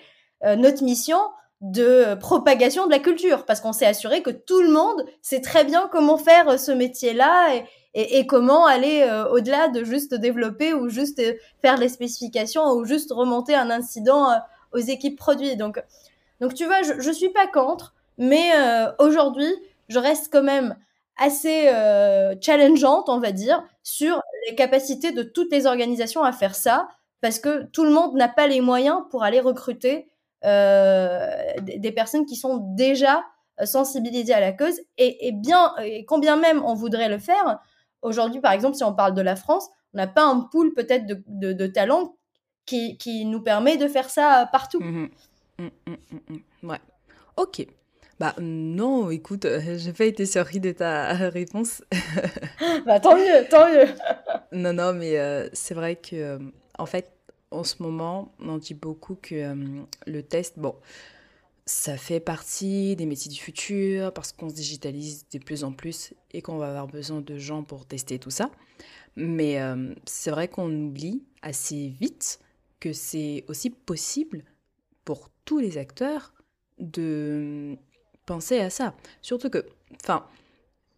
euh, 0.45 0.57
notre 0.57 0.83
mission 0.83 1.19
de 1.61 2.15
propagation 2.15 2.87
de 2.87 2.91
la 2.91 2.99
culture, 2.99 3.45
parce 3.45 3.61
qu'on 3.61 3.75
s'est 3.75 3.87
assuré 3.87 4.23
que 4.23 4.31
tout 4.31 4.63
le 4.63 4.71
monde 4.71 5.05
sait 5.21 5.43
très 5.43 5.65
bien 5.65 5.89
comment 5.93 6.17
faire 6.17 6.49
euh, 6.49 6.57
ce 6.57 6.73
métier-là 6.73 7.55
et, 7.55 7.65
et, 7.93 8.19
et 8.19 8.27
comment 8.27 8.65
aller 8.65 9.03
euh, 9.03 9.29
au-delà 9.29 9.69
de 9.69 9.85
juste 9.85 10.15
développer 10.15 10.73
ou 10.73 10.89
juste 10.89 11.19
euh, 11.19 11.35
faire 11.61 11.79
des 11.79 11.91
spécifications 11.91 12.71
ou 12.73 12.87
juste 12.87 13.13
remonter 13.13 13.55
un 13.55 13.71
incident 13.71 14.31
euh, 14.31 14.37
aux 14.73 14.79
équipes 14.79 15.19
produits. 15.19 15.57
Donc, 15.57 15.83
donc 16.41 16.55
tu 16.55 16.65
vois, 16.65 16.83
je, 16.83 16.99
je 16.99 17.11
suis 17.11 17.29
pas 17.29 17.47
contre, 17.47 17.93
mais 18.17 18.53
euh, 18.57 18.91
aujourd'hui, 18.99 19.53
je 19.89 19.99
reste 19.99 20.33
quand 20.33 20.43
même 20.43 20.77
assez 21.19 21.69
challengeante, 22.41 23.11
on 23.11 23.19
va 23.19 23.33
dire, 23.33 23.63
sur 23.83 24.23
les 24.49 24.55
capacités 24.55 25.13
de 25.13 25.23
toutes 25.23 25.53
les 25.53 25.67
organisations 25.67 26.23
à 26.23 26.33
faire 26.33 26.55
ça, 26.55 26.89
parce 27.21 27.39
que 27.39 27.65
tout 27.65 27.85
le 27.85 27.91
monde 27.91 28.15
n'a 28.15 28.29
pas 28.29 28.47
les 28.47 28.63
moyens 28.63 29.01
pour 29.11 29.23
aller 29.23 29.41
recruter 29.41 30.09
des 30.43 31.79
des 31.79 31.93
personnes 31.93 32.27
qui 32.27 32.37
sont 32.37 32.59
déjà 32.75 33.25
euh, 33.61 33.67
sensibilisées 33.67 34.33
à 34.33 34.41
la 34.41 34.53
cause. 34.53 34.81
Et, 34.99 35.29
et 35.29 35.33
bien, 35.33 35.75
et 35.83 36.05
combien 36.05 36.37
même 36.37 36.63
on 36.65 36.75
voudrait 36.75 37.09
le 37.09 37.19
faire, 37.19 37.59
aujourd'hui, 38.03 38.41
par 38.41 38.53
exemple, 38.53 38.77
si 38.77 38.85
on 38.85 38.95
parle 38.95 39.15
de 39.15 39.23
la 39.23 39.37
France, 39.37 39.69
on 39.93 39.99
n'a 39.99 40.07
pas 40.07 40.25
un 40.25 40.41
pool 40.41 40.73
peut-être 40.75 41.07
de, 41.07 41.23
de, 41.27 41.53
de 41.53 41.67
talents 41.67 42.17
qui, 42.65 42.97
qui 42.97 43.25
nous 43.25 43.41
permet 43.41 43.77
de 43.77 43.89
faire 43.89 44.09
ça 44.09 44.49
partout. 44.53 44.81
Mhm. 44.81 45.11
Mm, 45.59 45.65
mm, 45.65 45.97
mm, 46.11 46.35
mm. 46.63 46.69
Ouais. 46.69 46.81
Ok. 47.37 47.67
Bah 48.19 48.35
non, 48.39 49.11
écoute, 49.11 49.47
euh, 49.47 49.79
j'ai 49.79 49.93
pas 49.93 50.05
été 50.05 50.27
surpris 50.27 50.61
de 50.61 50.73
ta 50.73 51.13
réponse. 51.31 51.83
Bah, 52.87 53.01
tant 53.01 53.17
mieux, 53.17 53.49
tant 53.51 53.69
mieux. 53.69 53.89
Non, 54.53 54.73
non, 54.73 54.93
mais 54.93 55.19
euh, 55.19 55.49
c'est 55.53 55.75
vrai 55.75 55.97
que, 55.97 56.17
euh, 56.17 56.39
en 56.79 56.87
fait, 56.87 57.13
en 57.51 57.65
ce 57.65 57.83
moment, 57.83 58.33
on 58.39 58.59
dit 58.59 58.75
beaucoup 58.75 59.17
que 59.17 59.35
euh, 59.35 59.83
le 60.07 60.23
test, 60.23 60.59
bon, 60.59 60.77
ça 61.67 61.97
fait 61.97 62.21
partie 62.21 62.97
des 62.97 63.07
métiers 63.07 63.31
du 63.31 63.39
futur 63.39 64.13
parce 64.13 64.33
qu'on 64.33 64.49
se 64.49 64.55
digitalise 64.55 65.27
de 65.33 65.39
plus 65.39 65.65
en 65.65 65.73
plus 65.73 66.15
et 66.33 66.43
qu'on 66.43 66.59
va 66.59 66.69
avoir 66.69 66.87
besoin 66.87 67.21
de 67.21 67.39
gens 67.39 67.63
pour 67.63 67.87
tester 67.87 68.19
tout 68.19 68.31
ça. 68.31 68.51
Mais 69.17 69.61
euh, 69.61 69.95
c'est 70.07 70.31
vrai 70.31 70.49
qu'on 70.49 70.71
oublie 70.71 71.23
assez 71.43 71.89
vite 71.89 72.41
que 72.79 72.93
c'est 72.93 73.45
aussi 73.49 73.71
possible 73.71 74.45
pour 75.05 75.29
tous 75.45 75.59
les 75.59 75.79
acteurs 75.79 76.33
de 76.79 77.77
penser 78.27 78.59
à 78.59 78.71
ça. 78.71 78.95
Surtout 79.23 79.51
que, 79.51 79.67
enfin, 80.03 80.27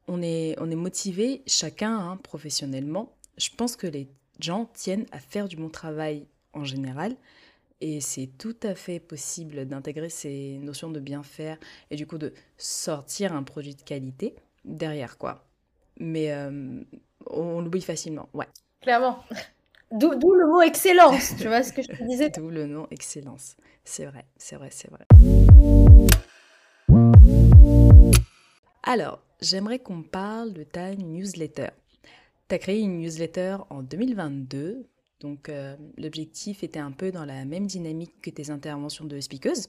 on 0.07 0.23
est, 0.23 0.55
on 0.59 0.71
est 0.71 0.77
motivé 0.77 1.43
chacun 1.47 1.99
hein, 1.99 2.17
professionnellement. 2.19 3.13
Je 3.37 3.49
pense 3.57 3.77
que 3.77 3.87
les 3.87 4.09
gens 4.39 4.71
tiennent 4.75 5.07
à 5.13 5.19
faire 5.19 5.49
du 5.49 5.57
bon 5.57 5.69
travail 5.71 6.27
en 6.53 6.65
général. 6.65 7.17
Et 7.81 8.01
c'est 8.01 8.29
tout 8.39 8.57
à 8.63 8.75
fait 8.75 9.01
possible 9.01 9.67
d'intégrer 9.67 10.09
ces 10.09 10.59
notions 10.59 10.91
de 10.91 11.01
bien 11.01 11.23
faire 11.23 11.59
et 11.91 11.97
du 11.97 12.07
coup 12.07 12.19
de 12.19 12.33
sortir 12.57 13.35
un 13.35 13.43
produit 13.43 13.75
de 13.75 13.83
qualité 13.83 14.37
derrière 14.65 15.19
quoi. 15.19 15.45
Mais 15.99 16.33
euh, 16.33 16.81
on 17.27 17.61
l'oublie 17.61 17.83
facilement, 17.83 18.29
ouais. 18.35 18.47
Clairement. 18.81 19.25
D'où 19.93 20.11
le 20.11 20.47
mot 20.47 20.63
excellence, 20.63 21.35
tu 21.39 21.49
vois 21.49 21.63
ce 21.63 21.73
que 21.73 21.83
je 21.83 21.89
te 21.89 22.03
disais. 22.05 22.31
D'où 22.37 22.49
le 22.49 22.67
nom 22.67 22.87
excellence. 22.91 23.57
C'est 23.85 24.07
vrai, 24.07 24.25
c'est 24.39 24.57
vrai, 24.57 24.69
c'est 24.71 24.91
vrai. 24.91 25.07
Alors, 28.83 29.21
j'aimerais 29.41 29.81
qu'on 29.81 30.03
parle 30.03 30.53
de 30.53 30.63
ta 30.63 30.95
newsletter. 30.95 31.69
Tu 32.49 32.55
as 32.55 32.59
créé 32.59 32.81
une 32.81 33.01
newsletter 33.01 33.59
en 33.71 33.83
2022, 33.83 34.87
donc 35.23 35.49
euh, 35.49 35.77
l'objectif 35.97 36.63
était 36.63 36.81
un 36.81 36.91
peu 36.91 37.13
dans 37.13 37.25
la 37.25 37.45
même 37.45 37.67
dynamique 37.67 38.21
que 38.21 38.31
tes 38.31 38.51
interventions 38.51 39.05
de 39.05 39.21
speakeuse, 39.21 39.69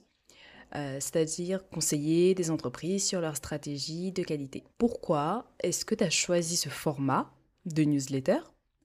euh, 0.76 0.98
c'est-à-dire 1.00 1.68
conseiller 1.70 2.34
des 2.34 2.50
entreprises 2.50 3.06
sur 3.06 3.22
leur 3.22 3.36
stratégie 3.38 4.12
de 4.12 4.24
qualité. 4.24 4.64
Pourquoi 4.78 5.46
est-ce 5.60 5.86
que 5.86 5.96
tu 5.96 6.04
as 6.04 6.10
choisi 6.10 6.58
ce 6.58 6.70
format 6.70 7.32
de 7.66 7.84
newsletter 7.84 8.40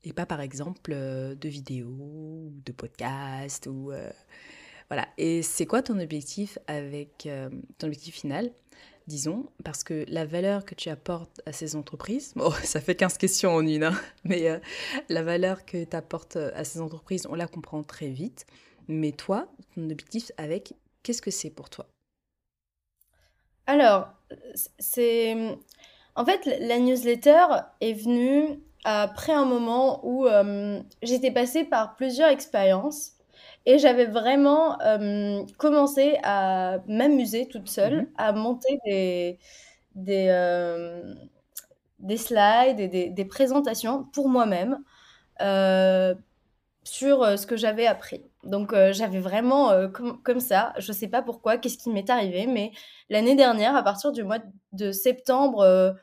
et 0.04 0.12
pas 0.12 0.26
par 0.26 0.40
exemple 0.40 0.92
euh, 0.94 1.35
de 1.35 1.48
vidéo 1.48 1.88
ou 1.88 2.52
de 2.64 2.72
podcast 2.72 3.66
ou 3.66 3.90
voilà. 4.90 5.07
Et 5.18 5.42
c'est 5.42 5.66
quoi 5.66 5.83
ton 5.83 5.98
objectif 5.98 6.59
avec 6.66 7.28
ton 7.76 7.87
objectif 7.88 8.14
final? 8.14 8.50
Disons, 9.08 9.46
parce 9.64 9.82
que 9.82 10.04
la 10.08 10.24
valeur 10.24 10.64
que 10.64 10.74
tu 10.74 10.90
apportes 10.90 11.40
à 11.46 11.52
ces 11.52 11.74
entreprises, 11.74 12.32
bon, 12.36 12.50
ça 12.62 12.80
fait 12.80 12.94
15 12.94 13.18
questions 13.18 13.54
en 13.54 13.66
une, 13.66 13.84
hein, 13.84 14.00
mais 14.24 14.48
euh, 14.48 14.58
la 15.08 15.22
valeur 15.22 15.64
que 15.64 15.82
tu 15.82 15.96
apportes 15.96 16.36
à 16.36 16.62
ces 16.62 16.80
entreprises, 16.80 17.26
on 17.28 17.34
la 17.34 17.48
comprend 17.48 17.82
très 17.82 18.08
vite. 18.08 18.46
Mais 18.86 19.12
toi, 19.12 19.48
ton 19.74 19.90
objectif 19.90 20.30
avec, 20.36 20.74
qu'est-ce 21.02 21.22
que 21.22 21.30
c'est 21.30 21.50
pour 21.50 21.68
toi? 21.70 21.86
Alors, 23.66 24.08
c'est... 24.78 25.36
En 26.14 26.24
fait, 26.24 26.46
la 26.46 26.78
newsletter 26.78 27.44
est 27.80 27.92
venue 27.92 28.60
après 28.84 29.32
un 29.32 29.44
moment 29.44 30.00
où 30.04 30.26
euh, 30.26 30.80
j'étais 31.02 31.30
passée 31.30 31.64
par 31.64 31.96
plusieurs 31.96 32.30
expériences 32.30 33.17
et 33.68 33.78
j'avais 33.78 34.07
vraiment 34.07 34.81
euh, 34.83 35.44
commencé 35.59 36.18
à 36.24 36.78
m'amuser 36.88 37.48
toute 37.48 37.68
seule, 37.70 38.07
Mhm. 38.07 38.12
à 38.16 38.33
monter 38.33 38.78
des, 38.87 39.38
des, 39.96 40.28
euh, 40.31 41.14
des 41.98 42.16
slides 42.16 42.81
et 42.81 42.88
des, 42.88 43.11
des 43.11 43.24
présentations 43.24 44.04
pour 44.12 44.28
moi-même 44.28 44.78
euh, 45.42 46.14
sur 46.85 47.38
ce 47.38 47.46
que 47.46 47.57
j'avais 47.57 47.87
appris. 47.87 48.22
Donc 48.44 48.74
j'avais 48.92 49.20
vraiment 49.20 49.72
com- 49.92 50.20
comme 50.24 50.40
ça, 50.40 50.74
je 50.78 50.92
sais 50.92 51.09
pas 51.09 51.22
pourquoi, 51.22 51.59
qu'est-ce 51.59 51.78
qui 51.78 51.90
m'est 51.90 52.11
arrivé, 52.11 52.46
mais 52.46 52.72
l'année 53.11 53.37
dernière, 53.37 53.76
à 53.76 53.83
partir 53.85 54.12
du 54.12 54.24
mois 54.24 54.38
de 54.72 54.92
septembre 54.92 55.96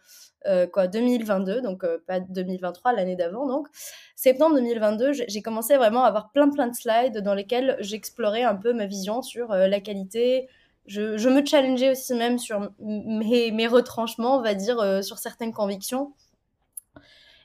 euh, 0.47 0.67
quoi, 0.67 0.87
2022, 0.87 1.61
donc 1.61 1.83
euh, 1.83 1.97
pas 2.07 2.19
2023, 2.19 2.93
l'année 2.93 3.15
d'avant, 3.15 3.47
donc 3.47 3.67
septembre 4.15 4.55
2022, 4.55 5.11
j'ai 5.27 5.41
commencé 5.41 5.75
vraiment 5.77 6.03
à 6.03 6.07
avoir 6.07 6.31
plein 6.31 6.49
plein 6.49 6.67
de 6.67 6.75
slides 6.75 7.19
dans 7.19 7.33
lesquels 7.33 7.77
j'explorais 7.79 8.43
un 8.43 8.55
peu 8.55 8.73
ma 8.73 8.85
vision 8.85 9.21
sur 9.21 9.51
euh, 9.51 9.67
la 9.67 9.79
qualité. 9.79 10.47
Je, 10.85 11.17
je 11.17 11.29
me 11.29 11.43
challengeais 11.43 11.91
aussi 11.91 12.13
même 12.13 12.37
sur 12.37 12.71
mes, 12.79 13.51
mes 13.51 13.67
retranchements, 13.67 14.37
on 14.37 14.41
va 14.41 14.53
dire, 14.53 15.03
sur 15.03 15.17
certaines 15.17 15.51
convictions. 15.51 16.13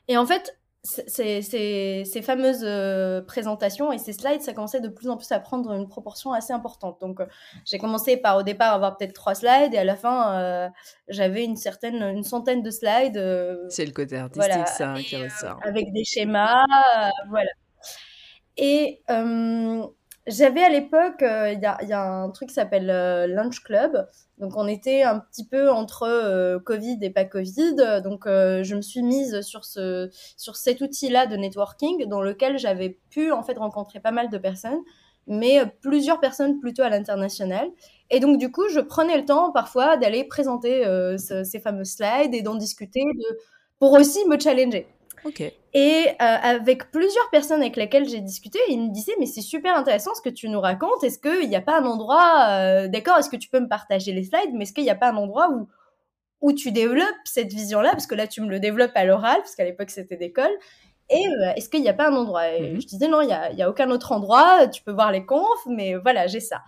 Et 0.07 0.15
en 0.15 0.27
fait, 0.27 0.59
ces, 0.83 1.41
ces, 2.05 2.21
fameuses 2.23 2.63
euh, 2.63 3.21
présentations 3.21 3.91
et 3.91 3.99
ces 3.99 4.13
slides, 4.13 4.41
ça 4.41 4.53
commençait 4.53 4.81
de 4.81 4.87
plus 4.87 5.09
en 5.09 5.17
plus 5.17 5.31
à 5.31 5.39
prendre 5.39 5.71
une 5.73 5.87
proportion 5.87 6.33
assez 6.33 6.53
importante. 6.53 6.99
Donc, 7.01 7.19
euh, 7.19 7.25
j'ai 7.65 7.77
commencé 7.77 8.17
par 8.17 8.37
au 8.37 8.43
départ 8.43 8.73
avoir 8.73 8.97
peut-être 8.97 9.13
trois 9.13 9.35
slides 9.35 9.73
et 9.73 9.77
à 9.77 9.83
la 9.83 9.95
fin, 9.95 10.39
euh, 10.39 10.69
j'avais 11.07 11.43
une 11.43 11.55
certaine, 11.55 12.01
une 12.01 12.23
centaine 12.23 12.63
de 12.63 12.71
slides. 12.71 13.21
C'est 13.69 13.85
le 13.85 13.91
côté 13.91 14.17
artistique, 14.17 14.67
ça, 14.67 14.95
qui 14.99 15.17
ressort. 15.17 15.59
avec 15.63 15.93
des 15.93 16.03
schémas, 16.03 16.65
voilà. 17.29 17.51
Et 18.57 19.01
j'avais 20.31 20.63
à 20.63 20.69
l'époque, 20.69 21.21
il 21.21 21.59
y, 21.59 21.93
a, 21.93 22.03
un 22.03 22.29
truc 22.31 22.49
qui 22.49 22.55
s'appelle 22.55 22.87
Lunch 22.87 23.61
Club. 23.63 24.07
Donc 24.41 24.57
on 24.57 24.67
était 24.67 25.03
un 25.03 25.19
petit 25.19 25.45
peu 25.45 25.69
entre 25.69 26.03
euh, 26.03 26.59
Covid 26.59 26.97
et 27.01 27.11
pas 27.11 27.25
Covid. 27.25 28.01
Donc 28.03 28.25
euh, 28.25 28.63
je 28.63 28.75
me 28.75 28.81
suis 28.81 29.03
mise 29.03 29.41
sur 29.41 29.63
ce 29.63 30.09
sur 30.35 30.55
cet 30.55 30.81
outil-là 30.81 31.27
de 31.27 31.37
networking 31.37 32.07
dans 32.07 32.21
lequel 32.21 32.57
j'avais 32.57 32.97
pu 33.11 33.31
en 33.31 33.43
fait 33.43 33.57
rencontrer 33.59 33.99
pas 33.99 34.09
mal 34.09 34.31
de 34.31 34.37
personnes, 34.39 34.79
mais 35.27 35.61
plusieurs 35.81 36.19
personnes 36.19 36.59
plutôt 36.59 36.81
à 36.81 36.89
l'international. 36.89 37.69
Et 38.09 38.19
donc 38.19 38.39
du 38.39 38.51
coup, 38.51 38.67
je 38.69 38.79
prenais 38.79 39.15
le 39.15 39.25
temps 39.25 39.51
parfois 39.51 39.95
d'aller 39.97 40.23
présenter 40.23 40.87
euh, 40.87 41.17
ces 41.17 41.59
fameux 41.59 41.85
slides 41.85 42.33
et 42.33 42.41
d'en 42.41 42.55
discuter 42.55 43.03
pour 43.79 43.93
aussi 43.93 44.27
me 44.27 44.39
challenger. 44.39 44.87
Et 45.73 46.07
euh, 46.09 46.15
avec 46.19 46.91
plusieurs 46.91 47.29
personnes 47.29 47.61
avec 47.61 47.75
lesquelles 47.75 48.07
j'ai 48.07 48.19
discuté, 48.19 48.59
ils 48.69 48.81
me 48.81 48.89
disaient 48.89 49.15
mais 49.19 49.25
c'est 49.25 49.41
super 49.41 49.75
intéressant 49.77 50.13
ce 50.15 50.21
que 50.21 50.29
tu 50.29 50.49
nous 50.49 50.59
racontes. 50.59 51.03
Est-ce 51.03 51.19
qu'il 51.19 51.47
n'y 51.47 51.55
a 51.55 51.61
pas 51.61 51.79
un 51.79 51.85
endroit, 51.85 52.47
euh, 52.49 52.87
d'accord, 52.87 53.17
est-ce 53.17 53.29
que 53.29 53.37
tu 53.37 53.49
peux 53.49 53.59
me 53.59 53.69
partager 53.69 54.11
les 54.11 54.23
slides, 54.23 54.53
mais 54.53 54.63
est-ce 54.63 54.73
qu'il 54.73 54.83
n'y 54.83 54.89
a 54.89 54.95
pas 54.95 55.09
un 55.09 55.17
endroit 55.17 55.49
où 55.49 55.67
où 56.41 56.53
tu 56.53 56.71
développes 56.71 57.05
cette 57.23 57.53
vision-là, 57.53 57.91
parce 57.91 58.07
que 58.07 58.15
là 58.15 58.25
tu 58.25 58.41
me 58.41 58.49
le 58.49 58.59
développes 58.59 58.95
à 58.95 59.05
l'oral, 59.05 59.37
parce 59.37 59.55
qu'à 59.55 59.63
l'époque 59.63 59.91
c'était 59.91 60.17
d'école. 60.17 60.51
Et 61.09 61.27
euh, 61.27 61.53
est-ce 61.55 61.69
qu'il 61.69 61.81
n'y 61.81 61.89
a 61.89 61.93
pas 61.93 62.07
un 62.07 62.15
endroit? 62.15 62.49
Et 62.49 62.73
mhm. 62.73 62.81
Je 62.81 62.87
disais 62.87 63.07
non, 63.07 63.21
il 63.21 63.27
n'y 63.27 63.33
a, 63.33 63.51
y 63.51 63.61
a 63.61 63.69
aucun 63.69 63.91
autre 63.91 64.11
endroit. 64.11 64.67
Tu 64.67 64.81
peux 64.81 64.93
voir 64.93 65.11
les 65.11 65.25
confs, 65.25 65.65
mais 65.67 65.95
voilà, 65.95 66.27
j'ai 66.27 66.39
ça. 66.39 66.61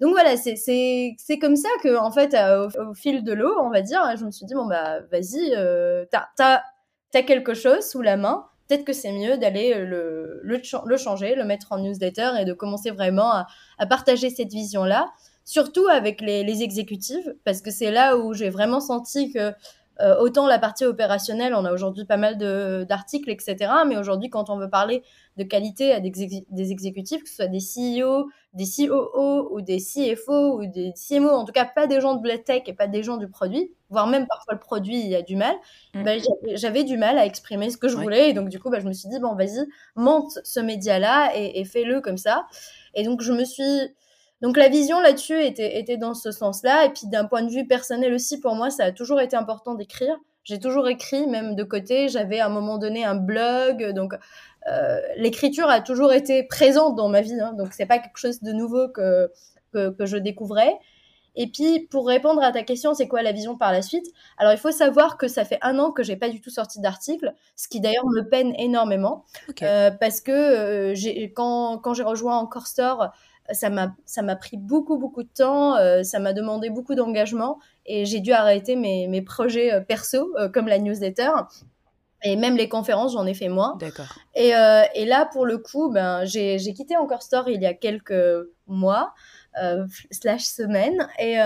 Donc 0.00 0.10
voilà, 0.12 0.36
c'est 0.36 1.16
comme 1.40 1.56
ça 1.56 1.68
que, 1.82 1.96
en 1.96 2.10
fait, 2.10 2.36
au, 2.78 2.92
fil 2.94 3.24
de 3.24 3.32
l'eau, 3.32 3.54
on 3.60 3.70
va 3.70 3.80
dire, 3.80 4.00
je 4.18 4.26
me 4.26 4.30
suis 4.30 4.44
dit, 4.44 4.54
bon, 4.54 4.66
bah, 4.66 5.00
vas-y, 5.10 5.54
euh, 5.56 6.04
t'as 6.10 6.62
quelque 7.22 7.54
chose 7.54 7.80
sous 7.88 8.02
la 8.02 8.16
main, 8.16 8.46
peut-être 8.68 8.84
que 8.84 8.92
c'est 8.92 9.12
mieux 9.12 9.38
d'aller 9.38 9.72
euh, 9.74 9.84
le, 9.84 10.60
le, 10.84 10.96
changer, 10.96 11.34
le 11.34 11.44
mettre 11.44 11.72
en 11.72 11.78
newsletter 11.78 12.32
et 12.40 12.44
de 12.44 12.52
commencer 12.52 12.90
vraiment 12.90 13.30
à, 13.78 13.86
partager 13.86 14.30
cette 14.30 14.52
vision-là, 14.52 15.10
surtout 15.44 15.86
avec 15.88 16.20
les, 16.20 16.44
les 16.44 16.62
exécutives, 16.62 17.34
parce 17.44 17.62
que 17.62 17.70
c'est 17.70 17.90
là 17.90 18.16
où 18.16 18.34
j'ai 18.34 18.50
vraiment 18.50 18.80
senti 18.80 19.32
que 19.32 19.52
euh, 20.00 20.18
autant 20.18 20.46
la 20.46 20.58
partie 20.58 20.84
opérationnelle, 20.84 21.54
on 21.54 21.64
a 21.64 21.72
aujourd'hui 21.72 22.04
pas 22.04 22.16
mal 22.16 22.36
d'articles, 22.86 23.30
etc. 23.30 23.56
Mais 23.86 23.96
aujourd'hui, 23.96 24.28
quand 24.28 24.50
on 24.50 24.58
veut 24.58 24.68
parler 24.68 25.02
de 25.36 25.44
qualité 25.44 25.92
à 25.92 26.00
des, 26.00 26.10
des, 26.50 26.72
exécutifs, 26.72 27.22
que 27.22 27.28
ce 27.28 27.36
soit 27.36 27.46
des 27.46 27.58
CEO, 27.58 28.28
des 28.52 28.64
COO 28.64 29.48
ou 29.52 29.60
des 29.60 29.78
CFO 29.78 30.60
ou 30.60 30.66
des 30.66 30.92
CMO, 30.92 31.30
en 31.30 31.44
tout 31.44 31.52
cas 31.52 31.64
pas 31.64 31.86
des 31.86 32.00
gens 32.00 32.14
de 32.14 32.28
la 32.28 32.38
tech 32.38 32.62
et 32.66 32.72
pas 32.72 32.86
des 32.86 33.02
gens 33.02 33.16
du 33.16 33.28
produit, 33.28 33.70
voire 33.90 34.06
même 34.06 34.26
parfois 34.26 34.54
le 34.54 34.60
produit, 34.60 34.98
il 34.98 35.08
y 35.08 35.14
a 35.14 35.22
du 35.22 35.36
mal, 35.36 35.54
mm. 35.94 36.02
bah, 36.02 36.12
j'avais 36.54 36.84
du 36.84 36.96
mal 36.96 37.18
à 37.18 37.24
exprimer 37.24 37.70
ce 37.70 37.76
que 37.78 37.88
je 37.88 37.96
voulais. 37.96 38.30
Et 38.30 38.32
donc, 38.34 38.48
du 38.48 38.58
coup, 38.58 38.70
bah, 38.70 38.80
je 38.80 38.86
me 38.86 38.92
suis 38.92 39.08
dit, 39.08 39.18
bon, 39.18 39.34
vas-y, 39.34 39.66
monte 39.94 40.38
ce 40.44 40.60
média-là 40.60 41.32
et, 41.34 41.60
et 41.60 41.64
fais-le 41.64 42.00
comme 42.00 42.18
ça. 42.18 42.46
Et 42.94 43.02
donc, 43.02 43.22
je 43.22 43.32
me 43.32 43.44
suis 43.44 43.94
donc 44.42 44.56
la 44.56 44.68
vision 44.68 45.00
là-dessus 45.00 45.42
était, 45.42 45.78
était 45.78 45.96
dans 45.96 46.14
ce 46.14 46.30
sens-là. 46.30 46.84
Et 46.84 46.90
puis 46.90 47.06
d'un 47.06 47.24
point 47.24 47.42
de 47.42 47.50
vue 47.50 47.66
personnel 47.66 48.12
aussi, 48.12 48.40
pour 48.40 48.54
moi, 48.54 48.70
ça 48.70 48.84
a 48.84 48.92
toujours 48.92 49.20
été 49.20 49.36
important 49.36 49.74
d'écrire. 49.74 50.16
J'ai 50.44 50.60
toujours 50.60 50.88
écrit, 50.88 51.26
même 51.26 51.54
de 51.54 51.64
côté. 51.64 52.08
J'avais 52.08 52.38
à 52.38 52.46
un 52.46 52.50
moment 52.50 52.78
donné 52.78 53.04
un 53.04 53.16
blog. 53.16 53.92
Donc 53.94 54.14
euh, 54.68 55.00
l'écriture 55.16 55.68
a 55.68 55.80
toujours 55.80 56.12
été 56.12 56.42
présente 56.44 56.96
dans 56.96 57.08
ma 57.08 57.22
vie. 57.22 57.40
Hein, 57.40 57.54
donc 57.54 57.72
c'est 57.72 57.86
pas 57.86 57.98
quelque 57.98 58.18
chose 58.18 58.42
de 58.42 58.52
nouveau 58.52 58.88
que, 58.88 59.30
que, 59.72 59.90
que 59.90 60.06
je 60.06 60.18
découvrais. 60.18 60.78
Et 61.36 61.48
puis, 61.48 61.80
pour 61.90 62.06
répondre 62.06 62.42
à 62.42 62.50
ta 62.50 62.62
question, 62.62 62.94
c'est 62.94 63.08
quoi 63.08 63.22
la 63.22 63.32
vision 63.32 63.56
par 63.58 63.70
la 63.70 63.82
suite? 63.82 64.06
Alors, 64.38 64.52
il 64.52 64.58
faut 64.58 64.70
savoir 64.70 65.18
que 65.18 65.28
ça 65.28 65.44
fait 65.44 65.58
un 65.60 65.78
an 65.78 65.92
que 65.92 66.02
j'ai 66.02 66.16
pas 66.16 66.30
du 66.30 66.40
tout 66.40 66.50
sorti 66.50 66.80
d'article, 66.80 67.34
ce 67.56 67.68
qui 67.68 67.80
d'ailleurs 67.80 68.06
me 68.06 68.22
peine 68.22 68.54
énormément, 68.58 69.24
euh, 69.62 69.90
parce 69.90 70.22
que 70.22 70.32
euh, 70.32 71.28
quand, 71.34 71.78
quand 71.78 71.92
j'ai 71.92 72.02
rejoint 72.04 72.38
Encore 72.38 72.66
Store, 72.66 73.12
ça 73.52 73.70
m'a 73.70 73.94
ça 74.04 74.22
m'a 74.22 74.36
pris 74.36 74.56
beaucoup 74.56 74.98
beaucoup 74.98 75.22
de 75.22 75.28
temps, 75.28 75.76
euh, 75.76 76.02
ça 76.02 76.18
m'a 76.18 76.32
demandé 76.32 76.70
beaucoup 76.70 76.94
d'engagement 76.94 77.58
et 77.84 78.04
j'ai 78.04 78.20
dû 78.20 78.32
arrêter 78.32 78.76
mes, 78.76 79.08
mes 79.08 79.22
projets 79.22 79.72
euh, 79.72 79.80
perso 79.80 80.32
euh, 80.38 80.48
comme 80.48 80.68
la 80.68 80.78
newsletter. 80.78 81.30
Et 82.24 82.34
même 82.34 82.56
les 82.56 82.68
conférences, 82.68 83.12
j'en 83.12 83.26
ai 83.26 83.34
fait 83.34 83.50
moins. 83.50 83.76
D'accord. 83.76 84.06
Et, 84.34 84.48
et, 84.94 85.04
là, 85.04 85.28
pour 85.30 85.44
le 85.44 85.58
coup, 85.58 85.90
ben, 85.90 86.24
j'ai 86.24 86.58
quitté 86.74 86.96
Encore 86.96 87.22
Store 87.22 87.48
il 87.48 87.60
y 87.60 87.66
a 87.66 87.74
quelques 87.74 88.48
mois, 88.66 89.12
slash 90.10 90.44
semaines. 90.44 91.06
Et, 91.20 91.36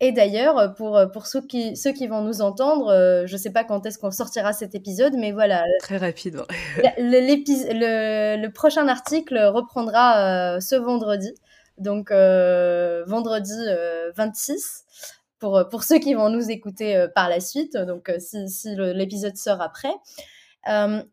et 0.00 0.12
d'ailleurs, 0.12 0.74
pour, 0.74 1.00
pour 1.12 1.26
ceux, 1.26 1.40
qui, 1.40 1.76
ceux 1.76 1.92
qui 1.92 2.08
vont 2.08 2.20
nous 2.20 2.42
entendre, 2.42 2.88
euh, 2.88 3.26
je 3.26 3.32
ne 3.34 3.38
sais 3.38 3.50
pas 3.50 3.62
quand 3.64 3.86
est-ce 3.86 3.98
qu'on 3.98 4.10
sortira 4.10 4.52
cet 4.52 4.74
épisode, 4.74 5.14
mais 5.16 5.30
voilà. 5.30 5.62
Très 5.80 5.98
rapide. 5.98 6.42
le, 6.98 8.42
le, 8.42 8.48
prochain 8.48 8.88
article 8.88 9.38
reprendra 9.38 10.56
euh, 10.56 10.60
ce 10.60 10.74
vendredi, 10.74 11.32
donc 11.78 12.10
euh, 12.10 13.04
vendredi 13.06 13.54
26, 14.16 14.84
pour, 15.38 15.68
pour 15.70 15.84
ceux 15.84 15.98
qui 15.98 16.14
vont 16.14 16.28
nous 16.28 16.50
écouter 16.50 17.06
par 17.14 17.28
la 17.28 17.38
suite, 17.38 17.76
donc 17.76 18.12
si, 18.18 18.48
si 18.48 18.74
l'épisode 18.76 19.36
sort 19.36 19.60
après. 19.60 19.94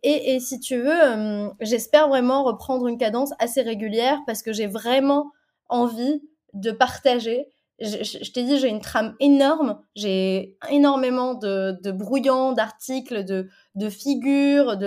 Et, 0.01 0.35
et, 0.35 0.39
si 0.39 0.59
tu 0.59 0.77
veux, 0.77 1.51
j'espère 1.59 2.07
vraiment 2.07 2.43
reprendre 2.43 2.87
une 2.87 2.97
cadence 2.97 3.31
assez 3.37 3.61
régulière 3.61 4.19
parce 4.25 4.41
que 4.41 4.53
j'ai 4.53 4.67
vraiment 4.67 5.31
envie 5.69 6.21
de 6.53 6.71
partager 6.71 7.47
je, 7.81 8.31
t'ai 8.31 8.43
dit, 8.43 8.59
j'ai 8.59 8.69
une 8.69 8.81
trame 8.81 9.15
énorme, 9.19 9.79
j'ai 9.95 10.57
énormément 10.69 11.33
de, 11.33 11.77
de 11.81 11.91
brouillons, 11.91 12.53
d'articles, 12.53 13.25
de, 13.25 13.89
figures. 13.89 14.77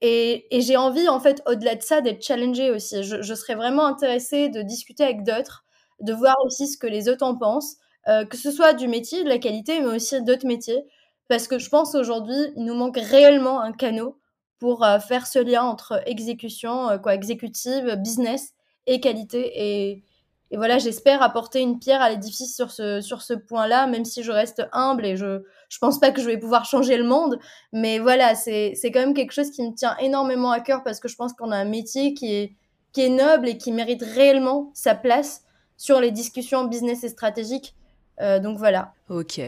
Et, 0.00 0.46
j'ai 0.50 0.76
envie, 0.76 1.08
en 1.08 1.20
fait, 1.20 1.42
au-delà 1.46 1.76
de 1.76 1.82
ça, 1.82 2.00
d'être 2.00 2.22
challengée 2.24 2.70
aussi. 2.70 3.02
Je, 3.02 3.22
je, 3.22 3.34
serais 3.34 3.54
vraiment 3.54 3.86
intéressée 3.86 4.48
de 4.48 4.62
discuter 4.62 5.04
avec 5.04 5.22
d'autres, 5.22 5.64
de 6.00 6.12
voir 6.12 6.36
aussi 6.44 6.66
ce 6.66 6.76
que 6.76 6.86
les 6.86 7.08
autres 7.08 7.24
en 7.24 7.36
pensent, 7.36 7.76
euh, 8.08 8.24
que 8.24 8.36
ce 8.36 8.50
soit 8.50 8.72
du 8.74 8.88
métier, 8.88 9.22
de 9.22 9.28
la 9.28 9.38
qualité, 9.38 9.80
mais 9.80 9.94
aussi 9.94 10.20
d'autres 10.22 10.46
métiers. 10.46 10.82
Parce 11.28 11.46
que 11.46 11.58
je 11.58 11.68
pense 11.68 11.94
aujourd'hui, 11.94 12.52
il 12.56 12.64
nous 12.64 12.74
manque 12.74 12.98
réellement 12.98 13.60
un 13.60 13.72
canot 13.72 14.18
pour 14.58 14.84
euh, 14.84 14.98
faire 14.98 15.26
ce 15.26 15.38
lien 15.38 15.62
entre 15.62 16.02
exécution, 16.06 16.90
euh, 16.90 16.98
quoi, 16.98 17.14
exécutive, 17.14 17.96
business 17.96 18.54
et 18.86 19.00
qualité. 19.00 19.52
Et, 19.54 20.04
et 20.52 20.56
voilà, 20.58 20.76
j'espère 20.76 21.22
apporter 21.22 21.60
une 21.60 21.78
pierre 21.78 22.02
à 22.02 22.10
l'édifice 22.10 22.54
sur 22.54 22.70
ce, 22.70 23.00
sur 23.00 23.22
ce 23.22 23.32
point-là, 23.32 23.86
même 23.86 24.04
si 24.04 24.22
je 24.22 24.30
reste 24.30 24.62
humble 24.72 25.06
et 25.06 25.16
je 25.16 25.42
je 25.70 25.78
pense 25.78 25.98
pas 25.98 26.10
que 26.10 26.20
je 26.20 26.26
vais 26.26 26.36
pouvoir 26.36 26.66
changer 26.66 26.98
le 26.98 27.04
monde. 27.04 27.38
Mais 27.72 27.98
voilà, 27.98 28.34
c'est 28.34 28.74
quand 28.84 29.00
même 29.00 29.14
quelque 29.14 29.32
chose 29.32 29.50
qui 29.50 29.62
me 29.62 29.74
tient 29.74 29.96
énormément 29.96 30.50
à 30.50 30.60
cœur 30.60 30.84
parce 30.84 31.00
que 31.00 31.08
je 31.08 31.16
pense 31.16 31.32
qu'on 31.32 31.50
a 31.50 31.56
un 31.56 31.64
métier 31.64 32.12
qui 32.12 32.34
est, 32.34 32.52
qui 32.92 33.00
est 33.00 33.08
noble 33.08 33.48
et 33.48 33.56
qui 33.56 33.72
mérite 33.72 34.02
réellement 34.02 34.70
sa 34.74 34.94
place 34.94 35.44
sur 35.78 35.98
les 35.98 36.10
discussions 36.10 36.66
business 36.66 37.02
et 37.04 37.08
stratégiques. 37.08 37.74
Euh, 38.20 38.38
donc 38.38 38.58
voilà. 38.58 38.92
Ok. 39.08 39.40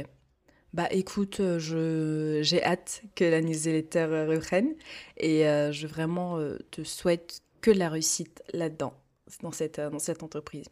Bah 0.73 0.89
écoute, 0.91 1.41
euh, 1.41 2.39
j'ai 2.43 2.65
hâte 2.65 3.03
que 3.15 3.25
la 3.25 3.43
newsletter 3.43 4.07
reprenne 4.27 4.73
et 5.19 5.47
euh, 5.47 5.71
je 5.71 5.87
vraiment 5.87 6.39
te 6.71 6.83
souhaite 6.83 7.43
que 7.61 7.71
la 7.71 7.91
réussite 7.91 8.43
là-dedans 8.55 8.95
dans 9.43 9.53
cette, 9.53 9.81
dans 9.81 9.99
cette 9.99 10.23
entreprise. 10.23 10.67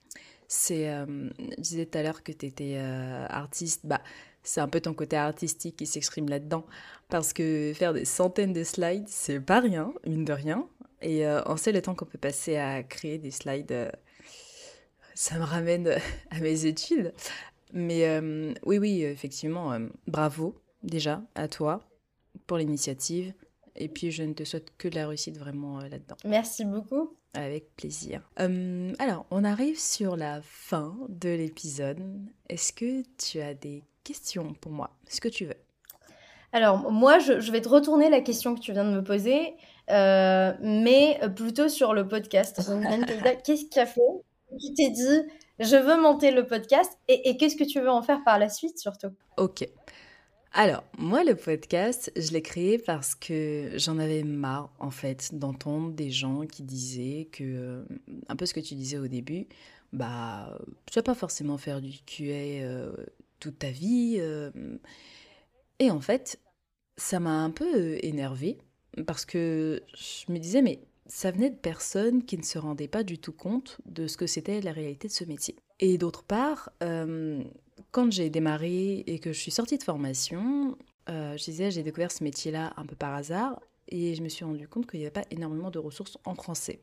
C'est, 0.49 0.91
euh, 0.91 1.31
je 1.39 1.63
disais 1.63 1.87
tout 1.87 1.99
à 1.99 2.03
l'heure 2.03 2.23
que 2.23 2.33
tu 2.33 2.47
étais 2.47 2.77
euh, 2.77 3.27
artiste, 3.29 3.81
bah, 3.85 4.03
c'est 4.43 4.61
un 4.61 4.69
peu 4.69 4.81
ton 4.81 4.93
côté 4.93 5.17
artistique 5.17 5.77
qui 5.77 5.87
s'exprime 5.87 6.29
là-dedans. 6.29 6.67
Parce 7.09 7.33
que 7.33 7.73
faire 7.75 7.93
des 7.93 8.05
centaines 8.05 8.53
de 8.53 8.65
slides, 8.65 9.09
c'est 9.09 9.41
pas 9.41 9.61
rien, 9.61 9.93
mine 10.07 10.25
de 10.25 10.33
rien. 10.33 10.69
Et 11.01 11.27
euh, 11.27 11.41
on 11.47 11.57
sait 11.57 11.73
le 11.73 11.83
temps 11.83 11.95
qu'on 11.95 12.05
peut 12.05 12.19
passer 12.19 12.57
à 12.57 12.83
créer 12.83 13.19
des 13.19 13.31
slides. 13.31 13.93
ça 15.15 15.39
me 15.39 15.45
ramène 15.45 15.97
à 16.31 16.41
mes 16.41 16.67
études. 16.67 17.13
Mais 17.73 18.21
oui, 18.65 18.77
oui, 18.77 19.03
effectivement, 19.03 19.79
bravo 20.07 20.55
déjà 20.83 21.23
à 21.35 21.49
toi 21.49 21.81
pour 22.47 22.59
l'initiative. 22.59 23.33
Et 23.75 23.89
puis, 23.89 24.11
je 24.11 24.23
ne 24.23 24.35
te 24.35 24.45
souhaite 24.45 24.73
que 24.77 24.89
de 24.89 24.97
la 24.97 25.09
réussite 25.09 25.39
vraiment 25.39 25.79
là-dedans. 25.81 26.17
Merci 26.25 26.65
beaucoup. 26.67 27.17
Avec 27.35 27.75
plaisir. 27.77 28.21
Hum, 28.39 28.95
alors, 28.99 29.25
on 29.31 29.43
arrive 29.45 29.79
sur 29.79 30.17
la 30.17 30.41
fin 30.43 30.95
de 31.09 31.31
l'épisode. 31.31 31.99
Est-ce 32.51 32.73
que 32.73 33.03
tu 33.17 33.41
as 33.41 33.55
des 33.55 33.83
questions 34.05 34.53
pour 34.61 34.73
moi? 34.73 34.91
Est-ce 35.09 35.21
que 35.21 35.29
tu 35.29 35.47
veux 35.47 35.57
Alors, 36.53 36.93
moi, 36.93 37.19
je, 37.19 37.51
vais 37.51 37.63
te 37.63 37.69
retourner 37.71 38.11
la 38.11 38.21
question 38.21 38.55
que 38.55 38.61
tu 38.61 38.73
viens 38.73 38.85
de 38.85 38.95
me 38.95 39.03
poser, 39.03 39.55
euh, 39.91 40.53
mais 40.61 41.19
plutôt 41.35 41.69
sur 41.69 41.95
le 41.95 42.07
podcast. 42.07 42.57
Qu'est-ce 43.45 43.65
qui 43.65 43.81
a 43.81 43.87
fait? 43.87 44.01
Tu 44.61 44.75
t'es 44.75 44.91
dit, 44.91 45.23
je 45.59 45.77
veux 45.77 45.99
monter 46.01 46.33
le 46.33 46.47
podcast 46.47 46.99
et, 47.09 47.31
et 47.31 47.39
qu'est-ce 47.39 47.57
que 47.57 47.65
tu 47.65 47.81
veux 47.81 47.89
en 47.89 48.03
faire 48.03 48.23
par 48.23 48.39
la 48.39 48.51
suite 48.51 48.79
surtout? 48.79 49.09
Ok. 49.39 49.67
Alors, 50.55 50.85
moi, 50.99 51.25
le 51.25 51.35
podcast, 51.35 52.13
je 52.15 52.31
l'ai 52.33 52.43
créé 52.43 52.77
parce 52.79 53.15
que 53.15 53.71
j'en 53.77 53.99
avais 53.99 54.23
marre, 54.23 54.71
en 54.79 54.91
fait, 54.91 55.35
d'entendre 55.35 55.93
des 55.93 56.11
gens 56.11 56.47
qui 56.47 56.63
disaient 56.63 57.29
que, 57.33 57.43
euh, 57.43 57.85
un 58.29 58.37
peu 58.37 58.45
ce 58.45 58.53
que 58.53 58.61
tu 58.61 58.75
disais 58.75 58.99
au 58.99 59.09
début, 59.09 59.47
bah, 59.95 60.59
tu 60.87 60.99
vas 60.99 61.03
pas 61.03 61.15
forcément 61.15 61.57
faire 61.57 61.81
du 61.81 61.93
QA 62.05 62.65
euh, 62.65 62.93
toute 63.41 63.61
ta 63.61 63.71
vie. 63.71 64.17
euh. 64.21 64.51
et 65.79 65.91
en 65.91 66.01
fait, 66.03 66.39
ça 66.99 67.19
m'a 67.19 67.43
un 67.43 67.51
peu 67.51 67.97
énervée 68.05 68.59
parce 69.07 69.25
que 69.25 69.83
je 69.97 70.31
me 70.31 70.39
disais, 70.39 70.61
mais 70.61 70.81
ça 71.07 71.31
venait 71.31 71.51
de 71.51 71.57
personnes 71.57 72.25
qui 72.25 72.37
ne 72.37 72.43
se 72.43 72.59
rendaient 72.59 72.89
pas 72.89 73.05
du 73.05 73.19
tout 73.19 73.33
compte 73.33 73.79
de 73.87 74.07
ce 74.07 74.19
que 74.19 74.27
c'était 74.27 74.61
la 74.61 74.73
réalité 74.73 75.09
de 75.09 75.13
ce 75.13 75.25
métier. 75.25 75.57
Et 75.81 75.97
d'autre 75.97 76.25
part, 76.25 76.71
quand 77.93 78.11
j'ai 78.11 78.31
démarré 78.31 79.05
et 79.07 79.19
que 79.19 79.33
je 79.33 79.39
suis 79.39 79.51
sortie 79.51 79.79
de 79.79 79.83
formation, 79.83 80.77
euh, 81.09 81.37
je 81.37 81.45
disais, 81.45 81.71
j'ai 81.71 81.83
découvert 81.83 82.11
ce 82.11 82.25
métier-là 82.25 82.73
un 82.77 82.87
peu 82.87 82.97
par 82.97 83.15
hasard 83.15 83.61
et 83.89 84.15
je 84.15 84.23
me 84.23 84.29
suis 84.29 84.45
rendu 84.45 84.67
compte 84.67 84.91
qu'il 84.91 85.01
n'y 85.01 85.07
avait 85.07 85.13
pas 85.13 85.27
énormément 85.31 85.71
de 85.71 85.79
ressources 85.79 86.19
en 86.25 86.35
français. 86.35 86.81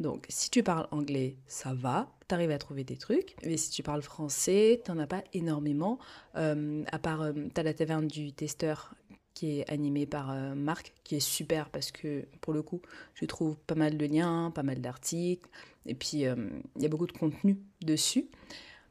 Donc, 0.00 0.24
si 0.30 0.48
tu 0.48 0.62
parles 0.62 0.88
anglais, 0.90 1.36
ça 1.46 1.74
va, 1.74 2.10
tu 2.26 2.34
arrives 2.34 2.50
à 2.50 2.58
trouver 2.58 2.84
des 2.84 2.96
trucs. 2.96 3.36
Mais 3.44 3.58
si 3.58 3.70
tu 3.70 3.82
parles 3.82 4.00
français, 4.00 4.80
tu 4.82 4.90
n'en 4.90 4.98
as 4.98 5.06
pas 5.06 5.22
énormément. 5.34 5.98
Euh, 6.36 6.82
à 6.90 6.98
part, 6.98 7.26
tu 7.34 7.60
as 7.60 7.62
la 7.62 7.74
taverne 7.74 8.08
du 8.08 8.32
testeur 8.32 8.94
qui 9.34 9.60
est 9.60 9.70
animée 9.70 10.06
par 10.06 10.32
euh, 10.32 10.54
Marc, 10.54 10.92
qui 11.04 11.14
est 11.14 11.20
super 11.20 11.68
parce 11.68 11.92
que, 11.92 12.24
pour 12.40 12.52
le 12.52 12.62
coup, 12.62 12.80
je 13.14 13.24
trouve 13.24 13.56
pas 13.66 13.76
mal 13.76 13.96
de 13.96 14.06
liens, 14.06 14.50
pas 14.52 14.64
mal 14.64 14.80
d'articles. 14.80 15.48
Et 15.86 15.94
puis, 15.94 16.26
euh, 16.26 16.34
il 16.74 16.82
y 16.82 16.86
a 16.86 16.88
beaucoup 16.88 17.06
de 17.06 17.12
contenu 17.12 17.58
dessus. 17.80 18.26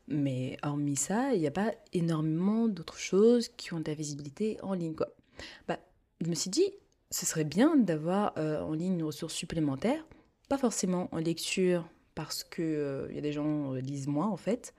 Mais 0.07 0.57
hormis 0.63 0.95
ça, 0.95 1.33
il 1.33 1.41
n'y 1.41 1.47
a 1.47 1.51
pas 1.51 1.73
énormément 1.93 2.67
d'autres 2.67 2.97
choses 2.99 3.49
qui 3.49 3.73
ont 3.73 3.79
de 3.79 3.89
la 3.89 3.93
visibilité 3.93 4.57
en 4.61 4.73
ligne. 4.73 4.95
Quoi. 4.95 5.09
Bah, 5.67 5.79
je 6.21 6.29
me 6.29 6.35
suis 6.35 6.49
dit, 6.49 6.71
ce 7.11 7.25
serait 7.25 7.43
bien 7.43 7.75
d'avoir 7.75 8.33
euh, 8.37 8.61
en 8.61 8.73
ligne 8.73 8.93
une 8.93 9.03
ressource 9.03 9.33
supplémentaire, 9.33 10.05
pas 10.49 10.57
forcément 10.57 11.09
en 11.11 11.17
lecture, 11.17 11.85
parce 12.15 12.43
qu'il 12.43 13.07
il 13.09 13.15
y 13.15 13.19
a 13.19 13.21
des 13.21 13.31
gens 13.31 13.73
euh, 13.75 13.79
lisent 13.79 14.07
moins 14.07 14.27
en 14.27 14.37
fait, 14.37 14.73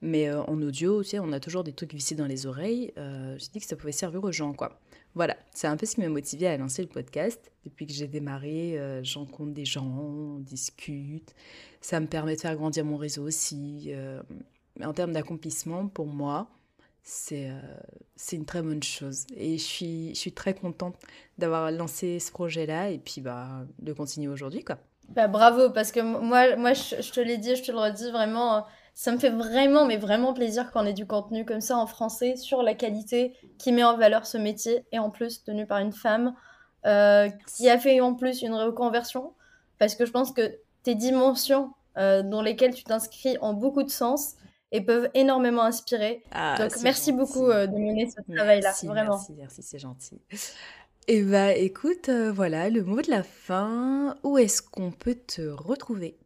mais 0.00 0.28
euh, 0.28 0.42
en 0.44 0.62
audio, 0.62 1.02
tu 1.02 1.10
sais, 1.10 1.18
on 1.18 1.32
a 1.32 1.40
toujours 1.40 1.64
des 1.64 1.72
trucs 1.72 1.92
vissés 1.92 2.14
dans 2.14 2.26
les 2.26 2.46
oreilles. 2.46 2.92
Euh, 2.98 3.36
j'ai 3.38 3.48
dit 3.48 3.58
que 3.58 3.66
ça 3.66 3.74
pouvait 3.74 3.90
servir 3.90 4.22
aux 4.22 4.30
gens, 4.32 4.52
quoi. 4.52 4.78
Voilà, 5.16 5.36
c'est 5.52 5.66
un 5.66 5.76
peu 5.76 5.86
ce 5.86 5.94
qui 5.94 6.02
m'a 6.02 6.08
motivé 6.08 6.46
à 6.46 6.56
lancer 6.56 6.82
le 6.82 6.88
podcast. 6.88 7.50
Depuis 7.64 7.86
que 7.86 7.92
j'ai 7.92 8.06
démarré, 8.08 8.78
euh, 8.78 9.02
j'en 9.02 9.20
rencontre 9.24 9.52
des 9.52 9.64
gens, 9.64 9.86
on 9.86 10.38
discute. 10.38 11.34
Ça 11.80 11.98
me 12.00 12.06
permet 12.06 12.36
de 12.36 12.40
faire 12.40 12.54
grandir 12.56 12.84
mon 12.84 12.96
réseau 12.96 13.24
aussi. 13.24 13.86
euh, 13.88 14.22
mais 14.76 14.86
en 14.86 14.92
termes 14.92 15.12
d'accomplissement, 15.12 15.88
pour 15.88 16.06
moi, 16.06 16.48
c'est 17.04 17.50
euh, 17.50 17.60
c'est 18.16 18.36
une 18.36 18.46
très 18.46 18.62
bonne 18.62 18.82
chose. 18.82 19.26
Et 19.36 19.58
je 19.58 19.62
suis, 19.62 20.08
je 20.14 20.18
suis 20.18 20.32
très 20.32 20.54
contente 20.54 20.96
d'avoir 21.38 21.70
lancé 21.70 22.18
ce 22.18 22.32
projet-là 22.32 22.90
et 22.90 22.98
puis 22.98 23.20
bah, 23.20 23.48
de 23.78 23.92
continuer 23.92 24.28
aujourd'hui, 24.28 24.64
quoi. 24.64 24.78
Bah, 25.10 25.28
bravo, 25.28 25.70
parce 25.70 25.92
que 25.92 26.00
moi, 26.00 26.56
moi 26.56 26.72
je, 26.72 27.12
te 27.12 27.20
l'ai 27.20 27.36
dit, 27.36 27.54
je 27.56 27.62
te 27.62 27.70
le 27.70 27.78
redis, 27.78 28.10
vraiment, 28.10 28.56
euh, 28.56 28.60
ça 28.94 29.12
me 29.12 29.18
fait 29.18 29.30
vraiment, 29.30 29.84
mais 29.84 29.98
vraiment 29.98 30.32
plaisir 30.32 30.72
qu'on 30.72 30.86
ait 30.86 30.94
du 30.94 31.06
contenu 31.06 31.44
comme 31.44 31.60
ça 31.60 31.76
en 31.76 31.86
français 31.86 32.36
sur 32.36 32.62
la 32.62 32.74
qualité 32.74 33.34
qui 33.58 33.70
met 33.70 33.84
en 33.84 33.98
valeur 33.98 34.24
ce 34.24 34.38
métier 34.38 34.86
et 34.92 34.98
en 34.98 35.10
plus 35.10 35.44
tenu 35.44 35.66
par 35.66 35.78
une 35.78 35.92
femme 35.92 36.34
euh, 36.86 37.28
qui 37.54 37.68
a 37.68 37.78
fait 37.78 38.00
en 38.00 38.14
plus 38.14 38.40
une 38.40 38.54
reconversion, 38.54 39.34
parce 39.78 39.94
que 39.94 40.06
je 40.06 40.10
pense 40.10 40.32
que 40.32 40.58
tes 40.82 40.94
dimensions 40.94 41.72
dans 41.96 42.42
lesquelles 42.42 42.74
tu 42.74 42.82
t'inscris 42.82 43.36
ont 43.40 43.52
beaucoup 43.52 43.84
de 43.84 43.88
sens 43.88 44.34
et 44.74 44.80
peuvent 44.82 45.08
énormément 45.14 45.62
inspirer. 45.62 46.22
Ah, 46.32 46.56
Donc 46.58 46.72
merci 46.82 47.10
gentil. 47.10 47.12
beaucoup 47.12 47.48
euh, 47.50 47.66
de 47.66 47.76
mener 47.78 48.10
ce 48.10 48.20
travail-là, 48.34 48.68
Merci, 48.68 48.86
vraiment. 48.86 49.16
merci, 49.16 49.32
merci, 49.38 49.62
c'est 49.62 49.78
gentil. 49.78 50.20
Et 51.06 51.22
bah 51.22 51.52
écoute, 51.54 52.08
euh, 52.08 52.32
voilà, 52.32 52.70
le 52.70 52.82
mot 52.82 53.00
de 53.02 53.10
la 53.10 53.22
fin. 53.22 54.16
Où 54.22 54.36
est-ce 54.38 54.62
qu'on 54.62 54.90
peut 54.90 55.14
te 55.14 55.42
retrouver, 55.42 56.18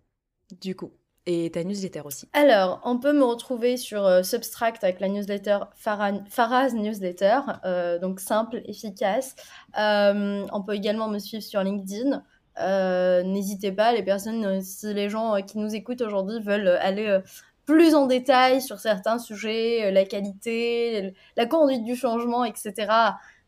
du 0.61 0.75
coup? 0.75 0.93
Et 1.31 1.51
ta 1.51 1.63
newsletter 1.63 2.01
aussi. 2.07 2.27
Alors, 2.33 2.81
on 2.85 2.99
peut 2.99 3.13
me 3.13 3.23
retrouver 3.23 3.77
sur 3.77 4.07
euh, 4.07 4.23
Substract 4.23 4.83
avec 4.83 4.99
la 4.99 5.09
newsletter 5.09 5.59
Farah's 5.77 6.73
Newsletter, 6.73 7.41
euh, 7.67 7.99
donc 7.99 8.19
simple, 8.19 8.63
efficace. 8.65 9.37
Euh, 9.79 10.47
on 10.53 10.63
peut 10.63 10.75
également 10.75 11.09
me 11.09 11.19
suivre 11.19 11.43
sur 11.43 11.63
LinkedIn. 11.63 12.23
N'hésitez 13.25 13.73
pas, 13.73 13.93
les 13.93 14.03
personnes, 14.03 14.63
si 14.63 14.95
les 14.95 15.11
gens 15.11 15.43
qui 15.43 15.59
nous 15.59 15.75
écoutent 15.75 16.01
aujourd'hui 16.01 16.41
veulent 16.41 16.69
aller 16.81 17.21
plus 17.69 17.95
en 17.95 18.07
détail 18.07 18.63
sur 18.63 18.79
certains 18.79 19.19
sujets, 19.19 19.85
euh, 19.85 19.91
la 19.91 20.07
qualité, 20.07 21.15
la 21.37 21.45
conduite 21.45 21.85
du 21.85 21.97
changement, 21.97 22.43
etc., 22.47 22.91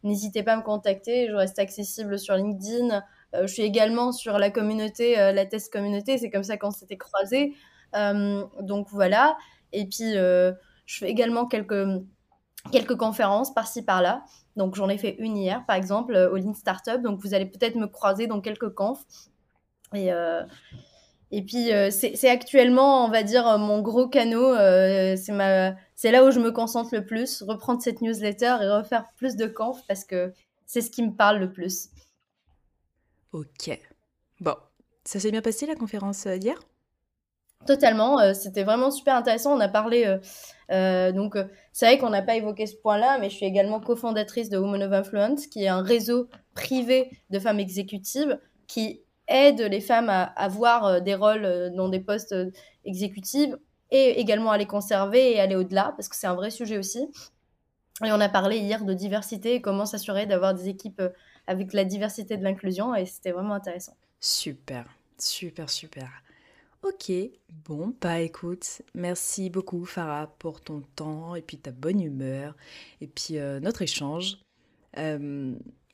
n'hésitez 0.03 0.43
pas 0.43 0.53
à 0.53 0.57
me 0.59 0.63
contacter. 0.63 1.27
Je 1.27 1.35
reste 1.35 1.59
accessible 1.59 2.19
sur 2.19 2.35
LinkedIn. 2.35 3.03
Euh, 3.35 3.47
je 3.47 3.47
suis 3.47 3.63
également 3.63 4.13
sur 4.13 4.39
la 4.39 4.51
communauté, 4.51 5.19
euh, 5.19 5.33
la 5.33 5.47
test 5.47 5.73
communauté, 5.73 6.19
c'est 6.19 6.31
comme 6.31 6.43
ça 6.43 6.59
qu'on 6.59 6.71
s'était 6.71 6.99
croisés. 6.99 7.55
Donc 7.95 8.89
voilà. 8.91 9.39
Et 9.73 9.87
puis, 9.87 10.13
je 10.13 10.55
fais 10.87 11.09
également 11.09 11.47
quelques, 11.47 12.03
quelques 12.71 12.97
conférences 12.97 13.55
par-ci 13.55 13.83
par-là. 13.83 14.25
Donc 14.55 14.75
j'en 14.75 14.89
ai 14.91 14.99
fait 14.99 15.17
une 15.19 15.37
hier, 15.37 15.65
par 15.67 15.77
exemple, 15.77 16.15
au 16.15 16.37
Lean 16.37 16.55
Startup. 16.55 17.01
Donc 17.01 17.21
vous 17.21 17.33
allez 17.33 17.47
peut-être 17.47 17.75
me 17.75 17.87
croiser 17.87 18.27
dans 18.27 18.41
quelques 18.43 18.69
confs. 18.75 19.05
Et, 19.95 20.13
et 21.33 21.43
puis, 21.43 21.73
euh, 21.73 21.91
c'est 21.91 22.29
actuellement, 22.29 23.05
on 23.05 23.09
va 23.09 23.23
dire, 23.23 23.57
mon 23.59 23.81
gros 23.81 24.09
canot. 24.09 24.53
euh, 24.53 25.15
c'est 25.17 25.33
ma, 25.33 25.75
c'est 25.95 26.11
là 26.11 26.25
où 26.25 26.33
je 26.33 26.41
me 26.41 26.51
concentre 26.51 26.93
le 26.93 27.07
plus. 27.07 27.43
Reprendre 27.43 27.81
cette 27.81 28.01
newsletter 28.01 28.57
et 28.63 28.69
refaire 28.69 29.07
plus 29.17 29.37
de 29.37 29.47
confs 29.47 29.87
parce 29.87 30.05
que 30.05 30.33
c'est 30.67 30.81
ce 30.81 30.91
qui 30.91 31.03
me 31.05 31.13
parle 31.13 31.39
le 31.39 31.53
plus. 31.53 31.89
Ok. 33.33 33.79
Bon, 34.41 34.57
ça 35.05 35.21
s'est 35.21 35.31
bien 35.31 35.41
passé 35.41 35.67
la 35.67 35.77
conférence 35.77 36.27
euh, 36.27 36.37
d'hier? 36.37 36.59
Totalement, 37.65 38.19
euh, 38.19 38.35
c'était 38.35 38.65
vraiment 38.65 38.91
super 38.91 39.15
intéressant. 39.15 39.55
On 39.57 39.61
a 39.61 39.69
parlé, 39.69 40.19
donc 40.69 41.37
c'est 41.73 41.87
vrai 41.87 41.99
qu'on 41.99 42.11
n'a 42.11 42.23
pas 42.23 42.35
évoqué 42.35 42.67
ce 42.67 42.75
point-là, 42.75 43.19
mais 43.19 43.31
je 43.31 43.37
suis 43.37 43.47
également 43.47 43.81
cofondatrice 43.81 44.49
de 44.49 44.59
Women 44.59 44.83
of 44.83 44.93
Influence, 44.93 45.47
qui 45.47 45.65
est 45.65 45.69
un 45.69 45.83
réseau 45.83 46.29
privé 46.55 47.11
de 47.29 47.39
femmes 47.39 47.61
exécutives 47.61 48.41
qui 48.67 49.03
aide 49.31 49.61
les 49.61 49.81
femmes 49.81 50.11
à 50.11 50.25
avoir 50.25 50.85
euh, 50.85 51.01
des 51.01 51.15
rôles 51.15 51.45
euh, 51.45 51.71
dans 51.71 51.89
des 51.89 52.01
postes 52.01 52.33
euh, 52.33 52.51
exécutifs 52.85 53.55
et 53.91 54.21
également 54.21 54.51
à 54.51 54.59
les 54.59 54.67
conserver 54.67 55.33
et 55.33 55.41
aller 55.41 55.57
au-delà, 55.57 55.95
parce 55.97 56.09
que 56.09 56.17
c'est 56.17 56.27
un 56.27 56.35
vrai 56.35 56.51
sujet 56.51 56.77
aussi. 56.77 57.09
Et 58.05 58.13
on 58.13 58.21
a 58.21 58.29
parlé 58.29 58.59
hier 58.59 58.85
de 58.85 58.95
diversité 58.95 59.55
et 59.55 59.61
comment 59.61 59.87
s'assurer 59.87 60.27
d'avoir 60.27 60.55
des 60.55 60.69
équipes 60.69 61.03
avec 61.47 61.73
la 61.73 61.85
diversité 61.85 62.37
de 62.37 62.45
l'inclusion, 62.45 62.95
et 62.95 63.05
c'était 63.07 63.33
vraiment 63.33 63.55
intéressant. 63.55 63.97
Super, 64.21 64.87
super, 65.19 65.69
super. 65.69 66.09
Ok, 66.83 67.13
bon, 67.69 67.93
bah 68.01 68.21
écoute, 68.21 68.83
merci 68.95 69.51
beaucoup 69.51 69.85
Farah 69.85 70.29
pour 70.39 70.61
ton 70.61 70.83
temps 70.95 71.35
et 71.35 71.43
puis 71.43 71.59
ta 71.59 71.73
bonne 71.73 72.01
humeur 72.01 72.57
et 73.01 73.07
puis 73.07 73.35
notre 73.61 73.83
échange. 73.83 74.39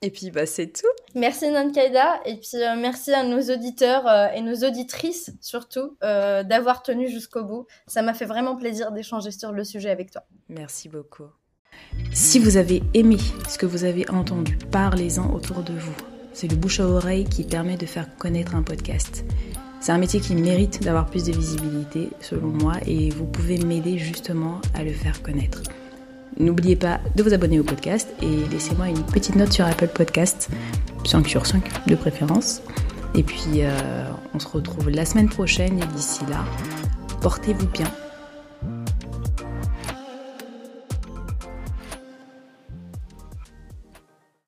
Et 0.03 0.11
puis 0.11 0.31
bah 0.31 0.47
c'est 0.47 0.73
tout. 0.73 0.87
Merci 1.15 1.51
Nankaida 1.51 2.21
et 2.27 2.37
puis 2.37 2.63
euh, 2.63 2.77
merci 2.77 3.13
à 3.13 3.25
nos 3.25 3.41
auditeurs 3.41 4.07
euh, 4.07 4.29
et 4.35 4.41
nos 4.43 4.57
auditrices 4.57 5.33
surtout 5.41 5.97
euh, 6.03 6.43
d'avoir 6.43 6.83
tenu 6.83 7.09
jusqu'au 7.09 7.45
bout. 7.45 7.67
Ça 7.87 8.03
m'a 8.03 8.15
fait 8.15 8.27
vraiment 8.27 8.57
plaisir 8.57 8.93
d'échanger 8.93 9.31
sur 9.31 9.53
le 9.53 9.65
sujet 9.65 9.91
avec 9.91 10.11
toi. 10.11 10.23
Merci 10.49 10.89
beaucoup. 10.89 11.25
Si 12.13 12.39
vous 12.39 12.57
avez 12.57 12.83
aimé 12.95 13.19
ce 13.49 13.59
que 13.59 13.67
vous 13.67 13.85
avez 13.85 14.09
entendu, 14.11 14.59
parlez-en 14.71 15.33
autour 15.33 15.63
de 15.63 15.73
vous. 15.73 15.95
C'est 16.33 16.49
le 16.49 16.57
bouche 16.57 16.81
à 16.81 16.87
oreille 16.87 17.25
qui 17.25 17.45
permet 17.45 17.77
de 17.77 17.87
faire 17.87 18.15
connaître 18.17 18.55
un 18.55 18.63
podcast. 18.63 19.25
C'est 19.81 19.93
un 19.93 19.99
métier 19.99 20.21
qui 20.21 20.35
mérite 20.35 20.83
d'avoir 20.83 21.07
plus 21.07 21.25
de 21.25 21.33
visibilité, 21.33 22.09
selon 22.21 22.49
moi, 22.49 22.75
et 22.87 23.11
vous 23.11 23.27
pouvez 23.27 23.59
m'aider 23.59 23.99
justement 23.99 24.61
à 24.75 24.83
le 24.83 24.93
faire 24.93 25.23
connaître. 25.23 25.63
N'oubliez 26.39 26.77
pas 26.77 27.01
de 27.15 27.23
vous 27.23 27.33
abonner 27.33 27.59
au 27.59 27.65
podcast 27.65 28.09
et 28.23 28.49
laissez-moi 28.51 28.89
une 28.89 29.03
petite 29.03 29.37
note 29.37 29.53
sur 29.53 29.65
Apple 29.67 29.89
Podcast, 29.89 30.51
5 31.05 31.27
sur 31.29 31.47
5 31.47 31.87
de 31.87 31.95
préférence. 31.95 32.63
Et 33.15 33.23
puis, 33.23 33.63
euh, 33.63 34.11
on 34.35 34.39
se 34.39 34.49
retrouve 34.49 34.91
la 34.91 35.07
semaine 35.07 35.29
prochaine 35.29 35.79
et 35.79 35.87
d'ici 35.95 36.21
là, 36.29 36.45
portez-vous 37.23 37.69
bien 37.69 37.87